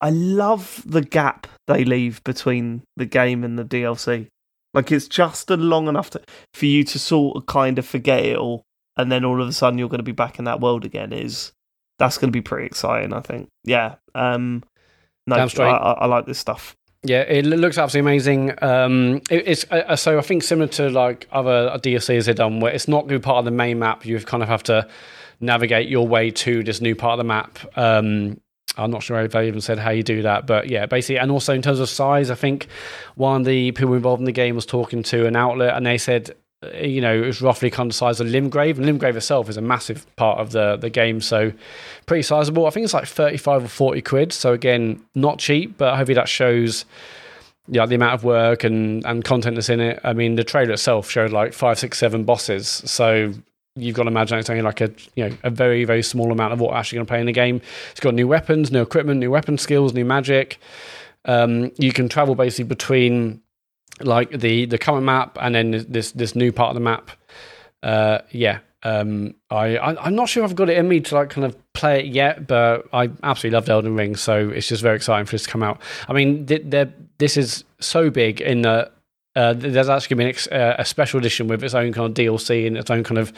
[0.00, 4.28] I love the gap they leave between the game and the DLC.
[4.74, 6.20] Like it's just a long enough to,
[6.54, 8.64] for you to sort of kind of forget it all,
[8.96, 11.12] and then all of a sudden you're going to be back in that world again.
[11.12, 11.52] Is
[11.98, 13.12] that's going to be pretty exciting?
[13.12, 13.48] I think.
[13.64, 13.96] Yeah.
[14.14, 14.62] Um,
[15.26, 15.62] no, I.
[15.62, 16.74] I, I like this stuff.
[17.04, 18.62] Yeah, it looks absolutely amazing.
[18.62, 22.72] Um, it, it's uh, so I think similar to like other DLCs they've done, where
[22.72, 24.04] it's not going to be part of the main map.
[24.04, 24.88] You kind of have to
[25.40, 27.58] navigate your way to this new part of the map.
[27.76, 28.40] Um,
[28.76, 31.30] I'm not sure if they even said how you do that, but yeah, basically, and
[31.30, 32.68] also in terms of size, I think
[33.16, 35.98] one of the people involved in the game was talking to an outlet, and they
[35.98, 39.16] said, uh, you know, it was roughly kind of the size of Limgrave, and Limgrave
[39.16, 41.52] itself is a massive part of the the game, so
[42.06, 42.66] pretty sizable.
[42.66, 46.28] I think it's like 35 or 40 quid, so again, not cheap, but hopefully that
[46.28, 46.84] shows
[47.68, 50.00] yeah, the amount of work and, and content that's in it.
[50.02, 52.66] I mean, the trailer itself showed like five, six, seven bosses.
[52.66, 53.34] So
[53.78, 56.52] you've got to imagine it's only like a you know a very very small amount
[56.52, 57.60] of what actually going to play in the game.
[57.90, 60.58] It's got new weapons, new equipment, new weapon skills, new magic.
[61.24, 63.40] Um, you can travel basically between
[64.00, 67.10] like the the current map and then this this new part of the map.
[67.82, 71.30] Uh, yeah, um, I, I I'm not sure I've got it in me to like
[71.30, 74.96] kind of play it yet, but I absolutely loved Elden Ring, so it's just very
[74.96, 75.80] exciting for this to come out.
[76.08, 78.94] I mean, th- this is so big in that
[79.38, 82.66] uh, there's actually been ex- uh, a special edition with its own kind of DLC
[82.66, 83.32] and its own kind of,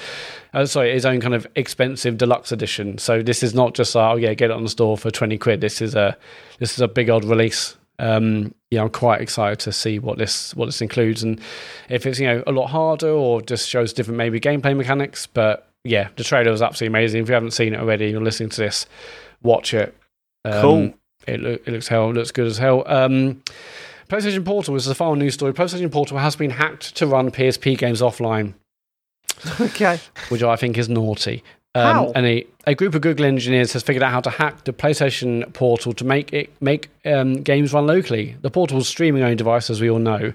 [0.54, 2.96] uh, sorry, its own kind of expensive deluxe edition.
[2.98, 5.36] So this is not just like, oh yeah, get it on the store for twenty
[5.36, 5.60] quid.
[5.60, 6.16] This is a
[6.58, 7.76] this is a big old release.
[7.98, 11.38] Um, yeah, I'm quite excited to see what this what this includes and
[11.90, 15.26] if it's you know a lot harder or just shows different maybe gameplay mechanics.
[15.26, 17.22] But yeah, the trailer was absolutely amazing.
[17.22, 18.86] If you haven't seen it already, you're listening to this,
[19.42, 19.94] watch it.
[20.46, 20.94] Um, Cool.
[21.26, 22.08] It, loo- it looks hell.
[22.08, 22.84] It looks good as hell.
[22.86, 23.42] Um,
[24.10, 25.52] PlayStation Portal is the final news story.
[25.52, 28.54] PlayStation Portal has been hacked to run PSP games offline,
[29.60, 30.00] Okay.
[30.30, 31.44] which I think is naughty.
[31.76, 32.12] Um, How?
[32.16, 35.52] And a, a group of Google engineers has figured out how to hack the PlayStation
[35.52, 38.34] Portal to make it make um, games run locally.
[38.42, 40.32] The Portal's streaming only device, as we all know,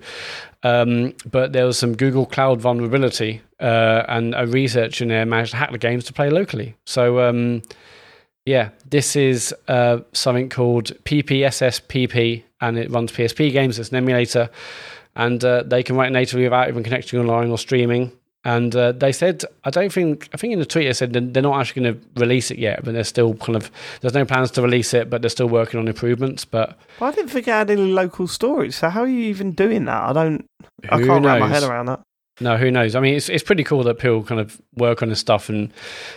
[0.64, 5.58] um, but there was some Google Cloud vulnerability, uh, and a researcher there managed to
[5.58, 6.78] hack the games to play locally.
[6.86, 7.62] So, um,
[8.46, 13.80] yeah, this is uh, something called PPSSPP, and it runs PSP games.
[13.80, 14.50] It's an emulator,
[15.16, 18.12] and uh, they can run it natively without even connecting online or streaming.
[18.46, 21.42] And uh, they said, I don't think, I think in the tweet they said they're
[21.42, 23.72] not actually going to release it yet, but they're still kind of,
[24.02, 26.46] there's no plans to release it, but they're still working on improvements.
[26.46, 28.76] But But I didn't think it had any local storage.
[28.76, 30.04] So how are you even doing that?
[30.04, 30.46] I don't.
[30.84, 32.02] I can't wrap my head around that.
[32.42, 32.96] No, who knows?
[32.96, 35.72] I mean, it's it's pretty cool that people kind of work on this stuff and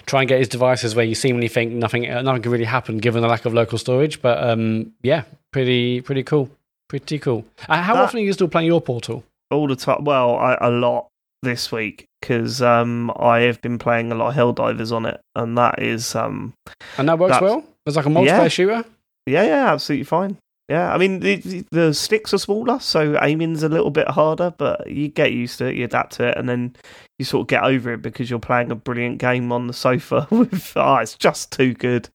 [0.07, 3.23] try and get his devices where you seemingly think nothing nothing can really happen given
[3.23, 4.21] the lack of local storage.
[4.21, 6.51] But um, yeah, pretty pretty cool,
[6.89, 7.45] pretty cool.
[7.69, 9.25] Uh, how That- often are you still playing your Portal?
[9.51, 10.05] all the time.
[10.05, 11.07] Well, I, a lot
[11.43, 15.57] this week because um, I have been playing a lot of Helldivers on it, and
[15.57, 16.53] that is um,
[16.99, 17.64] And that works well.
[17.87, 18.49] It's like a multiplayer Yeah.
[18.49, 18.85] shooter.
[19.27, 20.36] yeah, yeah, absolutely fine.
[20.69, 24.90] Yeah, I mean the, the sticks are smaller, so aiming's a little bit harder, but
[24.90, 26.77] you get used to it, you adapt to it, and then
[27.19, 30.27] you sort of get over it because you're playing a brilliant game on the sofa
[30.31, 30.73] with.
[30.77, 32.11] Oh, it's just too good.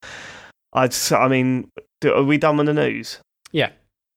[0.72, 1.72] I, just, I mean,
[2.02, 3.20] do, are we done with the news?
[3.52, 3.72] Yeah.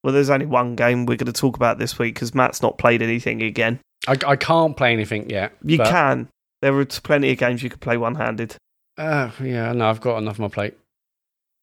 [0.05, 2.79] Well, there's only one game we're going to talk about this week because Matt's not
[2.79, 3.81] played anything again.
[4.07, 5.53] I, I can't play anything yet.
[5.63, 6.29] You but- can.
[6.63, 8.57] There are plenty of games you could play one-handed.
[8.97, 10.75] Uh, yeah, no, I've got enough on my plate.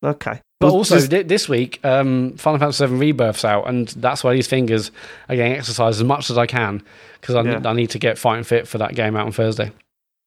[0.04, 0.40] Okay.
[0.64, 4.48] But also thi- this week, um, Final Fantasy VII Rebirth's out, and that's why these
[4.48, 4.92] fingers
[5.30, 6.82] are getting exercised as much as I can
[7.22, 7.62] because I, Yeah.
[7.64, 9.72] I need to get fighting fit for that game out on Thursday.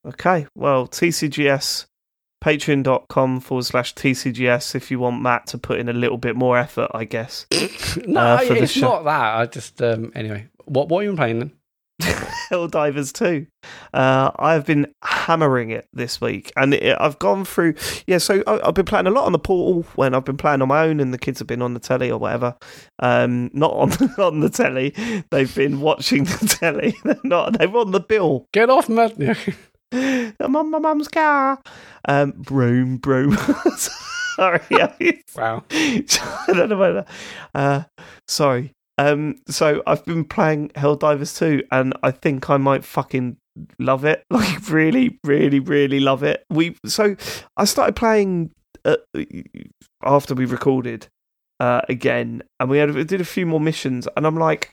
[0.06, 0.46] okay.
[0.54, 1.86] Well, TCGS,
[2.44, 6.56] patreon.com forward slash TCGS if you want Matt to put in a little bit more
[6.58, 7.46] effort, I guess.
[8.06, 9.36] no, Uh, it's not that.
[9.36, 10.46] I just um, anyway.
[10.66, 11.52] What what are you playing then?
[12.50, 13.46] Helldivers 2.
[13.92, 17.74] Uh, I've been hammering it this week, and it, I've gone through.
[18.06, 20.62] Yeah, so I, I've been playing a lot on the portal when I've been playing
[20.62, 22.56] on my own, and the kids have been on the telly or whatever.
[23.00, 24.94] Um, not on on the telly.
[25.30, 26.94] They've been watching the telly.
[27.04, 27.58] They're not.
[27.58, 28.46] They're on the bill.
[28.52, 29.36] Get off, man!
[29.92, 31.60] I'm on my mum's car.
[32.08, 33.36] Um, broom, broom.
[34.36, 34.60] Sorry,
[35.34, 35.64] wow.
[35.70, 36.04] I
[36.48, 37.06] don't know whether.
[37.54, 37.84] Uh,
[38.28, 38.75] sorry.
[38.98, 43.36] Um, so I've been playing Helldivers 2, and I think I might fucking
[43.78, 44.24] love it.
[44.30, 46.44] Like, really, really, really love it.
[46.50, 47.16] We so
[47.56, 48.50] I started playing
[48.84, 48.96] uh,
[50.02, 51.08] after we recorded
[51.60, 54.72] uh, again, and we had we did a few more missions, and I'm like,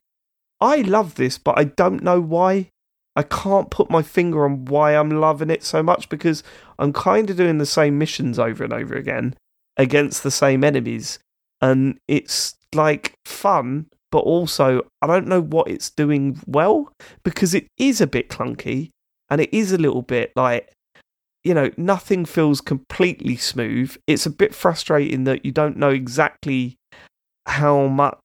[0.59, 2.69] I love this, but I don't know why.
[3.15, 6.41] I can't put my finger on why I'm loving it so much because
[6.79, 9.35] I'm kind of doing the same missions over and over again
[9.77, 11.19] against the same enemies,
[11.61, 17.65] and it's like fun, but also I don't know what it's doing well because it
[17.79, 18.91] is a bit clunky
[19.31, 20.71] and it is a little bit like
[21.43, 23.97] you know nothing feels completely smooth.
[24.05, 26.75] It's a bit frustrating that you don't know exactly
[27.47, 28.19] how much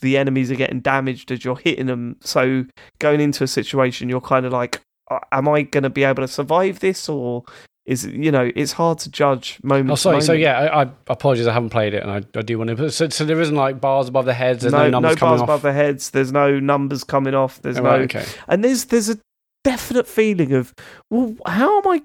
[0.00, 2.18] the enemies are getting damaged as you're hitting them.
[2.20, 2.64] So
[3.00, 6.22] going into a situation, you're kind of like, "Uh, am I going to be able
[6.22, 7.42] to survive this or?
[7.84, 9.90] Is you know it's hard to judge moment.
[9.90, 10.20] Oh, to sorry.
[10.20, 11.48] So yeah, I, I apologize.
[11.48, 12.90] I haven't played it, and I, I do want to.
[12.92, 14.62] So, so there isn't like bars above the heads.
[14.62, 15.48] There's no, no, numbers no coming bars off.
[15.48, 16.10] above the heads.
[16.10, 17.60] There's no numbers coming off.
[17.60, 18.24] There's Oh, no, right, okay.
[18.46, 19.18] and there's there's a
[19.64, 20.72] definite feeling of
[21.10, 22.02] well, how am I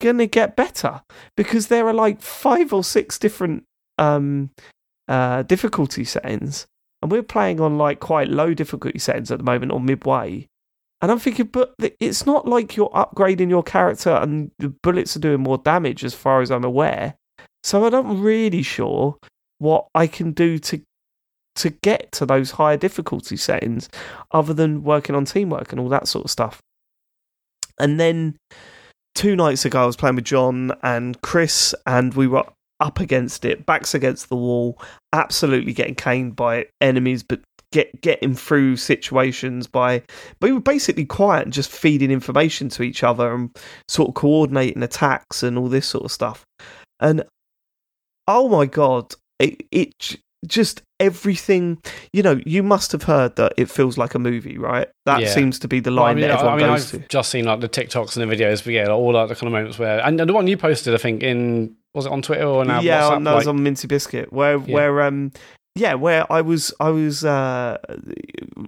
[0.00, 1.00] gonna get better?
[1.36, 3.62] Because there are like five or six different
[3.98, 4.50] um
[5.06, 6.66] uh difficulty settings,
[7.02, 10.48] and we're playing on like quite low difficulty settings at the moment or midway.
[11.02, 15.20] And I'm thinking, but it's not like you're upgrading your character and the bullets are
[15.20, 17.14] doing more damage, as far as I'm aware.
[17.62, 19.16] So I'm not really sure
[19.58, 20.82] what I can do to
[21.56, 23.88] to get to those higher difficulty settings
[24.30, 26.60] other than working on teamwork and all that sort of stuff.
[27.78, 28.36] And then
[29.14, 32.44] two nights ago, I was playing with John and Chris, and we were
[32.78, 34.80] up against it, backs against the wall,
[35.12, 37.40] absolutely getting caned by enemies, but
[37.72, 40.02] get getting through situations by
[40.40, 43.56] we were basically quiet and just feeding information to each other and
[43.88, 46.44] sort of coordinating attacks and all this sort of stuff.
[46.98, 47.24] And
[48.26, 50.16] oh my god, it it
[50.46, 51.78] just everything.
[52.12, 54.88] You know, you must have heard that it feels like a movie, right?
[55.06, 55.28] That Yeah.
[55.28, 57.08] seems to be the Well, line I mean, that everyone I mean, goes I've to.
[57.08, 59.52] just seen like the TikToks and the videos, but yeah, all like the kind of
[59.52, 62.64] moments where, and the one you posted, I think, in was it on Twitter or
[62.64, 62.80] now?
[62.80, 64.74] yeah, WhatsApp, on, no, it was on Minty Biscuit, where Yeah.
[64.74, 65.32] where um
[65.74, 67.78] yeah, where I was I was uh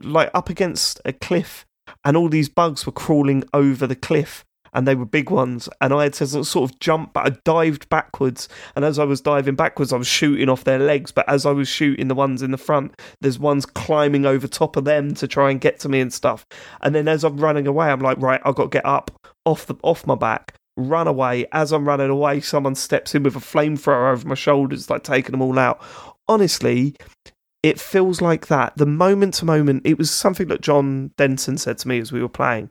[0.02, 1.66] like up against a cliff,
[2.04, 4.44] and all these bugs were crawling over the cliff.
[4.74, 7.90] And they were big ones, and I had to sort of jump, but I dived
[7.90, 8.48] backwards.
[8.74, 11.12] And as I was diving backwards, I was shooting off their legs.
[11.12, 14.76] But as I was shooting the ones in the front, there's ones climbing over top
[14.76, 16.46] of them to try and get to me and stuff.
[16.80, 19.10] And then as I'm running away, I'm like, right, I've got to get up
[19.44, 21.44] off the off my back, run away.
[21.52, 25.32] As I'm running away, someone steps in with a flamethrower over my shoulders, like taking
[25.32, 25.82] them all out.
[26.28, 26.94] Honestly,
[27.62, 28.76] it feels like that.
[28.76, 32.20] The moment to moment, it was something that John Denson said to me as we
[32.20, 32.70] were playing.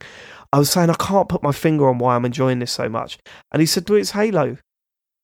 [0.52, 3.18] I was saying I can't put my finger on why I'm enjoying this so much,
[3.52, 4.58] and he said, "Well, it's Halo.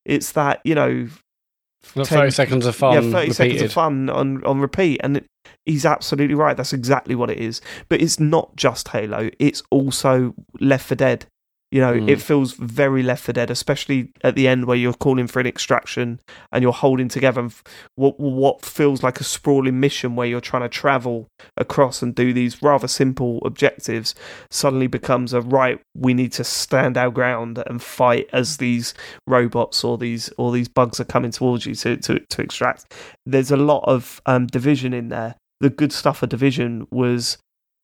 [0.07, 1.09] It's that you know,
[1.95, 3.35] the 10 thirty seconds of fun yeah, thirty repeated.
[3.35, 5.27] seconds of fun on on repeat." And it,
[5.67, 6.57] he's absolutely right.
[6.57, 7.61] That's exactly what it is.
[7.91, 9.29] But it's not just Halo.
[9.39, 11.27] It's also Left for Dead.
[11.71, 12.09] You know, Mm.
[12.09, 15.47] it feels very Left for Dead, especially at the end where you're calling for an
[15.47, 16.19] extraction
[16.51, 17.45] and you're holding together.
[17.45, 17.63] f-
[17.95, 21.27] What what feels like a sprawling mission where you're trying to travel
[21.59, 24.15] across and do these rather simple objectives
[24.51, 25.79] suddenly becomes a right.
[25.95, 28.95] We need to stand our ground and fight as these
[29.27, 32.95] robots or these or these bugs are coming towards you to to, to extract.
[33.27, 35.35] There's a lot of um, division in there.
[35.61, 37.37] The good stuff of division was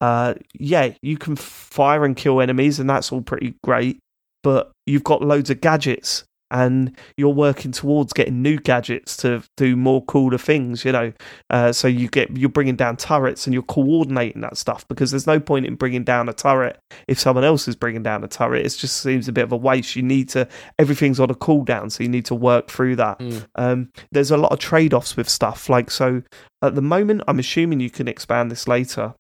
[0.05, 3.99] uh, yeah, you can fire and kill enemies, and that's all pretty great.
[4.43, 9.77] But you've got loads of gadgets, and you're working towards getting new gadgets to do
[9.77, 10.85] more cooler things.
[10.85, 11.13] You know,
[11.49, 15.27] uh, so you get you're bringing down turrets, and you're coordinating that stuff because there's
[15.27, 16.79] no point in bringing down a turret
[17.09, 18.67] if someone else is bringing down a turret.
[18.67, 19.97] It just seems a bit of a waste.
[19.97, 20.47] You need to
[20.79, 23.21] everything's on a cooldown, so you need to work through that.
[23.21, 23.47] Mm.
[23.55, 26.23] Um, there's a lot of trade offs with stuff like so.
[26.61, 29.15] At the moment, I'm assuming you can expand this later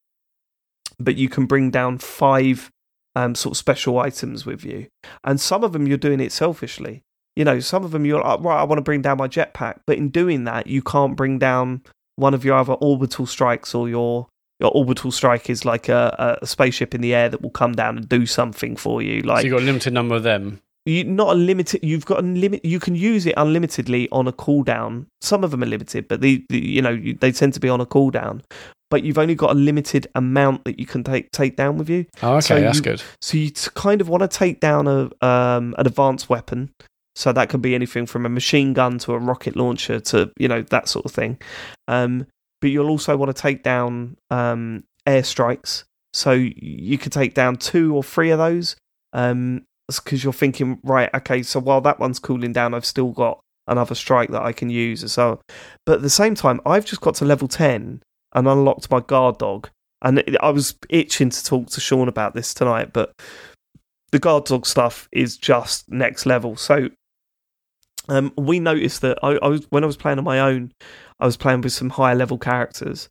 [0.98, 2.70] but you can bring down five
[3.16, 4.88] um, sort of special items with you.
[5.22, 7.02] And some of them you're doing it selfishly.
[7.36, 9.80] You know, some of them you're like, right, I want to bring down my jetpack.
[9.86, 11.82] But in doing that, you can't bring down
[12.16, 14.28] one of your other orbital strikes or your.
[14.60, 17.96] Your orbital strike is like a, a spaceship in the air that will come down
[17.98, 19.20] and do something for you.
[19.22, 20.60] Like so you got a limited number of them.
[20.86, 24.32] you not a limited you've got a limit you can use it unlimitedly on a
[24.32, 27.60] cooldown some of them are limited but the, the you know you, they tend to
[27.60, 28.42] be on a cooldown
[28.94, 32.06] but you've only got a limited amount that you can take take down with you.
[32.22, 33.02] Oh, okay, So that's you- good.
[33.20, 34.98] so you kind of want to take down a
[35.32, 36.70] um an advanced weapon.
[37.16, 40.48] So that could be anything from a machine gun to a rocket launcher to you
[40.48, 41.38] know that sort of thing.
[41.88, 42.26] Um
[42.60, 45.84] but you'll also want to take down um airstrikes.
[46.12, 48.76] So you could take down two or three of those
[49.12, 53.38] um because you're thinking right okay so while that one's cooling down i've still got
[53.68, 55.38] another strike that i can use so
[55.84, 58.00] but at the same time i've just got to level 10
[58.34, 59.68] and unlocked my guard dog.
[60.02, 63.12] And it, I was itching to talk to Sean about this tonight, but
[64.12, 66.56] the guard dog stuff is just next level.
[66.56, 66.90] So
[68.08, 70.72] um, we noticed that I, I was when I was playing on my own,
[71.20, 73.08] I was playing with some higher level characters,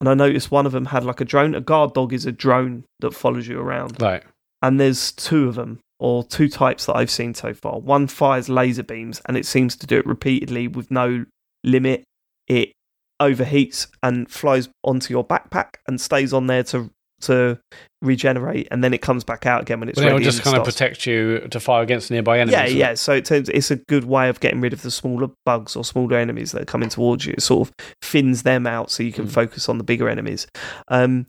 [0.00, 1.54] and I noticed one of them had like a drone.
[1.54, 4.22] A guard dog is a drone that follows you around, Right.
[4.62, 7.80] and there's two of them or two types that I've seen so far.
[7.80, 11.24] One fires laser beams, and it seems to do it repeatedly with no
[11.64, 12.04] limit.
[12.46, 12.72] It
[13.20, 16.90] overheats and flies onto your backpack and stays on there to
[17.22, 17.58] to
[18.02, 20.16] regenerate, and then it comes back out again when it's But ready.
[20.16, 22.52] it'll just kind of protect you to fire against nearby enemies.
[22.52, 22.80] yeah, isn't it?
[22.80, 22.94] yeah.
[22.94, 25.82] So it turns, it's a good way of getting rid of the smaller bugs or
[25.84, 27.32] smaller enemies that are coming towards you.
[27.32, 29.30] It sort of thins them out so you can Mm.
[29.30, 30.46] focus on the bigger enemies.
[30.88, 31.26] Um,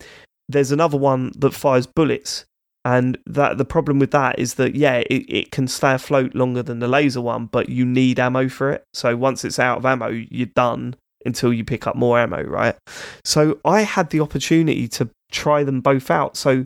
[0.50, 2.44] there's another one that fires bullets,
[2.84, 6.64] and that the problem with that is that yeah, it, it can stay afloat longer
[6.64, 8.84] than the laser one, but you need ammo for it.
[8.94, 10.96] So once it's out of ammo, you're done
[11.28, 12.76] until you pick up more ammo, right?
[13.24, 16.36] So I had the opportunity to try them both out.
[16.38, 16.66] So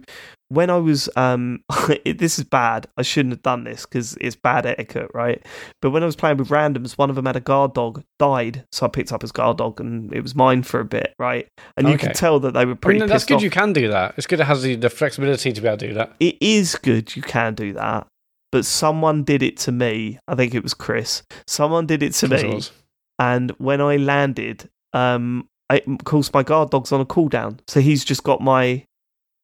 [0.49, 1.63] when I was, um,
[2.05, 2.87] this is bad.
[2.97, 5.43] I shouldn't have done this because it's bad etiquette, right?
[5.81, 8.63] But when I was playing with randoms, one of them had a guard dog, died,
[8.71, 11.47] so I picked up his guard dog, and it was mine for a bit, right?
[11.77, 12.07] And you Okay.
[12.07, 12.99] could tell that they were I pretty.
[12.99, 13.43] mean, that's good off.
[13.43, 14.13] you can do that.
[14.17, 16.13] It's good it has the, the flexibility to be able to do that.
[16.19, 18.05] It is good you can do that,
[18.51, 20.19] but someone did it to me.
[20.27, 21.23] I think it was Chris.
[21.47, 22.61] Someone did it to me.
[23.21, 27.79] And when I landed, um, I, of course my guard dog's on a cooldown, so
[27.79, 28.83] he's just got my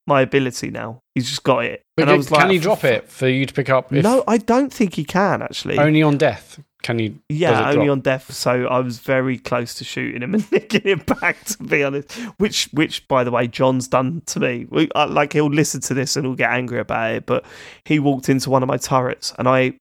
[0.08, 1.02] my ability now.
[1.14, 1.84] He's just got it.
[1.96, 3.92] But and I can- he drop it for you to pick up?
[3.92, 5.78] No, I don't think he can actually.
[5.78, 7.20] only on death can you?
[7.30, 7.90] yeah, only drop?
[7.90, 8.32] on death.
[8.32, 11.44] So I was very close to shooting him and nicking him back.
[11.46, 14.66] To be honest, which, which, by the way, John's done to me.
[14.70, 17.26] We, I, like he'll listen to this and he'll get angry about it.
[17.26, 17.46] But
[17.86, 19.74] he walked into one of my turrets, and I,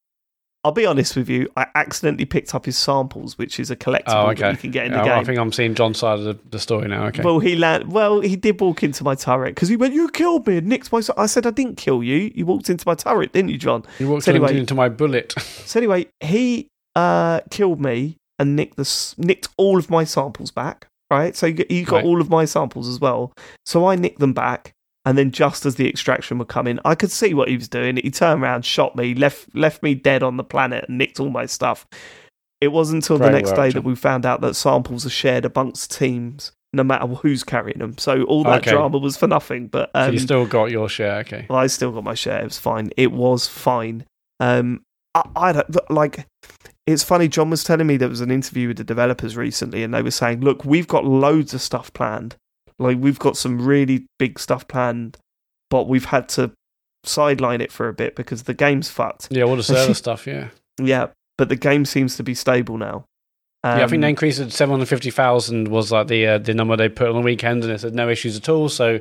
[0.67, 4.03] I'll be honest with you, I accidentally picked up his samples, which is a collectible
[4.31, 5.13] Oh, that you can get in the Oh, game.
[5.21, 7.07] I think I'm seeing John's side of the, the story now.
[7.07, 7.23] Okay.
[7.23, 7.93] Well, he land.
[7.93, 10.91] Well, he did walk into my turret because he went, "You killed me," and nicked
[10.91, 11.01] my.
[11.17, 12.33] I said, "I didn't kill you.
[12.35, 15.35] You walked into my turret, didn't you, John?" you walked so anyway- into my bullet.
[15.67, 16.67] So anyway, he
[16.97, 20.89] uh, killed me and nicked the s- nicked all of my samples back.
[21.09, 22.05] Right, so you got, you got Right.
[22.05, 23.33] all of my samples as well.
[23.65, 24.73] So I nicked them back,
[25.07, 27.69] and then just as the extraction would come in, I could see what he was
[27.69, 27.97] doing.
[27.97, 31.31] He turned around, shot me, left left me dead on the planet, and nicked all
[31.31, 31.87] my stuff.
[32.61, 33.83] It wasn't until the next work, day John.
[33.83, 37.97] that we found out that samples are shared amongst teams, no matter who's carrying them.
[37.99, 38.71] So all that Okay.
[38.73, 39.69] drama was for nothing.
[39.69, 41.19] But so um, you still got your share.
[41.21, 41.47] Okay.
[41.49, 42.41] Well, I still got my share.
[42.41, 42.91] It was fine.
[42.97, 44.05] It was fine.
[44.41, 44.83] Um,
[45.15, 46.27] I, I don't like.
[46.87, 47.29] It's funny.
[47.29, 50.11] John was telling me there was an interview with the developers recently, and they were
[50.11, 52.37] saying, "Look, we've got loads of stuff planned.
[52.79, 55.17] Like we've got some really big stuff planned,
[55.71, 56.53] but we've had to
[57.05, 60.27] sideline it for a bit because the game's fucked." Yeah, all the server stuff.
[60.27, 60.49] Yeah.
[60.81, 61.09] Yeah,
[61.39, 63.05] but the game seems to be stable now.
[63.65, 66.89] yeah, I think Um, they increased it 750,000 was like the uh, the number they
[66.89, 68.69] put on the weekend, and it said no issues at all.
[68.69, 69.01] So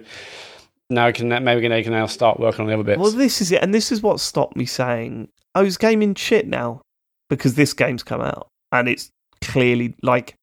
[0.89, 2.99] now we can maybe they can now start working on the other bits.
[2.99, 6.47] Well, this is it, and this is what stopped me saying, "Oh, is gaming shit
[6.47, 6.81] now?"
[7.29, 9.09] Because this game's come out, and it's
[9.41, 10.35] clearly like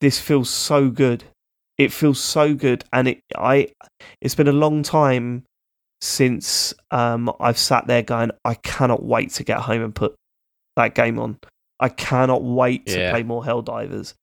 [0.00, 1.24] this feels so good.
[1.78, 3.68] It feels so good, and it I
[4.20, 5.44] it's been a long time
[6.00, 10.14] since um I've sat there going, I cannot wait to get home and put
[10.76, 11.38] that game on.
[11.80, 13.10] I cannot wait to Yeah.
[13.10, 14.14] play more Helldivers,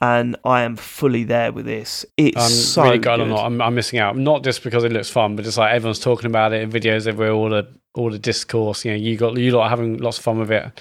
[0.00, 2.06] and I am fully there with this.
[2.16, 3.22] It's I'm so really glad good.
[3.24, 3.44] I'm not.
[3.46, 4.16] I'm, I'm missing out.
[4.16, 7.06] Not just because it looks fun, but just like everyone's talking about it in videos
[7.06, 8.84] everywhere, all the all the discourse.
[8.84, 10.80] You know, you got you lot having lots of fun with it.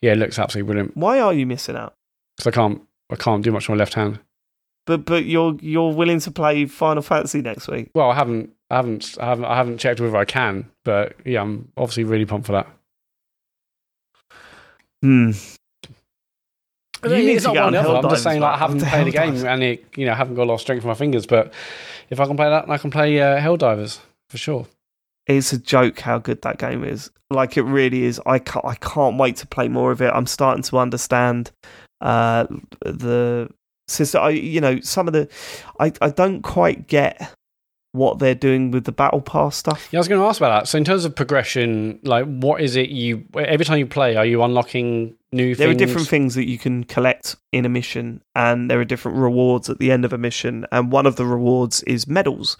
[0.00, 0.96] Yeah, it looks absolutely brilliant.
[0.96, 1.94] Why are you missing out?
[2.36, 4.20] Because I can't I can't do much on my left hand.
[4.86, 7.90] But but you're you're willing to play Final Fantasy next week.
[7.94, 11.42] Well, I haven't I haven't I haven't I haven't checked whether I can, but yeah,
[11.42, 12.68] I'm obviously really pumped for that.
[15.02, 15.30] Hmm.
[17.04, 17.96] You You need it's to get one on or.
[17.96, 20.44] I'm just saying, like, I haven't played a game and it, you know, haven't got
[20.44, 21.26] a lot of strength in my fingers.
[21.26, 21.52] But
[22.08, 24.00] if I can play that, I can play uh, Helldivers
[24.30, 24.66] for sure.
[25.26, 27.10] It's a joke how good that game is.
[27.30, 28.20] Like it really is.
[28.26, 30.10] I can't I can't wait to play more of it.
[30.14, 31.50] I'm starting to understand
[32.00, 32.46] uh
[32.80, 33.48] the
[33.88, 34.22] system.
[34.22, 35.28] I you know some of the
[35.78, 37.34] I I don't quite get
[37.94, 39.88] what they're doing with the battle pass stuff.
[39.92, 40.68] Yeah, I was going to ask about that.
[40.68, 44.16] So, in terms of progression, like, what is it you every time you play?
[44.16, 45.54] Are you unlocking new?
[45.54, 49.18] There are different things that you can collect in a mission, and there are different
[49.18, 50.66] rewards at the end of a mission.
[50.72, 52.56] And one of the rewards is medals,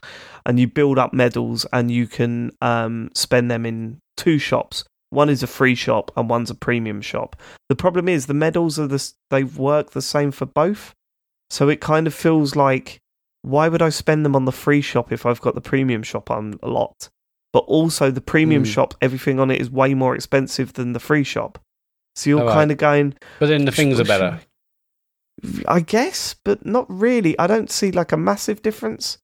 [0.46, 4.84] and you build up medals, and you can um, spend them in two shops.
[5.10, 7.34] One is a free shop, and one's a premium shop.
[7.68, 10.94] The problem is the medals are the they work the same for both,
[11.50, 13.00] so it kind of feels like
[13.42, 16.30] why would I spend them on the free shop if I've got the premium shop
[16.30, 17.10] unlocked?
[17.52, 18.70] But also the premium Hmm.
[18.70, 21.58] shop, everything on it is way more expensive than the free shop.
[22.16, 22.52] So you're Oh, right.
[22.54, 24.40] kind of going, But then the things are better.
[25.68, 27.38] I guess, but not really.
[27.38, 29.18] I don't see like a massive difference.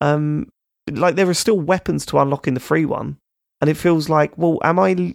[0.00, 0.48] Um,
[0.90, 3.16] like there are still weapons to unlock in the free one,
[3.60, 5.14] and it feels like, well, am I?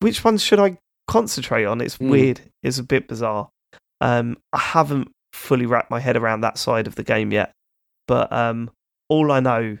[0.00, 0.78] Which ones should I
[1.08, 1.80] concentrate on?
[1.80, 2.08] It's Mm.
[2.10, 2.40] weird.
[2.62, 3.50] It's a bit bizarre.
[4.00, 7.52] Um, I haven't fully wrapped my head around that side of the game yet,
[8.08, 8.70] but um,
[9.08, 9.78] all I know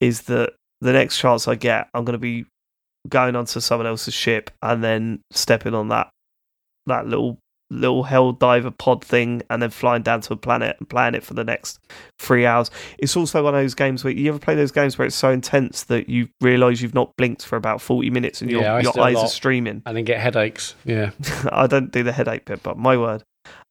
[0.00, 2.46] is that the next chance I get, I'm going to be
[3.08, 6.10] going onto someone else's ship and then stepping on that
[6.86, 7.38] that little
[7.70, 11.22] little hell diver pod thing and then flying down to a planet and playing it
[11.22, 11.78] for the next
[12.18, 12.68] three hours.
[12.98, 15.30] It's also one of those games where you ever play those games where it's so
[15.30, 19.00] intense that you realise you've not blinked for about forty minutes and your Yeah, your
[19.00, 19.82] eyes are streaming.
[19.86, 20.74] And then get headaches.
[20.84, 21.12] Yeah.
[21.52, 23.22] I don't do the headache bit, but my word.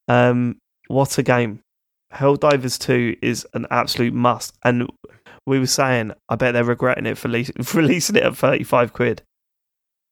[0.08, 0.56] Um,
[0.90, 1.60] what a game.
[2.12, 4.54] Helldivers 2 is an absolute must.
[4.64, 4.88] And
[5.46, 8.92] we were saying, I bet they're regretting it for, le- for releasing it at 35
[8.92, 9.22] quid.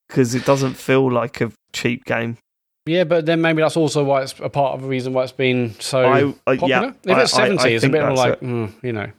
[0.08, 2.38] Because it doesn't feel like a cheap game.
[2.86, 5.32] Yeah, but then maybe that's also why it's a part of the reason why it's
[5.32, 6.68] been so I, uh, popular.
[7.04, 8.42] yeah, if it's I- I- I seventy, it's a bit like, it.
[8.42, 9.10] mm, you know,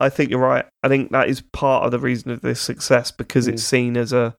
[0.00, 0.64] I think you're right.
[0.82, 3.66] I think that is part of the reason of this success because it's Mm.
[3.66, 4.34] seen as a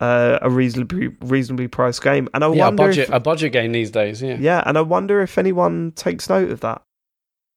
[0.00, 2.28] uh, a reasonably reasonably priced game.
[2.34, 4.22] And I yeah, a wonder budget, if, a budget game these days.
[4.22, 4.36] Yeah.
[4.40, 6.82] yeah, and I wonder if anyone takes note of that.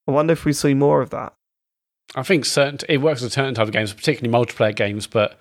[0.07, 1.33] I wonder if we see more of that.
[2.15, 5.07] I think certain it works with certain type of games, particularly multiplayer games.
[5.07, 5.39] But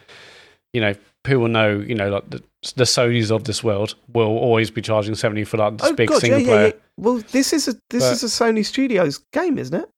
[0.72, 2.42] you know, people know, you know, like the,
[2.76, 6.44] the Sony's of this world will always be charging seventy for like this big single
[6.44, 6.72] player.
[6.96, 9.88] Well, this is a this But- is a Sony Studios game, isn't it?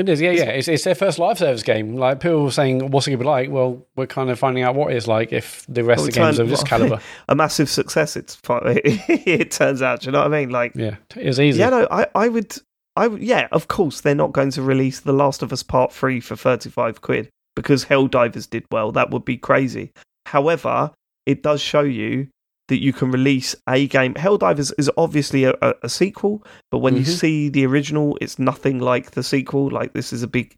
[0.00, 0.44] It is, yeah, yeah.
[0.50, 1.94] It's, it's their first live service game.
[1.96, 4.74] Like people were saying, "What's it gonna be like?" Well, we're kind of finding out
[4.74, 7.00] what it's like if the rest Well, of the games are this caliber.
[7.28, 8.16] A massive success.
[8.16, 10.00] It's it turns out.
[10.00, 10.50] Do you know what I mean?
[10.50, 11.58] Like, Yeah, it's easy.
[11.58, 12.56] yeah, no, I, I would,
[12.96, 16.20] I yeah, of course, they're not going to release The Last of Us Part Three
[16.20, 18.92] for thirty-five quid because Helldivers did well.
[18.92, 19.92] That would be crazy.
[20.26, 20.92] However,
[21.26, 22.28] it does show you
[22.70, 24.14] that you can release a game.
[24.14, 27.18] Helldivers is obviously a, a, a sequel, but when you Mhm.
[27.18, 29.70] see the original, it's nothing like the sequel.
[29.70, 30.54] Like this is a big,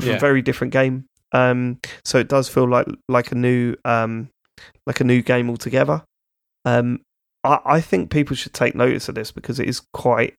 [0.00, 0.18] Yeah.
[0.18, 1.04] very different game.
[1.32, 4.30] Um, so it does feel like like a new um,
[4.86, 6.02] like a new game altogether.
[6.64, 7.00] Um,
[7.44, 10.34] I, I think people should take notice of this because it is quite.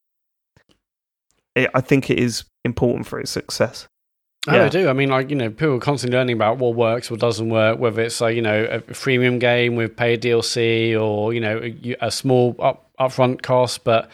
[1.55, 3.87] It, I think it is important for its success.
[4.47, 4.65] Oh, Yeah.
[4.65, 4.89] I do.
[4.89, 7.77] I mean, like you know, people are constantly learning about what works, what doesn't work.
[7.77, 11.95] Whether it's like you know a freemium game with paid DLC, or you know a,
[12.07, 14.09] a small up upfront cost, but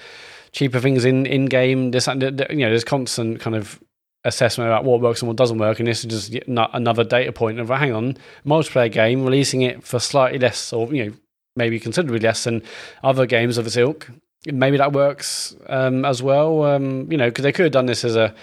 [0.52, 1.92] cheaper things in in game.
[1.92, 3.82] This and you know, there's constant kind of
[4.26, 7.60] assessment about what works and what doesn't work, and this is just another data point
[7.62, 11.14] of hang on, multiplayer game releasing it for slightly less, or you know,
[11.56, 12.62] maybe considerably less than
[13.02, 14.10] other games of its ilk.
[14.46, 16.64] Maybe that works um, as well.
[16.64, 18.36] Um, you know, because they could have done this as a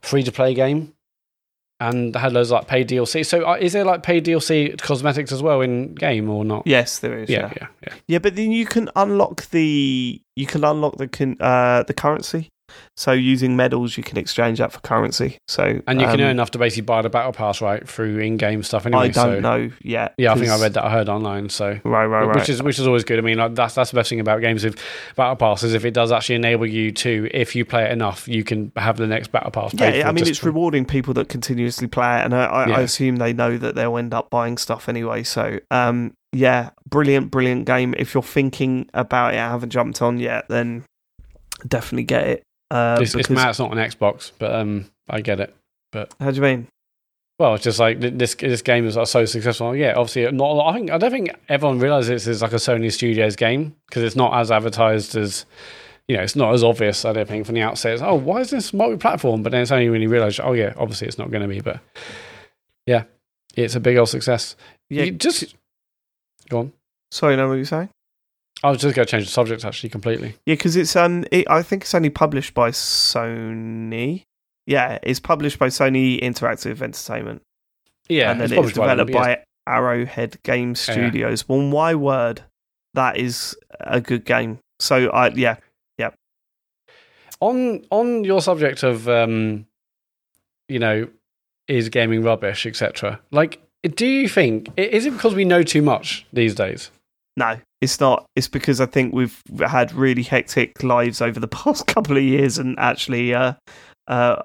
[0.00, 0.94] free to play game
[1.80, 3.24] and had loads of like paid DLC.
[3.24, 6.62] So uh, is there like paid DLC cosmetics as well in game or not?
[6.66, 7.30] Yes, there is.
[7.30, 7.94] yeah, Yeah, yeah, yeah.
[8.08, 8.18] yeah.
[8.18, 12.48] but then you can unlock the you can unlock the con, uh, the currency.
[12.96, 15.38] So using medals, you can exchange that for currency.
[15.46, 18.18] So And you can um, earn enough to basically buy the battle pass right through
[18.18, 18.86] in-game stuff.
[18.86, 20.14] Anyway, I don't so, know yet.
[20.18, 20.84] Yeah, I think I read that.
[20.84, 21.48] I heard online.
[21.48, 22.36] So Right, right, right.
[22.36, 23.18] which is which is always good.
[23.18, 24.78] I mean, like, that's that's the best thing about games with
[25.16, 25.74] battle passes.
[25.74, 28.96] If it does actually enable you to, if you play it enough, you can have
[28.96, 29.74] the next battle pass.
[29.74, 33.16] Yeah, I mean, it's rewarding people that continuously play it, and I, I, I assume
[33.16, 35.22] they know that they'll end up buying stuff anyway.
[35.22, 37.94] So, um, yeah, brilliant, brilliant game.
[37.96, 40.84] If you're thinking about it, and haven't jumped on yet, then
[41.66, 42.42] definitely get it.
[42.70, 43.50] Uh, It's, it's because, mad.
[43.50, 45.54] It's not an Xbox, but um, I get it.
[45.92, 46.66] But how do you mean?
[47.38, 49.74] Well, it's just like this this game is so successful.
[49.76, 50.50] Yeah, obviously not.
[50.50, 53.36] a lot- I think I don't think everyone realizes this is like a Sony Studios
[53.36, 55.46] game because it's not as advertised as
[56.08, 56.22] you know.
[56.24, 57.04] It's not as obvious.
[57.04, 57.92] I don't think from the outset.
[57.94, 59.42] It's, oh, why is this multi-platform?
[59.44, 61.60] But then it's only when you realize, oh yeah, obviously it's not going to be.
[61.60, 61.78] But
[62.86, 63.04] yeah,
[63.54, 64.56] it's a big old success.
[64.90, 65.54] Yeah, You just
[66.48, 66.72] go on.
[67.12, 67.88] sorry, no, what were you saying?
[68.62, 70.34] I was just going to change the subject actually completely.
[70.46, 74.24] Yeah, because it's um, it, I think it's only published by Sony.
[74.66, 77.42] Yeah, it's published by Sony Interactive Entertainment,
[78.08, 80.74] Yeah, and then it's it's, developed by, by Arrowhead Game Yeah.
[80.74, 81.48] Studios.
[81.48, 82.42] Well, my word,
[82.94, 84.58] that is a good game.
[84.80, 85.56] So I yeah,
[85.98, 86.10] yeah.
[87.40, 89.66] on on your subject of um
[90.68, 91.08] you know
[91.66, 93.60] is gaming rubbish etc like
[93.94, 96.90] do you think is it because we know too much these days
[97.36, 98.26] No, it's not.
[98.36, 102.58] It's because I think we've had really hectic lives over the past couple of years,
[102.58, 103.54] and actually, uh,
[104.06, 104.42] uh,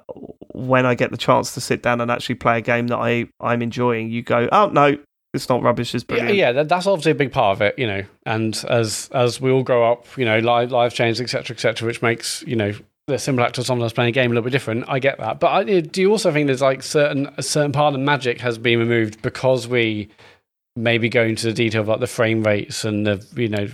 [0.54, 3.28] when I get the chance to sit down and actually play a game that I
[3.40, 4.98] I'm enjoying, you go, oh no,
[5.34, 5.96] it's not rubbish.
[5.96, 6.36] It's yeah, brilliant.
[6.38, 9.52] yeah that, that's obviously a big part of it you know and as as we
[9.52, 12.74] all grow up you know life life changes etc etc which makes you know
[13.08, 15.18] the simple act of someone else playing a game a little bit different i get
[15.18, 18.06] that but I, do you also think there's like certain a certain part of the
[18.06, 20.08] magic has been removed because we
[20.76, 23.68] maybe go into the detail about the frame rates and the you know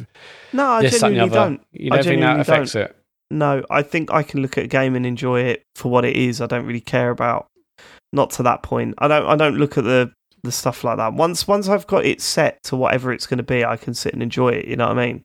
[0.54, 1.62] No, I this that and the genuinely don't.
[1.72, 2.96] you I don't think that affects it
[3.32, 3.64] no.
[3.70, 6.42] I think I can look at a game and enjoy it for what it is.
[6.42, 7.46] I don't really care about
[8.12, 8.96] not to that point.
[8.98, 9.26] I don't.
[9.28, 10.12] I don't look at the
[10.44, 11.14] the stuff like that.
[11.14, 14.14] Once once I've got it set to whatever it's going to be, I can sit
[14.14, 14.66] and enjoy it.
[14.68, 15.24] You know what I mean?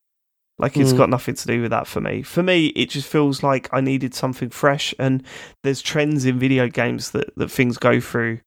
[0.59, 0.99] Like it's Mm.
[0.99, 2.23] got nothing to do with that for me.
[2.23, 5.23] For me, it just feels like I needed something fresh, and
[5.63, 8.41] there's trends in video games that that things go through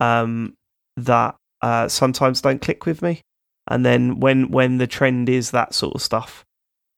[0.00, 0.54] um,
[0.96, 3.22] that uh, sometimes don't click with me.
[3.66, 6.44] And then when when the trend is that sort of stuff,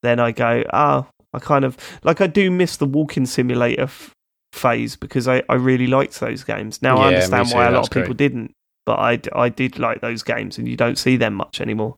[0.03, 4.13] then I go, oh, I kind of like I do miss the walking simulator f-
[4.53, 6.83] phase because I, I really liked those games.
[6.83, 8.17] Now I Yeah, me understand why a lot of people great.
[8.17, 8.53] didn't,
[8.85, 11.95] but I, I did like those games, and you don't see them much anymore.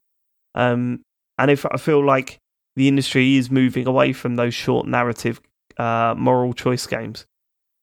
[0.55, 1.01] Um,
[1.39, 2.37] and if I feel like
[2.77, 5.41] the industry is moving away from those short narrative,
[5.79, 7.25] uh, moral choice games,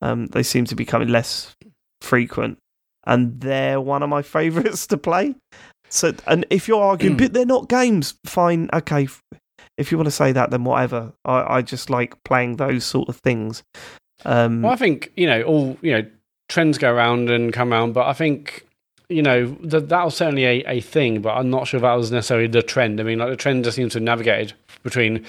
[0.02, 1.56] um, they seem to be becoming less
[2.02, 2.60] frequent,
[3.06, 5.36] and they're one of my favourites to play.
[5.90, 9.07] So, and if you're arguing, but they're not games, fine, okay.
[9.77, 11.14] If you want to say that, then whatever.
[11.26, 13.64] I, I just like playing those sort of things.
[14.23, 16.06] Um, Well, I think you know all you know
[16.49, 18.65] trends go around and come around, but I think
[19.10, 22.11] you know that that was certainly a, a thing, but I'm not sure that was
[22.11, 22.99] necessarily the trend.
[22.99, 24.53] I mean, like the trend just seems to have navigated
[24.84, 25.26] between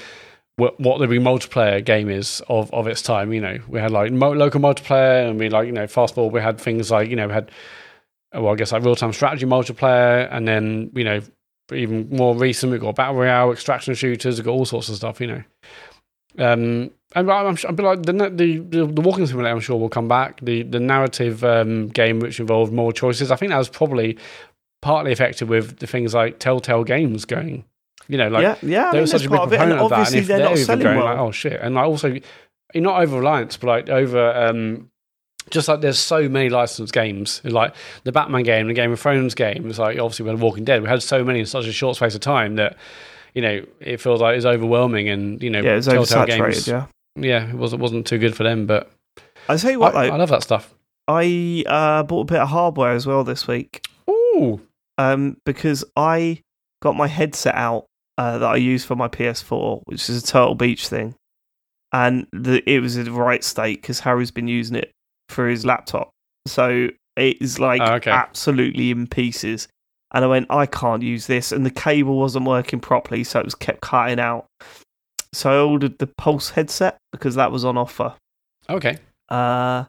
[0.56, 3.32] what, the multiplayer game is of, of its time.
[3.32, 6.30] You know, we had like mo- local multiplayer, and we like you know fastball.
[6.30, 7.50] we had things like you know we had
[8.32, 11.20] well, I guess like real time strategy multiplayer, and then you know
[11.72, 15.20] even more recent, we've got battle royale, extraction shooters, we've got all sorts of stuff.
[15.20, 15.42] You know.
[16.38, 20.08] Um, and I'm, I'm, like the, the the the walking simulator, I'm sure will come
[20.08, 20.40] back.
[20.42, 24.18] The the narrative um, game, which involved more choices, I think that was probably
[24.82, 27.64] partly affected with the things like Telltale Games going.
[28.08, 29.60] You know, like yeah, yeah, I they mean, were such a big part of it,
[29.60, 31.04] and proponent of that, and obviously if they're they're, not selling well.
[31.04, 32.08] like, oh shit, and like also,
[32.74, 34.90] you're not over reliance, but like over, um,
[35.50, 37.74] just like there's so many licensed games, like
[38.04, 39.68] the Batman game, the Game of Thrones game.
[39.68, 40.82] It's like obviously we had Walking Dead.
[40.82, 42.76] We had so many in such a short space of time that
[43.34, 46.86] you know it feels like it's overwhelming, and you know, yeah, it's Telltale games, Yeah,
[47.16, 48.90] yeah, it wasn't wasn't too good for them, but
[49.48, 50.72] I tell you I, what, though, I love that stuff.
[51.08, 54.60] I uh, bought a bit of hardware as well this week Ooh,
[54.98, 56.42] um, because I
[56.82, 57.86] got my headset out
[58.18, 61.14] uh, that I use for my PS4, which is a Turtle Beach thing,
[61.92, 64.90] and the, it was in the right state because Harry's been using it
[65.28, 66.10] for his laptop,
[66.46, 68.10] so it is like Oh, okay.
[68.10, 69.68] absolutely in pieces.
[70.14, 73.44] And I went, I can't use this, and the cable wasn't working properly, so it
[73.44, 74.46] was kept cutting out.
[75.34, 78.14] So I ordered the Pulse headset because that was on offer.
[78.70, 78.98] okay,
[79.28, 79.84] Uh,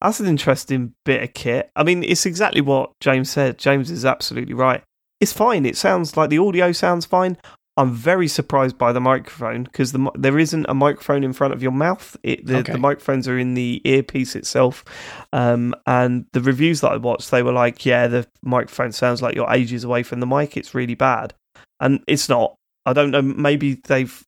[0.00, 1.70] that's an interesting bit of kit.
[1.76, 3.58] I mean, it's exactly what James said.
[3.58, 4.82] James is absolutely right.
[5.22, 5.64] It's fine.
[5.64, 7.38] It sounds like the audio sounds fine.
[7.76, 11.62] I'm very surprised by the microphone because the, there isn't a microphone in front of
[11.62, 12.16] your mouth.
[12.22, 12.72] It, the, Okay.
[12.72, 14.84] the microphones are in the earpiece itself.
[15.32, 19.34] Um, and the reviews that I watched, they were like, yeah, the microphone sounds like
[19.36, 20.56] you're ages away from the mic.
[20.56, 21.32] It's really bad.
[21.80, 22.56] And it's not.
[22.84, 23.22] I don't know.
[23.22, 24.22] Maybe they've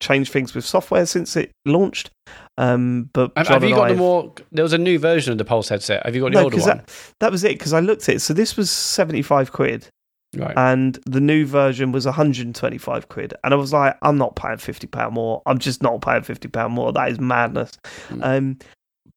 [0.00, 2.10] changed things with software since it launched.
[2.56, 4.32] Um, but have, John have you got I the more?
[4.52, 6.06] There was a new version of the Pulse headset.
[6.06, 6.78] Have you got the older 'cause one?
[6.78, 6.90] That,
[7.20, 8.20] that was it because I looked at it.
[8.20, 9.88] So this was 75 quid
[10.38, 10.54] right.
[10.56, 13.34] and the new version was 125 quid.
[13.44, 15.42] And I was like, I'm not paying 50 pound more.
[15.46, 16.92] I'm just not paying 50 pound more.
[16.92, 17.72] That is madness.
[18.08, 18.24] Mm.
[18.24, 18.58] Um,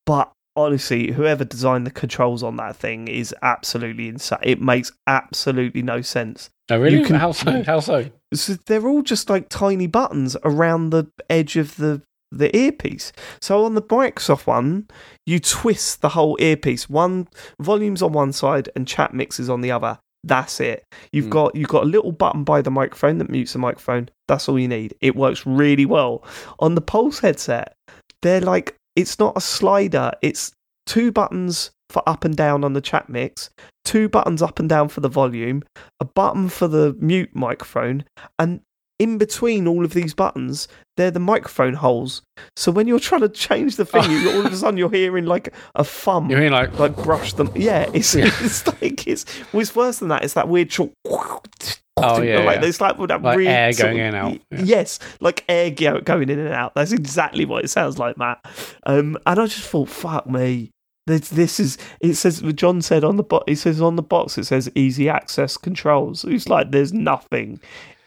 [0.06, 4.40] but honestly, whoever designed the controls on that thing is absolutely insane.
[4.44, 6.50] It makes absolutely no sense.
[6.70, 7.00] oh, really?
[7.00, 7.64] you can- How so?
[7.64, 8.10] How so?
[8.34, 12.02] So they're all just like tiny buttons around the edge of the
[12.32, 13.12] the earpiece.
[13.42, 14.88] So on the Microsoft one,
[15.26, 16.88] you twist the whole earpiece.
[16.88, 17.28] One
[17.60, 19.98] volumes on one side and chat mixes on the other.
[20.24, 20.84] That's it.
[21.12, 21.32] You've Hmm.
[21.32, 24.10] got you've got a little button by the microphone that mutes the microphone.
[24.28, 24.94] That's all you need.
[25.02, 26.24] It works really well.
[26.60, 27.74] On the Pulse headset,
[28.22, 30.12] they're like it's not a slider.
[30.22, 30.52] It's
[30.86, 33.50] two buttons for up and down on the chat mix,
[33.86, 35.64] two buttons up and down for the volume,
[36.00, 38.04] a button for the mute microphone,
[38.38, 38.60] and
[39.00, 40.68] in between all of these buttons,
[40.98, 42.22] they're the microphone holes.
[42.56, 45.26] So when you're trying to change the thing, you, all of a sudden you're hearing
[45.26, 47.50] like a thumb, You mean like like brush them.
[47.56, 48.26] Yeah, it's Yeah.
[48.42, 50.24] it's like it's well, it's worse than that.
[50.24, 50.72] It's that weird.
[50.72, 50.92] Short,
[52.02, 52.62] Oh, yeah, like yeah.
[52.62, 54.62] there's like that Like weird air going of- in and out, yeah.
[54.64, 56.74] Yes, like air go- going in and out.
[56.74, 58.40] That's exactly what it sounds like, Matt.
[58.86, 60.72] Um, and I just thought, fuck me.
[61.08, 64.38] This, this is it says John said on the box it says on the box
[64.38, 66.24] it says easy access controls.
[66.24, 67.60] It's like there's nothing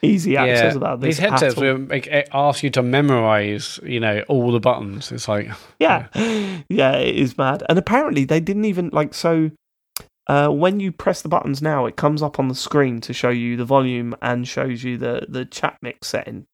[0.02, 1.16] easy access about this.
[1.16, 5.12] These headsets will make, ask you to memorize, you know, all the buttons.
[5.12, 5.48] It's like,
[5.78, 6.08] yeah.
[6.68, 7.62] Yeah it is mad.
[7.68, 9.50] And apparently they didn't even like so
[10.28, 13.30] uh, when you press the buttons now it comes up on the screen to show
[13.30, 16.46] you the volume and shows you the the chat mix setting.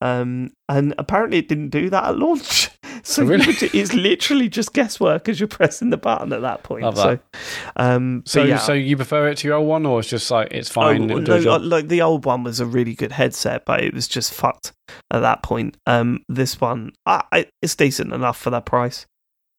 [0.00, 2.70] Um and apparently it didn't do that at launch
[3.16, 3.44] So really?
[3.72, 6.82] it's literally just guesswork as you're pressing the button at that point.
[6.82, 7.40] Love So, that.
[7.76, 8.58] um, So, yeah.
[8.58, 11.02] so you prefer it to your old one, or it's just like it's fine?
[11.02, 11.62] Oh, it'll do a no, job?
[11.62, 14.72] like the old one was a really good headset, but it was just fucked
[15.12, 15.76] at that point.
[15.86, 19.06] Um, this one, I, I, it's decent enough for that price.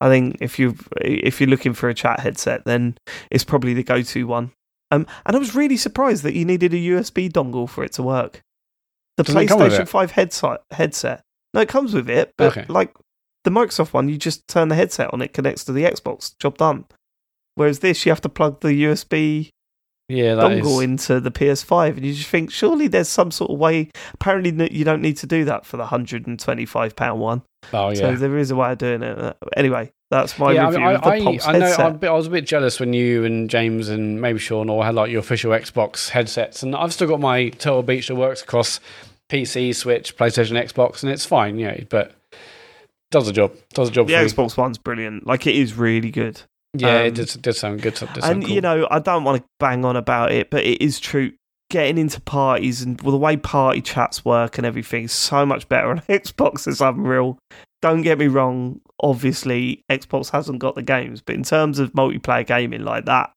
[0.01, 2.97] I think if you if you're looking for a chat headset, then
[3.31, 4.51] it's probably the go-to one.
[4.91, 8.03] Um, and I was really surprised that you needed a USB dongle for it to
[8.03, 8.41] work.
[9.15, 9.87] The Doesn't it come with PlayStation?
[9.87, 11.21] Five headset headset.
[11.53, 12.65] No, it comes with it, but Okay.
[12.67, 12.93] like
[13.47, 16.37] the Microsoft one, you just turn the headset on, it connects to the Xbox.
[16.37, 16.83] Job done.
[17.55, 19.51] Whereas this, you have to plug the USB
[20.09, 20.65] yeah, that is.
[20.65, 23.89] dongle into the PS5, and you just think surely there's some sort of way.
[24.13, 27.41] Apparently, you don't need to do that for the hundred and twenty-five pound one.
[27.73, 29.17] Oh yeah, So there is a way of doing it.
[29.17, 31.65] Uh, Anyway, that's my yeah, I, review mean, of the I, I, I know.
[31.65, 31.79] headset.
[31.85, 34.69] I'm a bit- I was a bit jealous when you and James and maybe Sean
[34.69, 38.15] all had like your official Xbox headsets, and I've still got my Turtle Beach that
[38.15, 38.79] works across
[39.29, 41.57] PC, Switch, PlayStation, Xbox, and it's fine.
[41.59, 42.13] Yeah, but
[43.11, 43.53] does the job.
[43.73, 44.07] Does the job.
[44.07, 44.27] the for me.
[44.29, 45.25] Xbox One's brilliant.
[45.25, 46.41] Like it is really good.
[46.73, 47.95] Yeah, um, it did, did sound good.
[47.95, 48.55] Did sound and cool.
[48.55, 51.31] you know, I don't want to bang on about it, but it is true.
[51.69, 55.67] Getting into parties and well, the way party chats work and everything is so much
[55.67, 56.65] better on Xbox.
[56.67, 57.37] It's unreal.
[57.81, 58.79] Don't get me wrong.
[59.01, 63.31] Obviously, Xbox hasn't got the games, but in terms of multiplayer gaming like that,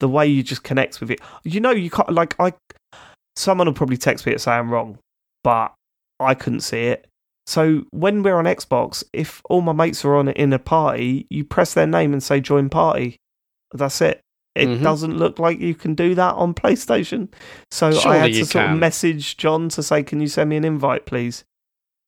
[0.00, 2.52] the way you just connect with it, you know, you can't like I.
[3.36, 4.98] Someone will probably text me and say I'm wrong,
[5.44, 5.72] but
[6.20, 7.06] I couldn't see it.
[7.52, 11.44] So when we're on Xbox, if all my mates are on in a party, you
[11.44, 13.16] press their name and say join party.
[13.72, 14.20] That's it.
[14.54, 14.82] It Mhm.
[14.82, 17.28] doesn't look like you can do that on PlayStation.
[17.70, 20.64] So I had to sort of message John to say, "Can you send me an
[20.64, 21.44] invite, please?"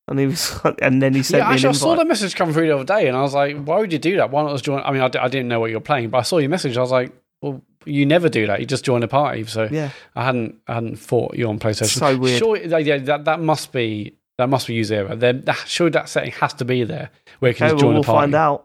[0.08, 0.42] And he was,
[0.82, 3.08] and then he sent yeah, actually, I saw the message come through the other day,
[3.08, 4.30] and I was like, "Why would you do that?
[4.30, 6.10] Why not just join?" I mean, I, d- I didn't know what you were playing,
[6.10, 6.76] but I saw your message.
[6.76, 8.60] I was like, "Well, you never do that.
[8.60, 11.98] You just join a party." So Yeah, I hadn't, I hadn't thought you're on PlayStation.
[11.98, 12.38] so weird.
[12.38, 15.16] Sure, yeah, that that must be that must be user error.
[15.16, 17.94] Then that, that setting has to be there where you can Okay, just well, join
[17.94, 18.18] we'll a party.
[18.22, 18.64] find out.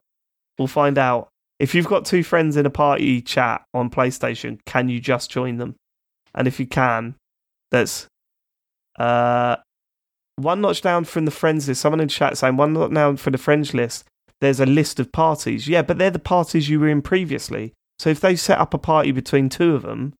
[0.58, 1.30] We'll find out.
[1.60, 5.58] If you've got two friends in a party chat on PlayStation, can you just join
[5.58, 5.76] them?
[6.34, 7.16] And if you can,
[7.72, 8.08] there's
[8.98, 9.58] uh,
[10.38, 11.82] one notch down from the friends list.
[11.82, 14.06] Someone in chat saying one notch down from the friends list.
[14.42, 15.68] There's a list of parties.
[15.68, 17.74] Yeah, but they're the parties you were in previously.
[18.00, 20.14] So if they set up a party between two of them,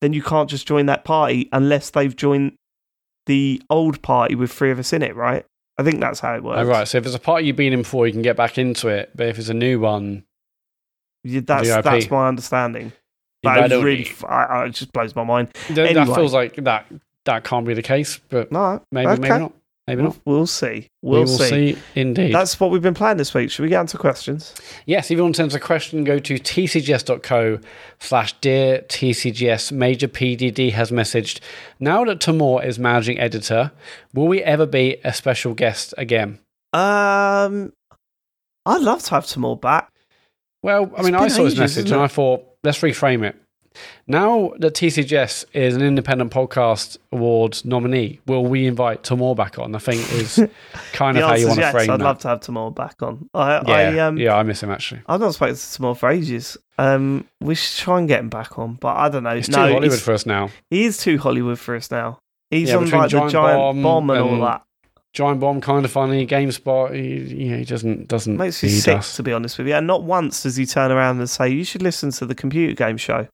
[0.00, 2.54] then you can't just join that party unless they've joined
[3.30, 5.44] the old party with three of us in it, right?
[5.78, 6.58] I think that's how it oh, works.
[6.58, 6.88] Oh, right.
[6.88, 9.10] So if there's a party you've been in before, you can get back into it.
[9.14, 10.24] But if it's a new one,
[11.22, 11.84] Yeah, that's VIP.
[11.84, 12.86] that's my understanding.
[12.86, 12.92] you
[13.44, 15.54] But it, better- was really, f- I, I- it just blows my mind.
[15.68, 16.86] Th- that feels like that
[17.24, 18.18] that can't be the case.
[18.28, 19.20] But No, maybe, okay.
[19.20, 19.52] maybe not.
[19.90, 20.20] Maybe We'll, not.
[20.24, 20.86] we'll see.
[21.02, 21.74] We We'll see.
[21.74, 21.78] see.
[21.96, 22.32] Indeed.
[22.32, 23.50] That's what we've been playing this week.
[23.50, 24.54] Should we get on to questions?
[24.86, 27.58] Yes, if you want to send us a question, go to tcgs.co
[27.98, 29.72] slash dear tcgs.
[29.72, 31.40] Major PDD has messaged,
[31.80, 33.72] now that Tamoor is managing editor,
[34.14, 36.38] will we ever be a special guest again?
[36.72, 37.72] Um,
[38.64, 39.90] I'd love to have more back.
[40.62, 42.00] Well, I It's mean, I saw his message and?
[42.00, 43.34] I thought, let's reframe it.
[44.06, 49.74] Now that TCGS is an independent podcast awards nominee, will we invite Tamoor back on?
[49.74, 50.36] I think is
[50.92, 51.72] kind of how you want to yes.
[51.72, 52.04] frame I'd that.
[52.04, 53.28] love to have Tamoor back on.
[53.32, 55.02] I, yeah, I um, yeah, I miss him actually.
[55.06, 56.56] I've not spoken to Tamoor for ages.
[56.78, 59.30] Um, we should try and get him back on, but I don't know.
[59.30, 60.50] It's too Hollywood he's- for us now.
[60.70, 62.18] he is too Hollywood for us now.
[62.50, 64.62] He's Yeah, on between like the Giant giant Bomb bomb, and all that.
[65.12, 66.26] Giant Bomb, kind of funny.
[66.26, 69.14] GameSpot, he, yeah, he doesn't doesn't Makes me need sick, us.
[69.16, 69.74] to be honest with you.
[69.74, 72.74] And not once does he turn around and say, "You should listen to the computer
[72.74, 73.28] game show."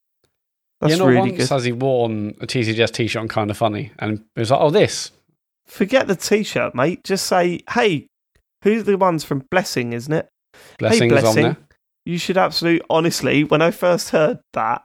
[0.80, 1.48] That's yeah, not really once good.
[1.48, 4.70] has he worn a TCGS t-shirt and kind of funny, and it was like, oh,
[4.70, 5.10] this.
[5.66, 7.02] Forget the t-shirt, mate.
[7.02, 8.06] Just say, "Hey,
[8.62, 10.28] who's the ones from Blessing, isn't it?"
[10.78, 11.42] Blessings on Blessing.
[11.42, 11.56] there.
[12.04, 14.82] You should absolutely, honestly, when I first heard that,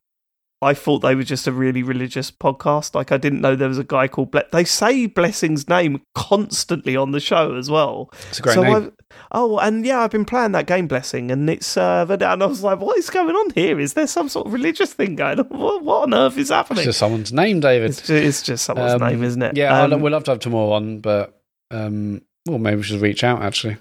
[0.63, 2.93] I thought they were just a really religious podcast.
[2.93, 6.95] Like I didn't know there was a guy called Ble- They say Blessing's name constantly
[6.95, 8.11] on the show as well.
[8.29, 8.75] It's a great so name.
[8.75, 8.91] I've,
[9.31, 12.61] oh, and yeah, I've been playing that game Blessing, and it's uh, and I was
[12.63, 13.79] like, what is going on here?
[13.79, 15.47] Is there some sort of religious thing going on?
[15.49, 16.79] What, what on earth is happening?
[16.79, 17.89] It's just someone's name, David.
[17.89, 19.57] It's just, it's just someone's Um, name, isn't it?
[19.57, 23.23] Yeah, Um, we'd love to have Tamoor on, but um, well, maybe we should reach
[23.23, 23.41] out.
[23.41, 23.77] Actually,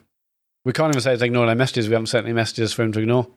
[0.64, 1.88] we can't even say to ignore their messages.
[1.88, 3.28] We haven't sent any messages for him to ignore.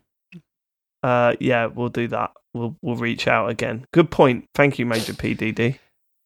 [1.03, 2.31] Uh, yeah, we'll do that.
[2.53, 3.85] We'll we'll reach out again.
[3.91, 4.45] Good point.
[4.55, 5.79] Thank you, Major PDD.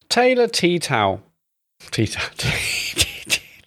[0.10, 1.22] Taylor T Towel.
[1.92, 2.30] T Towel.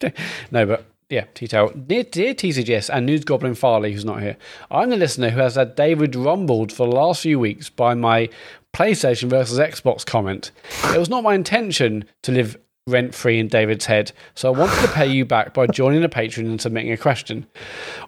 [0.50, 1.70] No, but yeah, T Towel.
[1.72, 4.38] Dear, dear TCGS and News Goblin Farley, who's not here.
[4.70, 8.30] I'm the listener who has had David rumbled for the last few weeks by my
[8.72, 10.52] PlayStation versus Xbox comment.
[10.84, 14.80] It was not my intention to live rent free in David's head, so I wanted
[14.82, 17.46] to pay you back by joining a Patreon and submitting a question.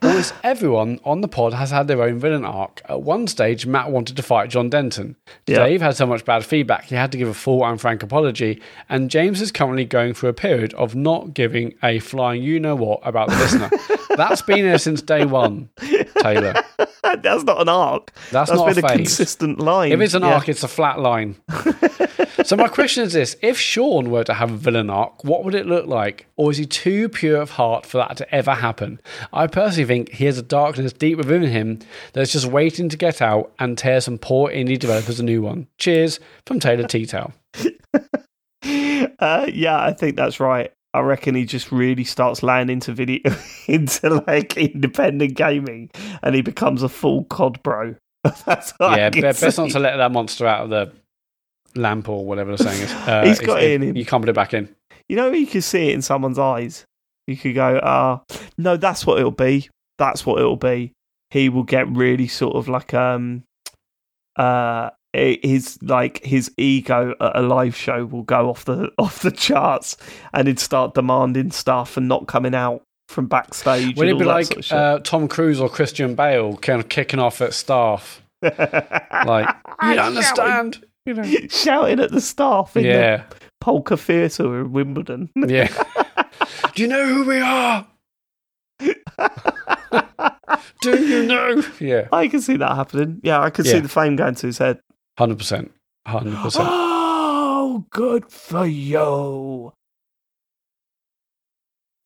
[0.03, 2.83] Almost everyone on the pod has had their own villain arc.
[2.89, 5.17] At one stage, Matt wanted to fight John Denton.
[5.47, 5.59] Yeah.
[5.65, 8.61] Dave had so much bad feedback he had to give a full and frank apology.
[8.89, 12.75] And James is currently going through a period of not giving a flying you know
[12.75, 13.71] what about the listener.
[14.17, 15.69] That's been there since day one,
[16.21, 16.55] Taylor.
[17.03, 18.13] That's not an arc.
[18.31, 18.97] That's That's not a been a, phase.
[18.97, 19.93] consistent line.
[19.93, 20.35] If it's an Yeah.
[20.35, 21.37] arc, it's a flat line.
[22.45, 25.55] so my question is this: If Sean were to have a villain arc, what would
[25.55, 26.27] it look like?
[26.37, 29.01] Or is he too pure of heart for that to ever happen?
[29.33, 31.81] I personally think he has a darkness deep within him
[32.13, 35.67] that's just waiting to get out and tear some poor indie developers a new one.
[35.79, 37.33] Cheers from Taylor Teatow.
[39.19, 40.73] Uh, yeah, I think that's right.
[40.95, 43.21] I reckon he just really starts laying into video
[43.67, 45.91] into like independent gaming,
[46.23, 47.95] and he becomes a full COD bro.
[48.45, 49.63] that's what I yeah, best see.
[49.63, 50.93] not to let that monster out of the
[51.75, 52.93] lamp or whatever the saying is.
[53.09, 53.97] Uh, He's got it in him.
[53.97, 54.75] You can't put it back in.
[55.09, 56.85] You know, you could see it in someone's eyes.
[57.27, 58.23] You could go, ah,
[58.59, 59.69] no, that's what it'll be.
[59.99, 60.93] That's what it'll be.
[61.31, 63.45] He will get really sort of like um,
[64.37, 69.31] uh, his like his ego at a live show will go off the off the
[69.31, 69.97] charts,
[70.33, 73.97] and he'd start demanding stuff and not coming out from backstage.
[73.97, 77.21] Would it be like sort of uh, Tom Cruise or Christian Bale kind of kicking
[77.21, 78.21] off at staff?
[78.43, 80.85] Like, you don't understand.
[81.05, 81.23] You know.
[81.49, 83.25] shouting at the staff in Yeah.
[83.29, 85.31] the polka theatre in Wimbledon.
[85.37, 85.69] Yeah.
[86.75, 87.87] Do you know who we are?
[90.81, 91.63] Do you know?
[91.81, 92.09] Yeah.
[92.13, 93.21] I can see that happening.
[93.23, 94.81] Yeah, I can see the fame going to his head.
[95.19, 95.71] 100%.
[96.07, 96.89] 100%.
[97.65, 99.73] Oh, good for you.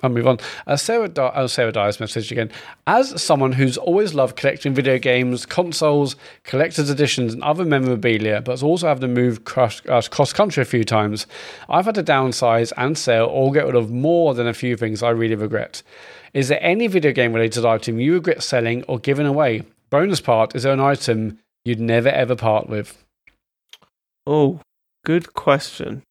[0.03, 0.39] I'll move on.
[0.67, 2.51] Uh, Sarah, Di- oh, Sarah Dyer's message again.
[2.87, 8.63] As someone who's always loved collecting video games, consoles, collector's editions, and other memorabilia, but
[8.63, 11.27] also had to move cross, uh, cross country a few times,
[11.71, 15.03] I've had to downsize and sell or get rid of more than a few things
[15.03, 15.83] I really regret.
[16.35, 19.63] Is there any video game related item you regret selling or giving away?
[19.89, 23.03] Bonus part is there an item you'd never ever part with?
[24.27, 24.61] Oh,
[25.07, 26.03] good question.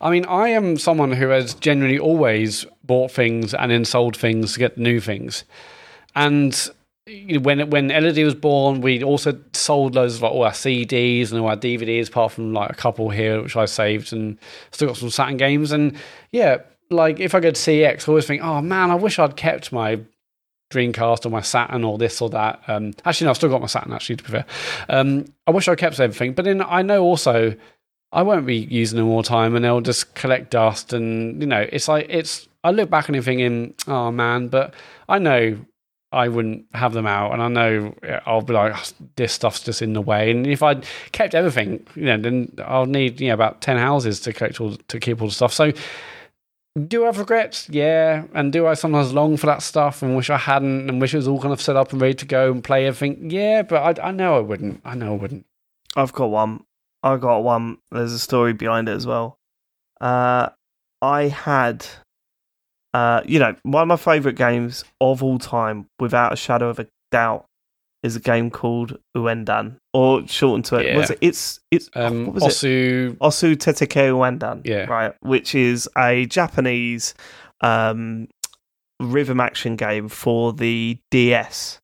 [0.00, 4.54] I mean, I am someone who has generally always bought things and then sold things
[4.54, 5.44] to get new things.
[6.14, 6.70] And
[7.40, 11.40] when when LED was born, we also sold loads of like, all our CDs and
[11.40, 14.38] all our DVDs, apart from like a couple here which I saved, and
[14.70, 15.72] still got some Saturn games.
[15.72, 15.96] And
[16.32, 16.58] yeah,
[16.90, 19.72] like if I go to CeX, I always think, oh man, I wish I'd kept
[19.72, 20.00] my
[20.70, 22.60] Dreamcast or my Saturn or this or that.
[22.68, 23.92] Um, actually, no, I've still got my Saturn.
[23.92, 24.46] Actually, to be fair,
[24.88, 26.34] um, I wish I kept everything.
[26.34, 27.54] But then I know also
[28.12, 30.92] I won't be using them all the time, and they'll just collect dust.
[30.92, 32.48] And you know, it's like it's.
[32.64, 34.74] I look back on it thinking, oh man, but
[35.08, 35.58] I know
[36.10, 37.94] I wouldn't have them out, and I know
[38.24, 40.30] I'll be like, "Oh, this stuff's just in the way.
[40.30, 40.76] And if I
[41.12, 44.76] kept everything, you know, then I'll need you know about ten houses to collect all
[44.76, 45.52] to keep all the stuff.
[45.52, 45.72] So.
[46.86, 47.68] Do I have regrets?
[47.68, 48.24] Yeah.
[48.34, 51.16] And do I sometimes long for that stuff and wish I hadn't and wish it
[51.16, 53.30] was all kind of set up and ready to go and play everything?
[53.30, 54.80] Yeah, but I, I know I wouldn't.
[54.84, 55.44] I know I wouldn't.
[55.96, 56.64] I've got one.
[57.14, 57.78] I got one.
[57.90, 59.36] There's a story behind it as well.
[60.00, 60.48] Uh,
[61.02, 61.86] I had,
[62.94, 66.78] uh, you know, one of my favourite games of all time, without a shadow of
[66.78, 67.44] a doubt,
[68.02, 70.86] is a game called Ouendan, or shortened to it.
[70.86, 70.96] Yeah.
[70.98, 71.18] Was it?
[71.20, 72.48] It's it's Um, what was it?
[72.50, 74.62] Osu, Osu Tatakae Ouendan.
[74.64, 74.84] Yeah.
[74.84, 75.14] right.
[75.20, 77.14] Which is a Japanese
[77.60, 78.28] um,
[79.00, 81.78] rhythm action game for the DS.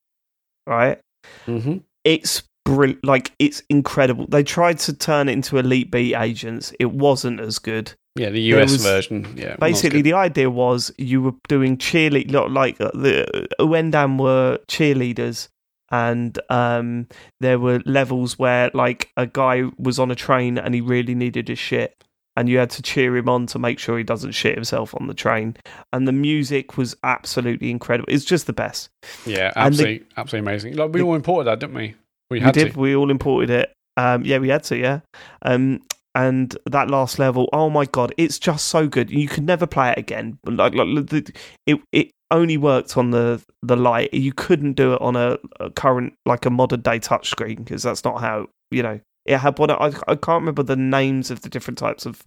[0.67, 0.99] Right
[1.47, 1.77] Mm-hmm.
[2.03, 4.25] it's brill- like it's incredible.
[4.27, 6.73] They tried to turn it into Elite Beat Agents.
[6.79, 7.93] It wasn't as good.
[8.17, 9.33] yeah, the US was- version.
[9.37, 14.59] Yeah, Basically, the idea was you were doing cheerlead not like uh, the Ouendan were
[14.67, 15.49] cheerleaders,
[15.91, 17.07] and um,
[17.39, 21.49] there were levels where like a guy was on a train and he really needed
[21.49, 21.93] a shit.
[22.37, 25.07] And you had to cheer him on to make sure he doesn't shit himself on
[25.07, 25.55] the train.
[25.93, 28.11] And the music was absolutely incredible.
[28.11, 28.89] It's just the best.
[29.25, 30.75] yeah, and the- absolutely, absolutely amazing.
[30.75, 31.95] Like we the- all imported that, didn't we?
[32.29, 32.73] We We did.
[32.73, 32.79] to.
[32.79, 33.73] We all imported it.
[33.97, 34.77] Um, yeah, we had to.
[34.77, 34.99] Yeah.
[35.41, 35.81] Um,
[36.15, 39.11] and that last level, oh my god, it's just so good.
[39.11, 40.39] You could never play it again.
[40.45, 41.33] Like, like the,
[41.67, 44.13] it, it only worked on the the light.
[44.13, 48.03] You couldn't do it on a, a current like a modern day touchscreen because that's
[48.05, 49.59] not how you know it had.
[49.59, 52.23] What I, I can't remember the names of the different types of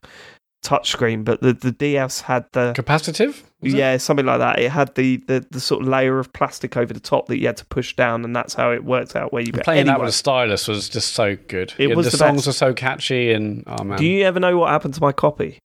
[0.64, 3.42] touchscreen, but the the DS had the Capacitive?
[3.60, 3.76] was it?
[3.78, 4.58] yeah, something like that.
[4.58, 7.46] It had the, the, the sort of layer of plastic over the top that you
[7.46, 9.32] had to push down, and that's how it worked out.
[9.32, 11.74] Where you And Playing that with a stylus was just so good.
[11.78, 12.46] It Yeah, was the, the songs best.
[12.48, 15.58] were so catchy and oh man, Do you ever know what happened to my copy?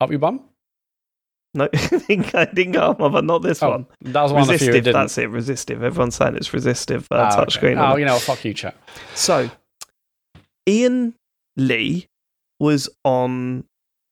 [0.00, 0.44] up your bum?
[1.54, 3.86] No, I think I didn't go up, but not this Oh, one.
[4.02, 5.30] that was one of the few that's it.
[5.30, 5.82] Resistive.
[5.82, 7.44] Everyone's saying it's resistive uh, Ah, okay.
[7.74, 7.78] touchscreen.
[7.92, 8.76] Oh, you know, fuck you, chat.
[9.14, 9.50] So,
[10.68, 11.14] Iain
[11.56, 12.06] Lee
[12.60, 13.64] was on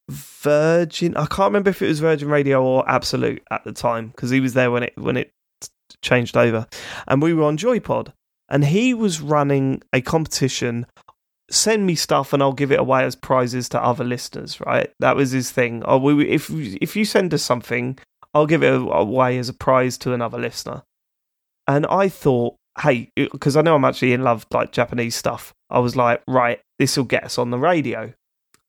[0.09, 1.17] Virgin.
[1.17, 4.41] I can't remember if it was Virgin Radio or Absolute at the time because he
[4.41, 5.33] was there when it when it
[6.03, 6.67] changed over,
[7.09, 8.13] and we were on Joypod,
[8.49, 10.87] and he was running a competition.
[11.49, 14.61] Send me stuff and I'll give it away as prizes to other listeners.
[14.61, 15.83] Right, that was his thing.
[15.85, 17.99] Oh, we if if you send us something,
[18.35, 20.83] I'll give it away as a prize to another listener.
[21.69, 25.53] And I thought, hey, because I know I'm actually in love like Japanese stuff.
[25.71, 28.13] I was like, right, this will get us on the radio,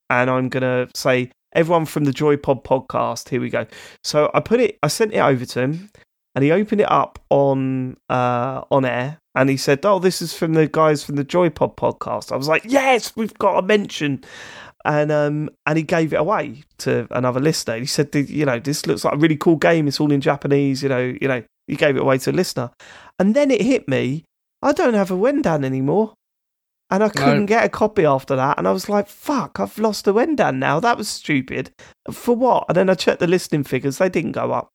[0.09, 3.29] and I'm gonna say everyone from the Joypod podcast.
[3.29, 3.65] Here we go.
[4.03, 5.89] So I put it, I sent it over to him,
[6.35, 10.33] and he opened it up on uh, on air, and he said, "Oh, this is
[10.33, 14.23] from the guys from the Joypod podcast." I was like, "Yes, we've got a mention."
[14.85, 17.77] And um and he gave it away to another listener.
[17.77, 19.87] He said, "You know, this looks like a really cool game.
[19.87, 20.83] It's all in Japanese.
[20.83, 22.71] You know, you know." He gave it away to a listener,
[23.19, 24.23] and then it hit me.
[24.61, 26.13] I don't have Ouendan anymore.
[26.89, 28.57] And I couldn't get a copy after that.
[28.57, 30.79] And I was like, fuck, I've lost Ouendan now.
[30.79, 31.71] That was stupid.
[32.11, 32.65] For what?
[32.69, 33.97] And then I checked the listening figures.
[33.97, 34.69] They didn't go up.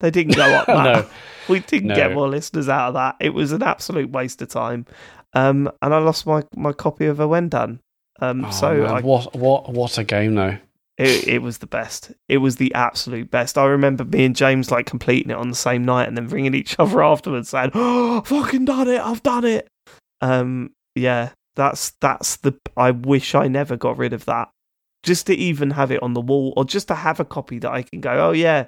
[0.00, 0.68] They didn't go up.
[0.68, 1.06] No.
[1.48, 1.94] We didn't No.
[1.96, 3.16] get more listeners out of that.
[3.20, 4.86] It was an absolute waste of time.
[5.34, 7.80] Um, and I lost my, my copy of Ouendan.
[8.20, 10.56] Um, Oh, so I, what what what a game though.
[10.98, 12.12] it, it was the best.
[12.28, 13.56] It was the absolute best.
[13.58, 16.54] I remember me and James like completing it on the same night and then ringing
[16.54, 19.00] each other afterwards saying, "Oh, I've fucking done it!
[19.00, 19.68] I've done it!"
[20.20, 22.54] Um, yeah, that's that's the.
[22.76, 24.50] I wish I never got rid of that.
[25.02, 27.70] Just to even have it on the wall, or just to have a copy that
[27.70, 28.66] I can go, "Oh yeah,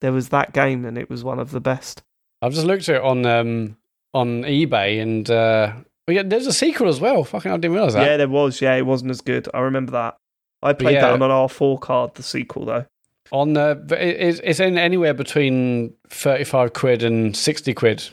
[0.00, 2.02] there was that game and it was one of the best."
[2.40, 3.76] I've just looked at it on um
[4.14, 5.74] on eBay and uh
[6.08, 7.24] yeah, there's a sequel as well.
[7.24, 8.06] Fucking I didn't realise that.
[8.06, 8.60] Yeah, there was.
[8.60, 9.48] Yeah, it wasn't as good.
[9.54, 10.16] I remember that.
[10.62, 11.02] I played yeah.
[11.02, 12.86] that on an R4 card, the sequel though.
[13.30, 18.08] On the it's it's in anywhere between thirty five quid and sixty quid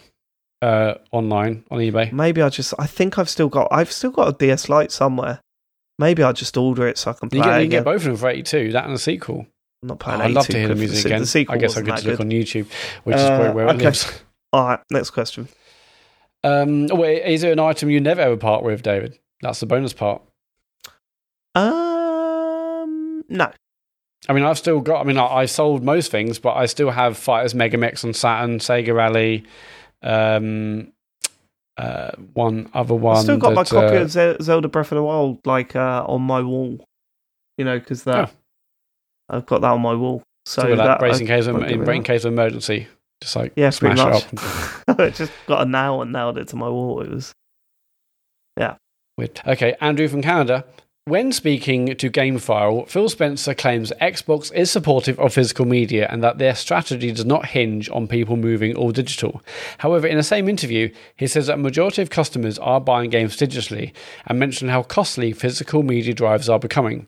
[0.61, 2.11] uh online on eBay.
[2.11, 2.73] Maybe I just.
[2.79, 3.67] I think I've still got.
[3.71, 5.39] I've still got a DS Lite somewhere.
[5.97, 7.79] Maybe I just order it so I can play You get, it you again.
[7.79, 9.45] get both of them for eighty two, that and the sequel.
[9.81, 10.21] I'm not Oh, playing.
[10.21, 11.21] I'd love to hear the music se- again.
[11.21, 12.67] The sequel I guess I could just look on YouTube,
[13.05, 13.85] which is Uh, probably where it okay.
[13.85, 14.23] lives.
[14.51, 15.47] All right, next question.
[16.43, 19.17] Um, oh, wait, is it an item you never ever part with, David?
[19.41, 20.21] That's the bonus part.
[21.99, 23.51] Um, no.
[24.27, 25.01] I mean, I've still got.
[25.01, 28.13] I mean, I, I sold most things, but I still have Fighters Mega Mix on
[28.13, 29.45] Saturn, Sega Rally,
[30.01, 30.91] um,
[31.77, 33.17] uh, one other one.
[33.17, 36.03] I've still got my copy uh, of Ze- Zelda Breath of the Wild, like uh,
[36.07, 36.85] on my wall.
[37.57, 38.31] You know, because that
[39.29, 40.23] I've got that on my wall.
[40.45, 42.03] So that, that brace in case of in, it in up.
[42.05, 42.87] case of emergency,
[43.21, 44.99] just like yeah, smash it up.
[44.99, 47.01] I just got a nail and nailed it to my wall.
[47.01, 47.33] It was
[49.19, 49.41] Weird.
[49.45, 50.63] Okay, Andrew from Canada.
[51.09, 56.37] When speaking to GameFile, Phil Spencer claims Xbox is supportive of physical media and that
[56.37, 59.41] their strategy does not hinge on people moving all digital.
[59.79, 63.35] However, in the same interview, he says that a majority of customers are buying games
[63.35, 63.91] digitally
[64.27, 67.07] and mentioned how costly physical media drives are becoming.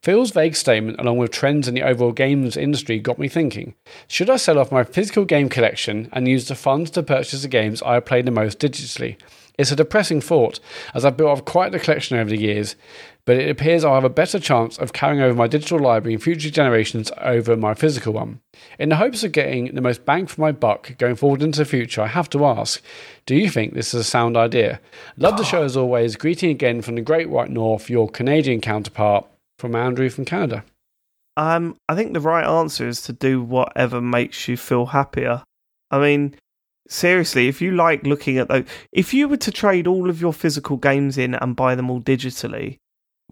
[0.00, 3.74] Phil's vague statement, along with trends in the overall games industry, got me thinking
[4.06, 7.48] should I sell off my physical game collection and use the funds to purchase the
[7.48, 9.16] games I play the most digitally?
[9.60, 10.58] It's a depressing thought,
[10.94, 12.76] as I've built up quite the collection over the years,
[13.30, 16.18] but it appears I'll have a better chance of carrying over my digital library in
[16.18, 18.40] future generations over my physical one.
[18.76, 21.64] In the hopes of getting the most bang for my buck going forward into the
[21.64, 22.82] future, I have to ask
[23.26, 24.80] do you think this is a sound idea?
[25.16, 26.16] Love the show as always.
[26.16, 29.28] Greeting again from the Great White North, your Canadian counterpart,
[29.60, 30.64] from Andrew from Canada.
[31.36, 35.44] Um, I think the right answer is to do whatever makes you feel happier.
[35.92, 36.34] I mean,
[36.88, 40.32] seriously, if you like looking at those, if you were to trade all of your
[40.32, 42.78] physical games in and buy them all digitally,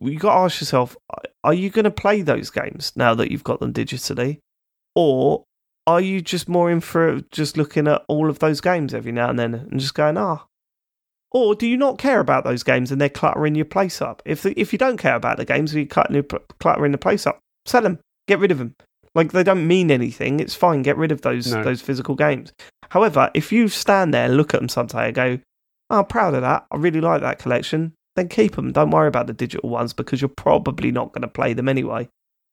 [0.01, 0.97] you got to ask yourself:
[1.45, 4.39] Are you going to play those games now that you've got them digitally,
[4.95, 5.45] or
[5.87, 9.31] are you just more in for just looking at all of those games every now
[9.31, 10.45] and then and just going, ah?
[11.31, 14.23] Or do you not care about those games and they're cluttering your place up?
[14.25, 16.25] If if you don't care about the games and you're cluttering,
[16.59, 18.75] cluttering the place up, sell them, get rid of them.
[19.15, 20.41] Like they don't mean anything.
[20.41, 20.83] It's fine.
[20.83, 21.62] Get rid of those No.
[21.62, 22.53] those physical games.
[22.91, 25.39] However, if you stand there, and look at them someday, and go,
[25.91, 26.66] oh, "I'm proud of that.
[26.70, 28.73] I really like that collection." Then keep them.
[28.73, 32.09] Don't worry about the digital ones because you're probably not going to play them anyway.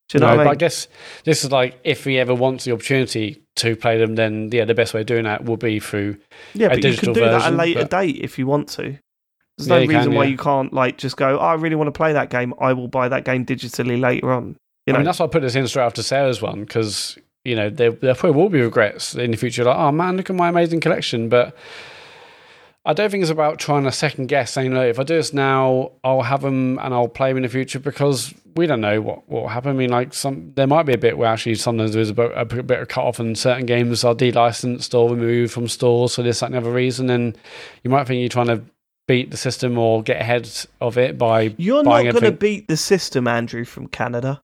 [0.09, 0.51] Do you know No, what I mean?
[0.51, 0.87] I guess
[1.23, 4.75] this is like if he ever wants the opportunity to play them, then yeah, the
[4.75, 6.17] best way of doing that will be through
[6.53, 8.67] yeah, a but you can do that at a later but- date if you want
[8.69, 8.99] to.
[9.57, 11.39] There's Yeah, no can, reason why you can't like just go.
[11.39, 12.53] Oh, I really want to play that game.
[12.61, 14.57] I will buy that game digitally later on.
[14.85, 17.17] You know, I mean, that's why I put this in straight after Sarah's one because
[17.43, 19.63] you know there there probably will be regrets in the future.
[19.63, 21.29] Like, oh man, look at my amazing collection.
[21.29, 21.55] But
[22.87, 25.33] I don't think it's about trying to second guess, saying, "Look, if I do this
[25.33, 29.01] now, I'll have them and I'll play them in the future," because we don't know
[29.01, 29.71] what what will happen.
[29.71, 32.13] I mean, like some there might be a bit where actually sometimes there is a
[32.13, 36.15] bit, a bit of cut off, and certain games are delicensed or removed from stores
[36.15, 37.37] for this that and other reason, and
[37.83, 38.61] you might think you're trying to
[39.07, 40.49] beat the system or get ahead
[40.81, 44.41] of it by you're not going to beat the system, Andrew from Canada.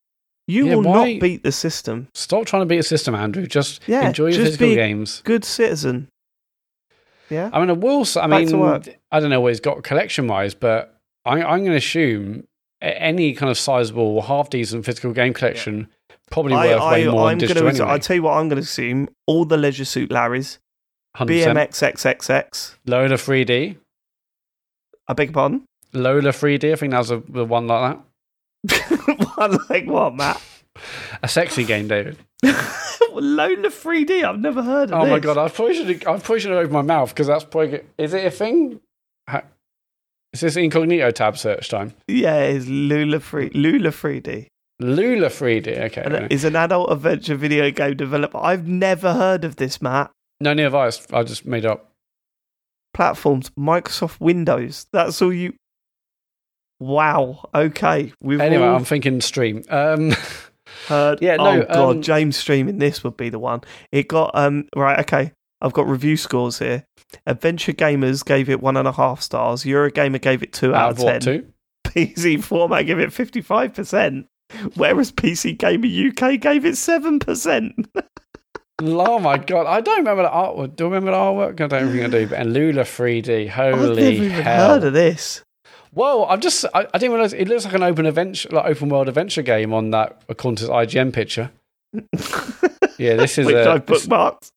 [0.48, 2.08] You Yeah, will not beat the system.
[2.14, 3.46] Stop trying to beat the system, Andrew.
[3.46, 5.22] Just Yeah, enjoy your just physical games.
[5.24, 6.08] Good citizen.
[7.32, 7.50] Yeah.
[7.54, 8.06] I mean, I will.
[8.18, 8.96] I to mean.
[9.12, 12.44] I don't know what he's got collection wise, but I, I'm going to assume
[12.82, 15.88] any kind of sizable, half decent physical game collection
[16.30, 17.70] probably I, worth way I, more I'm than gonna.
[17.70, 17.86] anyway.
[17.86, 18.34] I'll tell you what.
[18.34, 20.58] I'm going to assume all the Leisure Suit Larrys,
[21.18, 21.70] 100%.
[21.70, 22.76] BMXXXX.
[22.86, 23.78] Lola 3D.
[25.08, 25.66] I beg your pardon.
[25.94, 26.72] Lola 3D.
[26.72, 28.00] I think that was a, the one like
[29.36, 30.42] What, like what, Matt?
[31.24, 32.18] A sexy game, David.
[33.14, 34.24] Lola 3D.
[34.24, 35.06] I've never heard of it.
[35.06, 35.38] Oh my god!
[35.38, 36.08] I probably should.
[36.08, 37.82] I probably should have opened my mouth because that's probably.
[37.98, 38.80] Is it a thing?
[40.34, 41.94] Is this incognito tab search time?
[42.08, 44.48] Yeah, it's Lula 3 Lula 3D.
[44.80, 45.78] Lula 3D.
[45.78, 46.02] Okay.
[46.02, 46.24] And right.
[46.24, 48.38] it is an adult adventure video game developer.
[48.38, 50.12] I've never heard of this, Matt.
[50.40, 50.90] No, near I.
[51.12, 51.92] I just made up.
[52.94, 54.88] Platforms, Microsoft Windows.
[54.94, 55.54] That's all you.
[56.80, 57.50] Wow.
[57.54, 58.14] Okay.
[58.22, 59.64] We've Anyway, all I'm thinking stream.
[59.70, 60.14] Um,
[60.88, 61.20] heard.
[61.22, 63.62] Yeah, oh no, god, um, James streaming this would be the one.
[63.92, 65.00] It got um right.
[65.00, 65.32] Okay,
[65.62, 66.86] I've got review scores here.
[67.26, 69.64] Adventure Gamers gave it one and a half stars.
[69.64, 71.22] Eurogamer gave it two out, out of what?
[71.22, 71.22] ten.
[71.22, 71.48] Two?
[71.92, 74.28] PC Format gave it fifty five percent.
[74.76, 77.88] Whereas PC Gamer UK gave it seven percent.
[78.84, 79.68] Oh my god!
[79.68, 80.76] I don't remember the artwork.
[80.76, 81.62] Do I remember the artwork?
[81.62, 82.28] I don't think I do.
[82.28, 83.56] But and Lula 3D.
[83.56, 84.70] I've Holy never even hell!
[84.70, 85.44] heard of this.
[85.94, 86.24] Whoa!
[86.26, 86.66] I've just.
[86.74, 89.74] I, I didn't realize it looks like an open adventure, like open world adventure game
[89.74, 91.52] on that according to IGN picture.
[93.02, 93.84] Yeah, this is Which a.
[93.84, 94.52] This, bookmarked.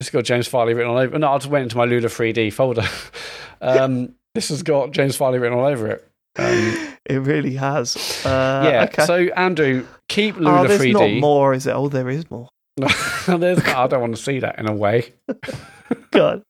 [0.00, 1.18] it's got James Farley written all over.
[1.18, 2.84] No, I just went into my Lula 3D folder.
[3.60, 6.08] um, this has got James Farley written all over it.
[6.38, 7.96] Um, It really has.
[8.24, 8.84] Uh, yeah.
[8.84, 9.04] Okay.
[9.04, 10.92] So Andrew, keep Lula oh, there's 3D.
[10.92, 11.72] not more, is it?
[11.72, 12.48] Oh, there is more.
[12.76, 15.12] There's- I don't want to see that in a way.
[16.12, 16.42] God.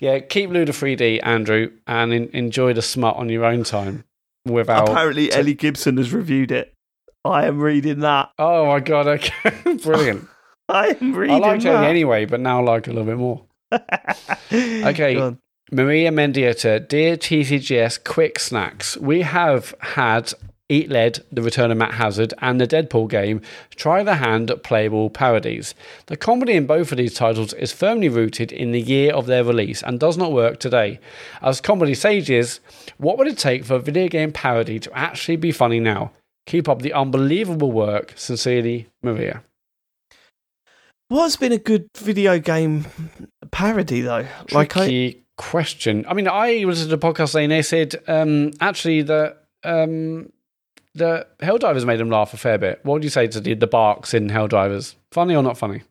[0.00, 4.04] Yeah, keep Lula 3D, Andrew, and en- enjoy the smut on your own time
[4.44, 4.88] without.
[4.88, 6.74] Apparently, so- Ellie Gibson has reviewed it.
[7.24, 8.30] I am reading that.
[8.38, 9.06] oh my god!
[9.06, 9.50] Okay,
[9.82, 10.26] brilliant.
[10.68, 13.44] I am reading I liked Ellie anyway, but now I like a little bit more.
[14.52, 15.36] Okay.
[15.72, 20.32] Maria Mendieta, dear TCGS Quick Snacks, we have had
[20.70, 23.42] Eat Lead, The Return of Matt Hazard, and the Deadpool game
[23.74, 25.74] try their hand at playable parodies.
[26.06, 29.44] The comedy in both of these titles is firmly rooted in the year of their
[29.44, 31.00] release and does not work today.
[31.42, 32.60] As comedy sages,
[32.98, 36.12] what would it take for a video game parody to actually be funny now?
[36.46, 38.12] Keep up the unbelievable work.
[38.16, 39.42] Sincerely, Maria.
[41.08, 42.86] What's been a good video game
[43.50, 44.26] parody though?
[44.52, 46.04] Like I, question.
[46.06, 50.30] I mean, I was at a podcast saying they said um, actually that um,
[50.94, 52.80] the Hell Helldivers made him laugh a fair bit.
[52.84, 54.94] What would you say to the, the barks in Hell Helldivers?
[55.12, 55.82] Funny or not funny?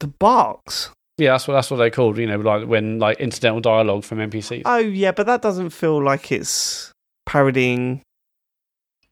[0.00, 0.90] the barks.
[1.18, 2.18] Yeah, that's what that's what they called.
[2.18, 4.62] You know, like when like incidental dialogue from NPCs.
[4.64, 6.90] Oh yeah, but that doesn't feel like it's
[7.26, 8.02] parodying.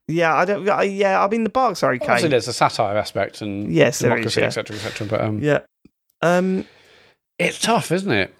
[0.09, 0.69] Yeah, I don't.
[0.69, 4.40] I- Yeah, I mean the barks are Obviously, there's a satire aspect and Yes, democracy,
[4.40, 4.48] yeah.
[4.48, 5.06] etc., etc.
[5.06, 5.60] But um, Yeah.
[6.20, 6.66] Um.
[7.39, 8.35] it's tough, isn't it?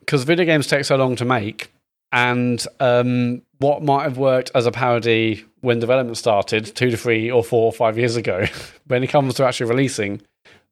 [0.00, 1.72] Because video games take so long to make,
[2.12, 7.30] and um, what might have worked as a parody when development started two to three
[7.30, 8.46] or four or five years ago,
[8.86, 10.20] when it comes to actually releasing,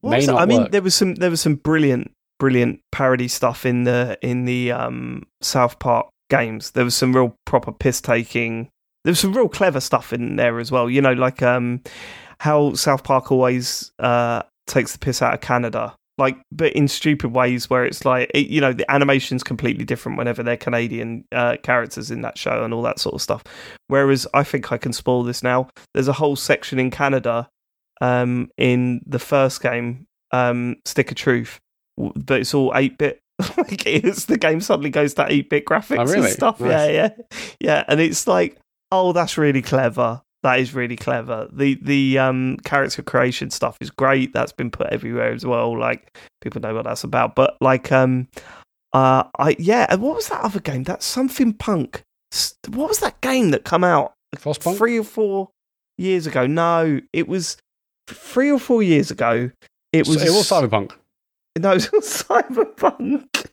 [0.00, 0.70] what may not I mean, work.
[0.72, 5.24] there was some there was some brilliant brilliant parody stuff in the in the um
[5.40, 6.72] South Park games.
[6.72, 8.68] There was some real proper piss taking.
[9.04, 10.88] There was some real clever stuff in there as well.
[10.90, 11.82] You know, like um
[12.40, 15.94] how South Park always uh takes the piss out of Canada.
[16.16, 20.16] Like, but in stupid ways where it's like, it, you know, the animation's completely different
[20.16, 23.42] whenever they're Canadian uh, characters in that show and all that sort of stuff.
[23.88, 25.68] Whereas I think I can spoil this now.
[25.92, 27.48] There's a whole section in Canada
[28.00, 31.58] um, in the first game, um, Stick of Truth,
[31.96, 33.20] but it's all 8 bit.
[33.56, 36.26] like it's the game suddenly goes to 8 bit graphics Oh, really?
[36.26, 36.60] and stuff.
[36.60, 36.70] Nice.
[36.70, 37.08] Yeah, yeah.
[37.58, 37.84] Yeah.
[37.88, 38.56] And it's like,
[38.92, 40.22] oh, that's really clever.
[40.44, 41.48] That is really clever.
[41.50, 44.34] The the um, character creation stuff is great.
[44.34, 45.76] That's been put everywhere as well.
[45.76, 47.34] Like people know what that's about.
[47.34, 48.28] But like um
[48.92, 50.82] uh I yeah, and what was that other game?
[50.82, 52.02] That's something punk.
[52.68, 54.76] What was that game that come out Frostpunk?
[54.76, 55.48] three or four
[55.96, 56.46] years ago?
[56.46, 57.56] No, it was
[58.06, 59.50] three or four years ago.
[59.94, 60.92] It was it was Cyberpunk.
[61.58, 63.46] no, it was cyberpunk.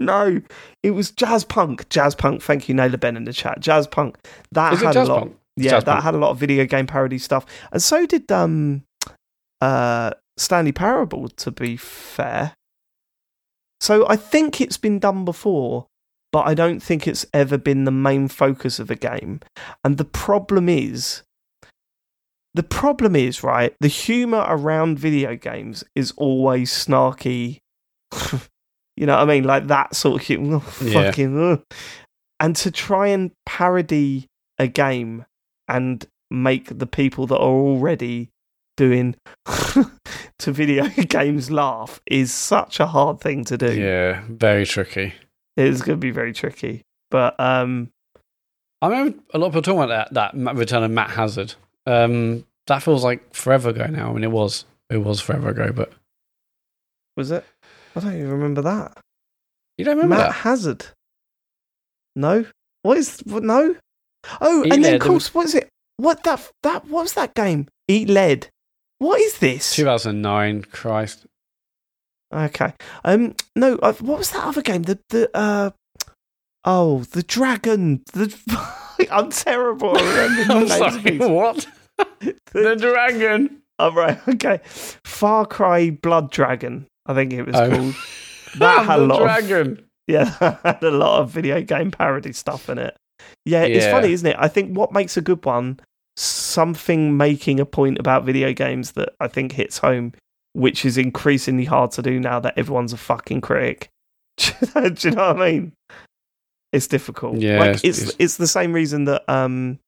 [0.00, 0.40] no,
[0.82, 1.90] it was Jazzpunk.
[1.90, 2.40] Jazz punk.
[2.40, 3.60] Thank you, Naylor Ben in the chat.
[3.60, 4.14] Jazzpunk.
[4.52, 5.24] That Is had a lot.
[5.24, 5.34] Jazzpunk?
[5.56, 6.04] Yeah, that Punk.
[6.04, 8.84] had a lot of video game parody stuff, and so did um,
[9.60, 11.28] uh, Stanley Parable.
[11.28, 12.54] To be fair,
[13.82, 15.86] so I think it's been done before,
[16.30, 19.40] but I don't think it's ever been the main focus of a game.
[19.82, 21.22] And the problem is,
[22.54, 23.74] the problem is right.
[23.80, 27.58] The humor around video games is always snarky.
[28.96, 29.42] you know what I mean?
[29.42, 30.62] Like that sort of humor.
[30.80, 31.10] Yeah.
[31.10, 31.52] Fucking.
[31.52, 31.62] ugh.
[32.38, 34.26] And to try and parody
[34.58, 35.24] a game
[35.68, 38.30] and make the people that are already
[38.76, 39.14] doing
[40.38, 43.72] to video games laugh is such a hard thing to do.
[43.72, 45.14] Yeah, very tricky.
[45.56, 46.82] It's going to be very tricky.
[47.10, 47.90] But um,
[48.80, 51.54] I remember a lot of people talking about that, that return of Matt Hazard.
[51.86, 54.10] Um, that feels like forever ago now.
[54.10, 55.92] I mean, it was it was forever ago, but
[57.16, 57.44] was it?
[57.94, 58.96] I don't even remember that.
[59.76, 60.32] you don't remember Matt that?
[60.40, 60.86] Hazard.
[62.16, 62.46] No.
[62.82, 63.76] What is no?
[64.40, 65.68] Oh, Eat and then of course, what is it?
[65.96, 67.68] What that that what was that game?
[67.88, 68.48] Eat lead.
[68.98, 69.74] What is this?
[69.74, 70.62] 2009.
[70.70, 71.26] Christ.
[72.32, 72.72] Okay.
[73.04, 73.34] Um.
[73.56, 73.74] No.
[73.76, 74.82] Uh, what was that other game?
[74.82, 75.70] The the uh.
[76.64, 78.02] Oh, the dragon.
[78.12, 78.32] The
[79.10, 79.92] I'm terrible.
[79.98, 81.18] I'm sorry.
[81.18, 81.66] What?
[82.52, 83.62] the dragon.
[83.78, 84.18] Oh right.
[84.28, 84.60] Okay.
[84.64, 86.86] Far Cry Blood Dragon.
[87.06, 87.68] I think it was Oh.
[87.68, 87.94] called.
[88.58, 89.84] That had a the lot of dragon.
[90.06, 92.96] Yeah, that had a lot of video game parody stuff in it.
[93.44, 94.36] Yeah, it's funny, isn't it?
[94.38, 95.80] I think what makes a good one,
[96.16, 100.12] something making a point about video games that I think hits home,
[100.52, 103.88] which is increasingly hard to do now that everyone's a fucking critic.
[104.38, 104.52] do
[105.00, 105.72] you know what I mean?
[106.72, 107.36] It's difficult.
[107.36, 109.78] Yeah, like, it's- it's it's- the same reason that um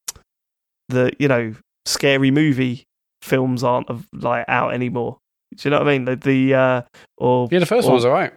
[0.89, 1.55] the you know
[1.85, 2.83] scary movie
[3.23, 5.17] films aren't of, like out anymore.
[5.55, 6.05] Do you know what I mean?
[6.05, 6.81] The, the uh
[7.17, 8.33] or Yeah, the first or- one was all right.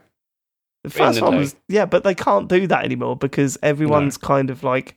[0.84, 1.38] the first the one day.
[1.40, 4.96] was yeah, but they can't do that anymore because everyone's kind of like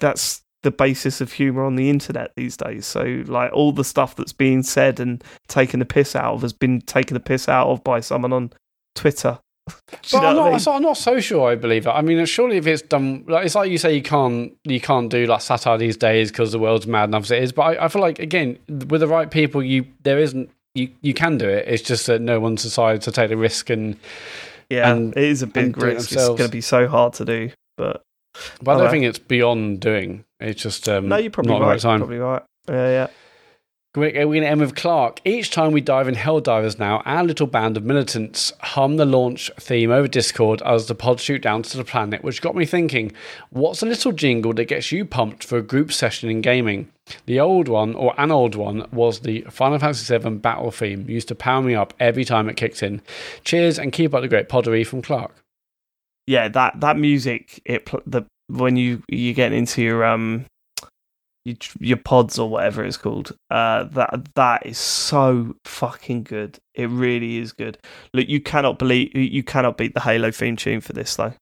[0.00, 2.84] that's the basis of humor on the internet these days.
[2.86, 6.52] So like all the stuff that's being said and taken the piss out of has
[6.52, 8.52] been taken the piss out of by someone on
[8.94, 9.38] Twitter.
[10.12, 10.58] But I'm what I not, mean?
[10.58, 11.50] so I'm not so sure.
[11.50, 11.90] I believe it.
[11.90, 15.10] I mean, surely if it's done, like, it's like you say, you can't you can't
[15.10, 17.52] do like satire these days because the world's mad enough as it is.
[17.52, 21.14] But I, I feel like again, with the right people, you there isn't you you
[21.14, 21.68] can do it.
[21.68, 23.96] It's just that no one's decided to take the risk and.
[24.70, 26.12] Yeah, and- it is a big do it risk.
[26.12, 28.02] It's going to be so hard to do, but
[28.62, 28.90] But I don't Alright.
[28.90, 30.24] think it's beyond doing.
[30.38, 31.72] It's just um, no, you're probably not the right.
[31.72, 32.00] right time.
[32.00, 32.42] Probably right.
[32.68, 33.06] Yeah, yeah.
[33.96, 35.20] We're going to end with Clark.
[35.24, 39.50] Each time we dive in Helldivers now, our little band of militants hum the launch
[39.58, 43.10] theme over Discord as the pods shoot down to the planet, which got me thinking
[43.50, 46.88] what's a little jingle that gets you pumped for a group session in gaming?
[47.26, 51.26] The old one, or an old one, was the Final Fantasy VII battle theme, used
[51.26, 53.02] to power me up every time it kicked in.
[53.42, 55.34] Cheers and keep up the great poddery from Clark.
[56.26, 60.46] Yeah, that that music, it the when you you get into your um
[61.44, 66.58] your, your pods or whatever it's called, uh, that that is so fucking good.
[66.74, 67.78] It really is good.
[68.12, 71.32] Look, you cannot believe you cannot beat the Halo theme tune for this though.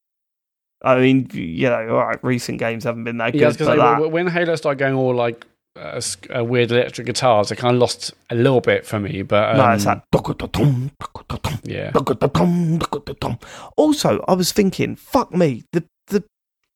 [0.83, 4.11] I mean, you know, all right, recent games haven't been that good, Yeah, but that,
[4.13, 5.45] when Halo started going all like
[5.79, 6.01] uh,
[6.39, 9.23] uh, weird electric guitars, it kind of lost a little bit for me.
[9.23, 10.05] But um, no, it's that.
[11.65, 11.91] yeah.
[13.77, 16.23] Also, I was thinking, fuck me, the the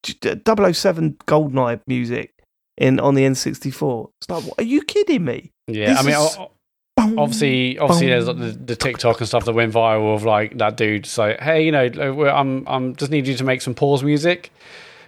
[0.05, 2.33] 007 Goldeneye music
[2.77, 4.11] in on the N64.
[4.21, 5.51] It's like, what, are you kidding me?
[5.69, 6.39] Yeah, This I mean, is-
[6.95, 10.59] Boom, obviously, obviously, there's like, the, the TikTok and stuff that went viral of like
[10.59, 11.07] that dude.
[11.07, 11.87] So, hey, you know,
[12.29, 14.53] I'm, I'm just need you to make some pause music,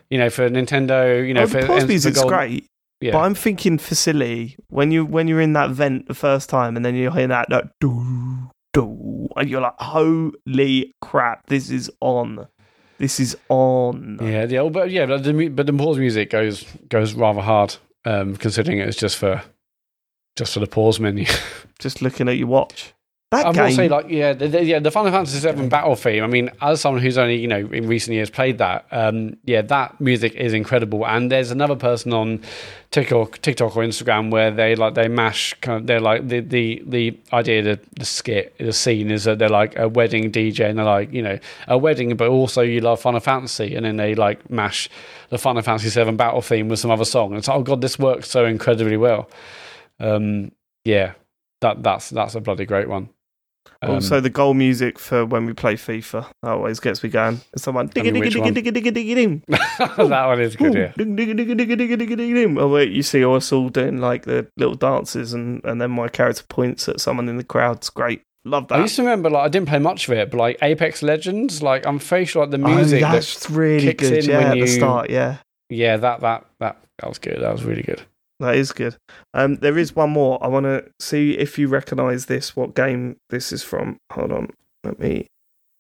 [0.08, 2.64] you know, for Nintendo, you know, oh, for pause for music's great,
[3.04, 6.74] Yeah, but I'm thinking facility when you when you're in that vent the first time
[6.74, 11.90] and then you're hearing that that do do and you're like, holy crap, this is
[12.00, 12.48] on,
[12.96, 14.18] this is on.
[14.22, 17.76] yeah, yeah, but yeah, but the but the pause music goes goes rather hard,
[18.06, 19.42] um, considering it's just for
[20.34, 21.26] just for the pause menu.
[21.80, 22.94] Just looking at your watch.
[23.34, 25.96] That I game, will say, like, yeah, the, the, yeah, the Final Fantasy VII battle
[25.96, 26.22] theme.
[26.22, 29.62] I mean, as someone who's only you know in recent years played that, um, yeah,
[29.62, 31.06] that music is incredible.
[31.06, 32.42] And there's another person on
[32.90, 35.54] TikTok, TikTok or Instagram where they like they mash.
[35.60, 39.38] Kind of, they're like the the the idea, the the skit, the scene is that
[39.38, 42.80] they're like a wedding DJ and they're like you know a wedding, but also you
[42.80, 44.88] love Final Fantasy, and then they like mash
[45.30, 47.30] the Final Fantasy VII battle theme with some other song.
[47.30, 49.28] And it's like, oh god, this works so incredibly well.
[49.98, 50.52] Um,
[50.84, 51.14] yeah,
[51.60, 53.08] that that's that's a bloody great one.
[53.82, 57.40] Um, Also, the goal music for when we play FIFA that always gets me going.
[57.52, 58.54] It's someone digga digga digga one?
[58.54, 59.42] digga digga digga ding.
[59.48, 60.92] that one is good, yeah.
[60.98, 62.58] Digga digga digga digga digga digga ding.
[62.58, 66.08] Oh wait, you see us all doing like the little dances, and and then my
[66.08, 67.76] character points at someone in the crowd.
[67.78, 68.22] It's great.
[68.46, 68.78] Love that.
[68.78, 71.62] I used to remember, like, I didn't play much of it, but like Apex Legends,
[71.62, 74.18] like, I'm fairly sure like the Oh, music, that, that's really kicks good.
[74.24, 75.08] in Yeah, when at the start.
[75.08, 75.36] Yeah,
[75.70, 77.40] yeah, that that that that was good.
[77.40, 78.02] That was really good.
[78.44, 78.96] That is good.
[79.32, 80.42] Um, there is one more.
[80.42, 82.54] I want to see if you recognise this.
[82.56, 83.98] What game this is from?
[84.12, 84.50] Hold on,
[84.84, 85.26] let me.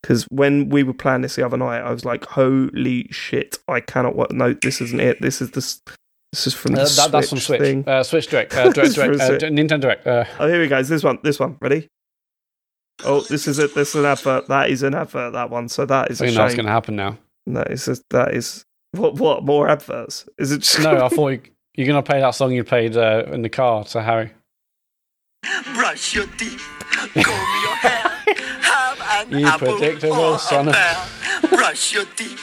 [0.02, 3.58] Because when we were playing this the other night, I was like, "Holy shit!
[3.68, 4.16] I cannot.
[4.16, 4.32] What?
[4.32, 5.20] No, this isn't it.
[5.22, 5.80] This is this.
[6.32, 7.84] This is from the Uh, that, that's from Switch Switch, thing.
[7.88, 10.06] uh, Switch Direct, uh, direct, direct uh, Nintendo Direct.
[10.06, 10.78] Uh, Oh, here we go.
[10.78, 11.18] It's this one.
[11.22, 11.56] This one.
[11.60, 11.86] Ready?
[13.04, 13.74] Oh, this is it.
[13.74, 14.48] This is an advert.
[14.48, 15.32] That is an advert.
[15.32, 15.68] That one.
[15.68, 17.18] So that is I think that's going to happen now.
[17.46, 17.88] That is.
[17.88, 18.64] A, that is.
[18.92, 19.14] What?
[19.14, 20.28] What more adverts?
[20.38, 20.58] Is it?
[20.62, 21.40] Just No, I thought you,
[21.74, 24.30] you're going to play that song you played uh, in the car to Harry.
[25.74, 27.14] brush your teeth, comb
[27.62, 28.08] your hair,
[28.62, 30.96] have an You apple predictable or son a pear.
[31.50, 32.40] brush your teeth,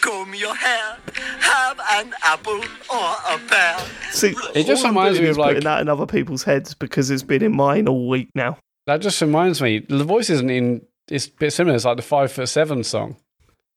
[0.00, 0.96] comb your hair,
[1.40, 2.60] have an apple
[2.92, 3.78] or a pear.
[4.10, 7.22] See, It just reminds me of, like- putting that in other people's heads because it's
[7.22, 8.58] been in mine all week now.
[8.86, 9.78] That just reminds me.
[9.78, 10.82] The voice isn't in.
[11.08, 11.74] It's a bit similar.
[11.74, 13.16] It's like the five foot seven song.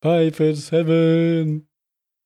[0.04, 1.66] Five foot seven.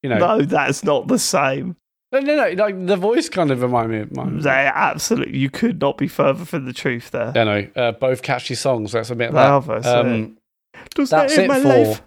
[0.02, 0.18] You know.
[0.18, 1.76] No, that's not the same.
[2.12, 2.64] No, no, no.
[2.64, 4.40] Like the voice kind of remind me of mine.
[4.40, 7.32] They absolutely, you could not be further from the truth there.
[7.36, 7.68] I know.
[7.76, 8.94] Uh, both catchy songs.
[8.94, 9.86] Let's admit They that.
[9.86, 10.38] are, Um,
[10.96, 11.68] Does that's that it my for.
[11.70, 12.02] life?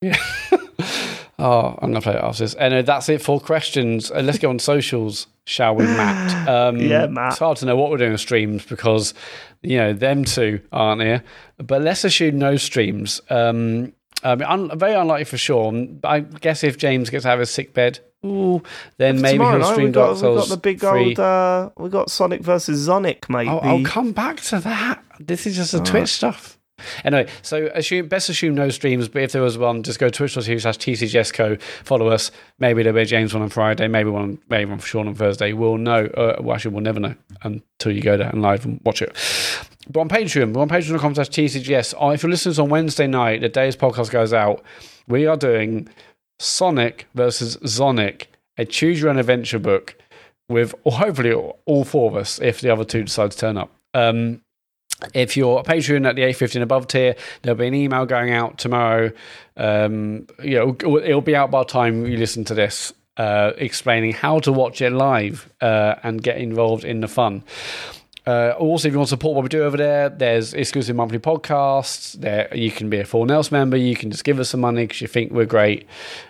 [0.00, 0.16] Yeah.
[1.38, 2.54] oh, I'm gonna play it after this.
[2.58, 4.10] Anyway, that's it for questions.
[4.10, 6.48] Uh, let's go on socials, shall we, Matt?
[6.48, 7.32] Um, Yeah, Matt.
[7.32, 9.14] It's hard to know what we're doing with streams because
[9.62, 11.22] you know them two aren't here.
[11.58, 13.20] But let's assume no streams.
[13.30, 13.92] Um,
[14.22, 15.96] I mean, un- very unlikely for Sean.
[15.96, 18.62] But I guess if James gets out of his sick bed, ooh,
[18.96, 21.08] then maybe Tomorrow he'll stream we got, Dark we Souls got the big free.
[21.10, 23.48] old, uh, we got Sonic versus Sonic, mate.
[23.48, 25.04] I'll, I'll come back to that.
[25.20, 26.58] This is just the Twitch stuff.
[27.04, 30.60] Anyway, so assume best assume no streams, but if there was one, just go twitch.tv
[30.60, 32.32] slash tcgsco, follow us.
[32.58, 35.14] Maybe there'll be a James one on Friday, maybe one maybe one for Sean on
[35.14, 35.52] Thursday.
[35.52, 36.06] We'll know.
[36.06, 39.12] Uh, well, actually, we'll never know until you go there and live and watch it.
[39.88, 41.94] But on Patreon, we're on patreon.com slash tcgs.
[41.94, 44.62] Uh, If you're listening on Wednesday night, the day this podcast goes out,
[45.06, 45.88] we are doing
[46.38, 49.96] Sonic versus Sonic, a choose your own adventure book
[50.48, 53.70] with or hopefully all four of us if the other two decide to turn up.
[53.94, 54.42] Um,
[55.12, 58.30] if you're a patron at the 850 and above tier, there'll be an email going
[58.30, 59.12] out tomorrow.
[59.56, 63.52] Um, you know, it'll, it'll be out by the time you listen to this, uh,
[63.58, 67.42] explaining how to watch it live uh, and get involved in the fun.
[68.26, 71.18] Uh, also, if you want to support what we do over there, there's exclusive monthly
[71.18, 72.14] podcasts.
[72.14, 73.76] There, you can be a Full Else member.
[73.76, 75.86] You can just give us some money because you think we're great.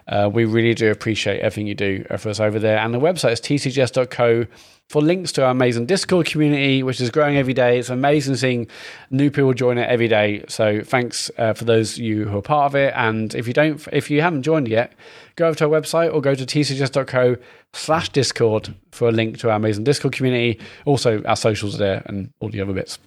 [0.08, 2.78] Uh, we really do appreciate everything you do for us over there.
[2.78, 4.46] And the website is tcgs.co
[4.88, 7.78] for links to our amazing Discord community, which is growing every day.
[7.78, 8.68] It's amazing seeing
[9.10, 10.44] new people join it every day.
[10.48, 12.92] So thanks uh, for those of you who are part of it.
[12.96, 14.92] And if you don't, if you haven't joined yet,
[15.36, 17.36] go over to our website or go to tcgs.co
[17.72, 20.60] slash Discord for a link to our amazing Discord community.
[20.84, 22.98] Also, our socials are there and all the other bits.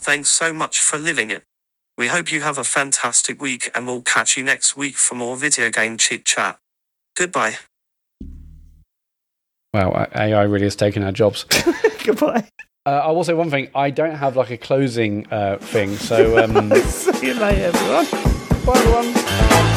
[0.00, 1.44] Thanks so much for living it.
[1.96, 5.36] We hope you have a fantastic week and we'll catch you next week for more
[5.36, 6.60] video game chit chat.
[7.16, 7.56] Goodbye.
[9.74, 11.44] Wow, AI really has taken our jobs.
[12.04, 12.48] Goodbye.
[12.86, 16.38] Uh, I will say one thing: I don't have like a closing uh, thing, so
[16.44, 18.06] um, See you later, everyone.
[18.64, 19.74] bye everyone.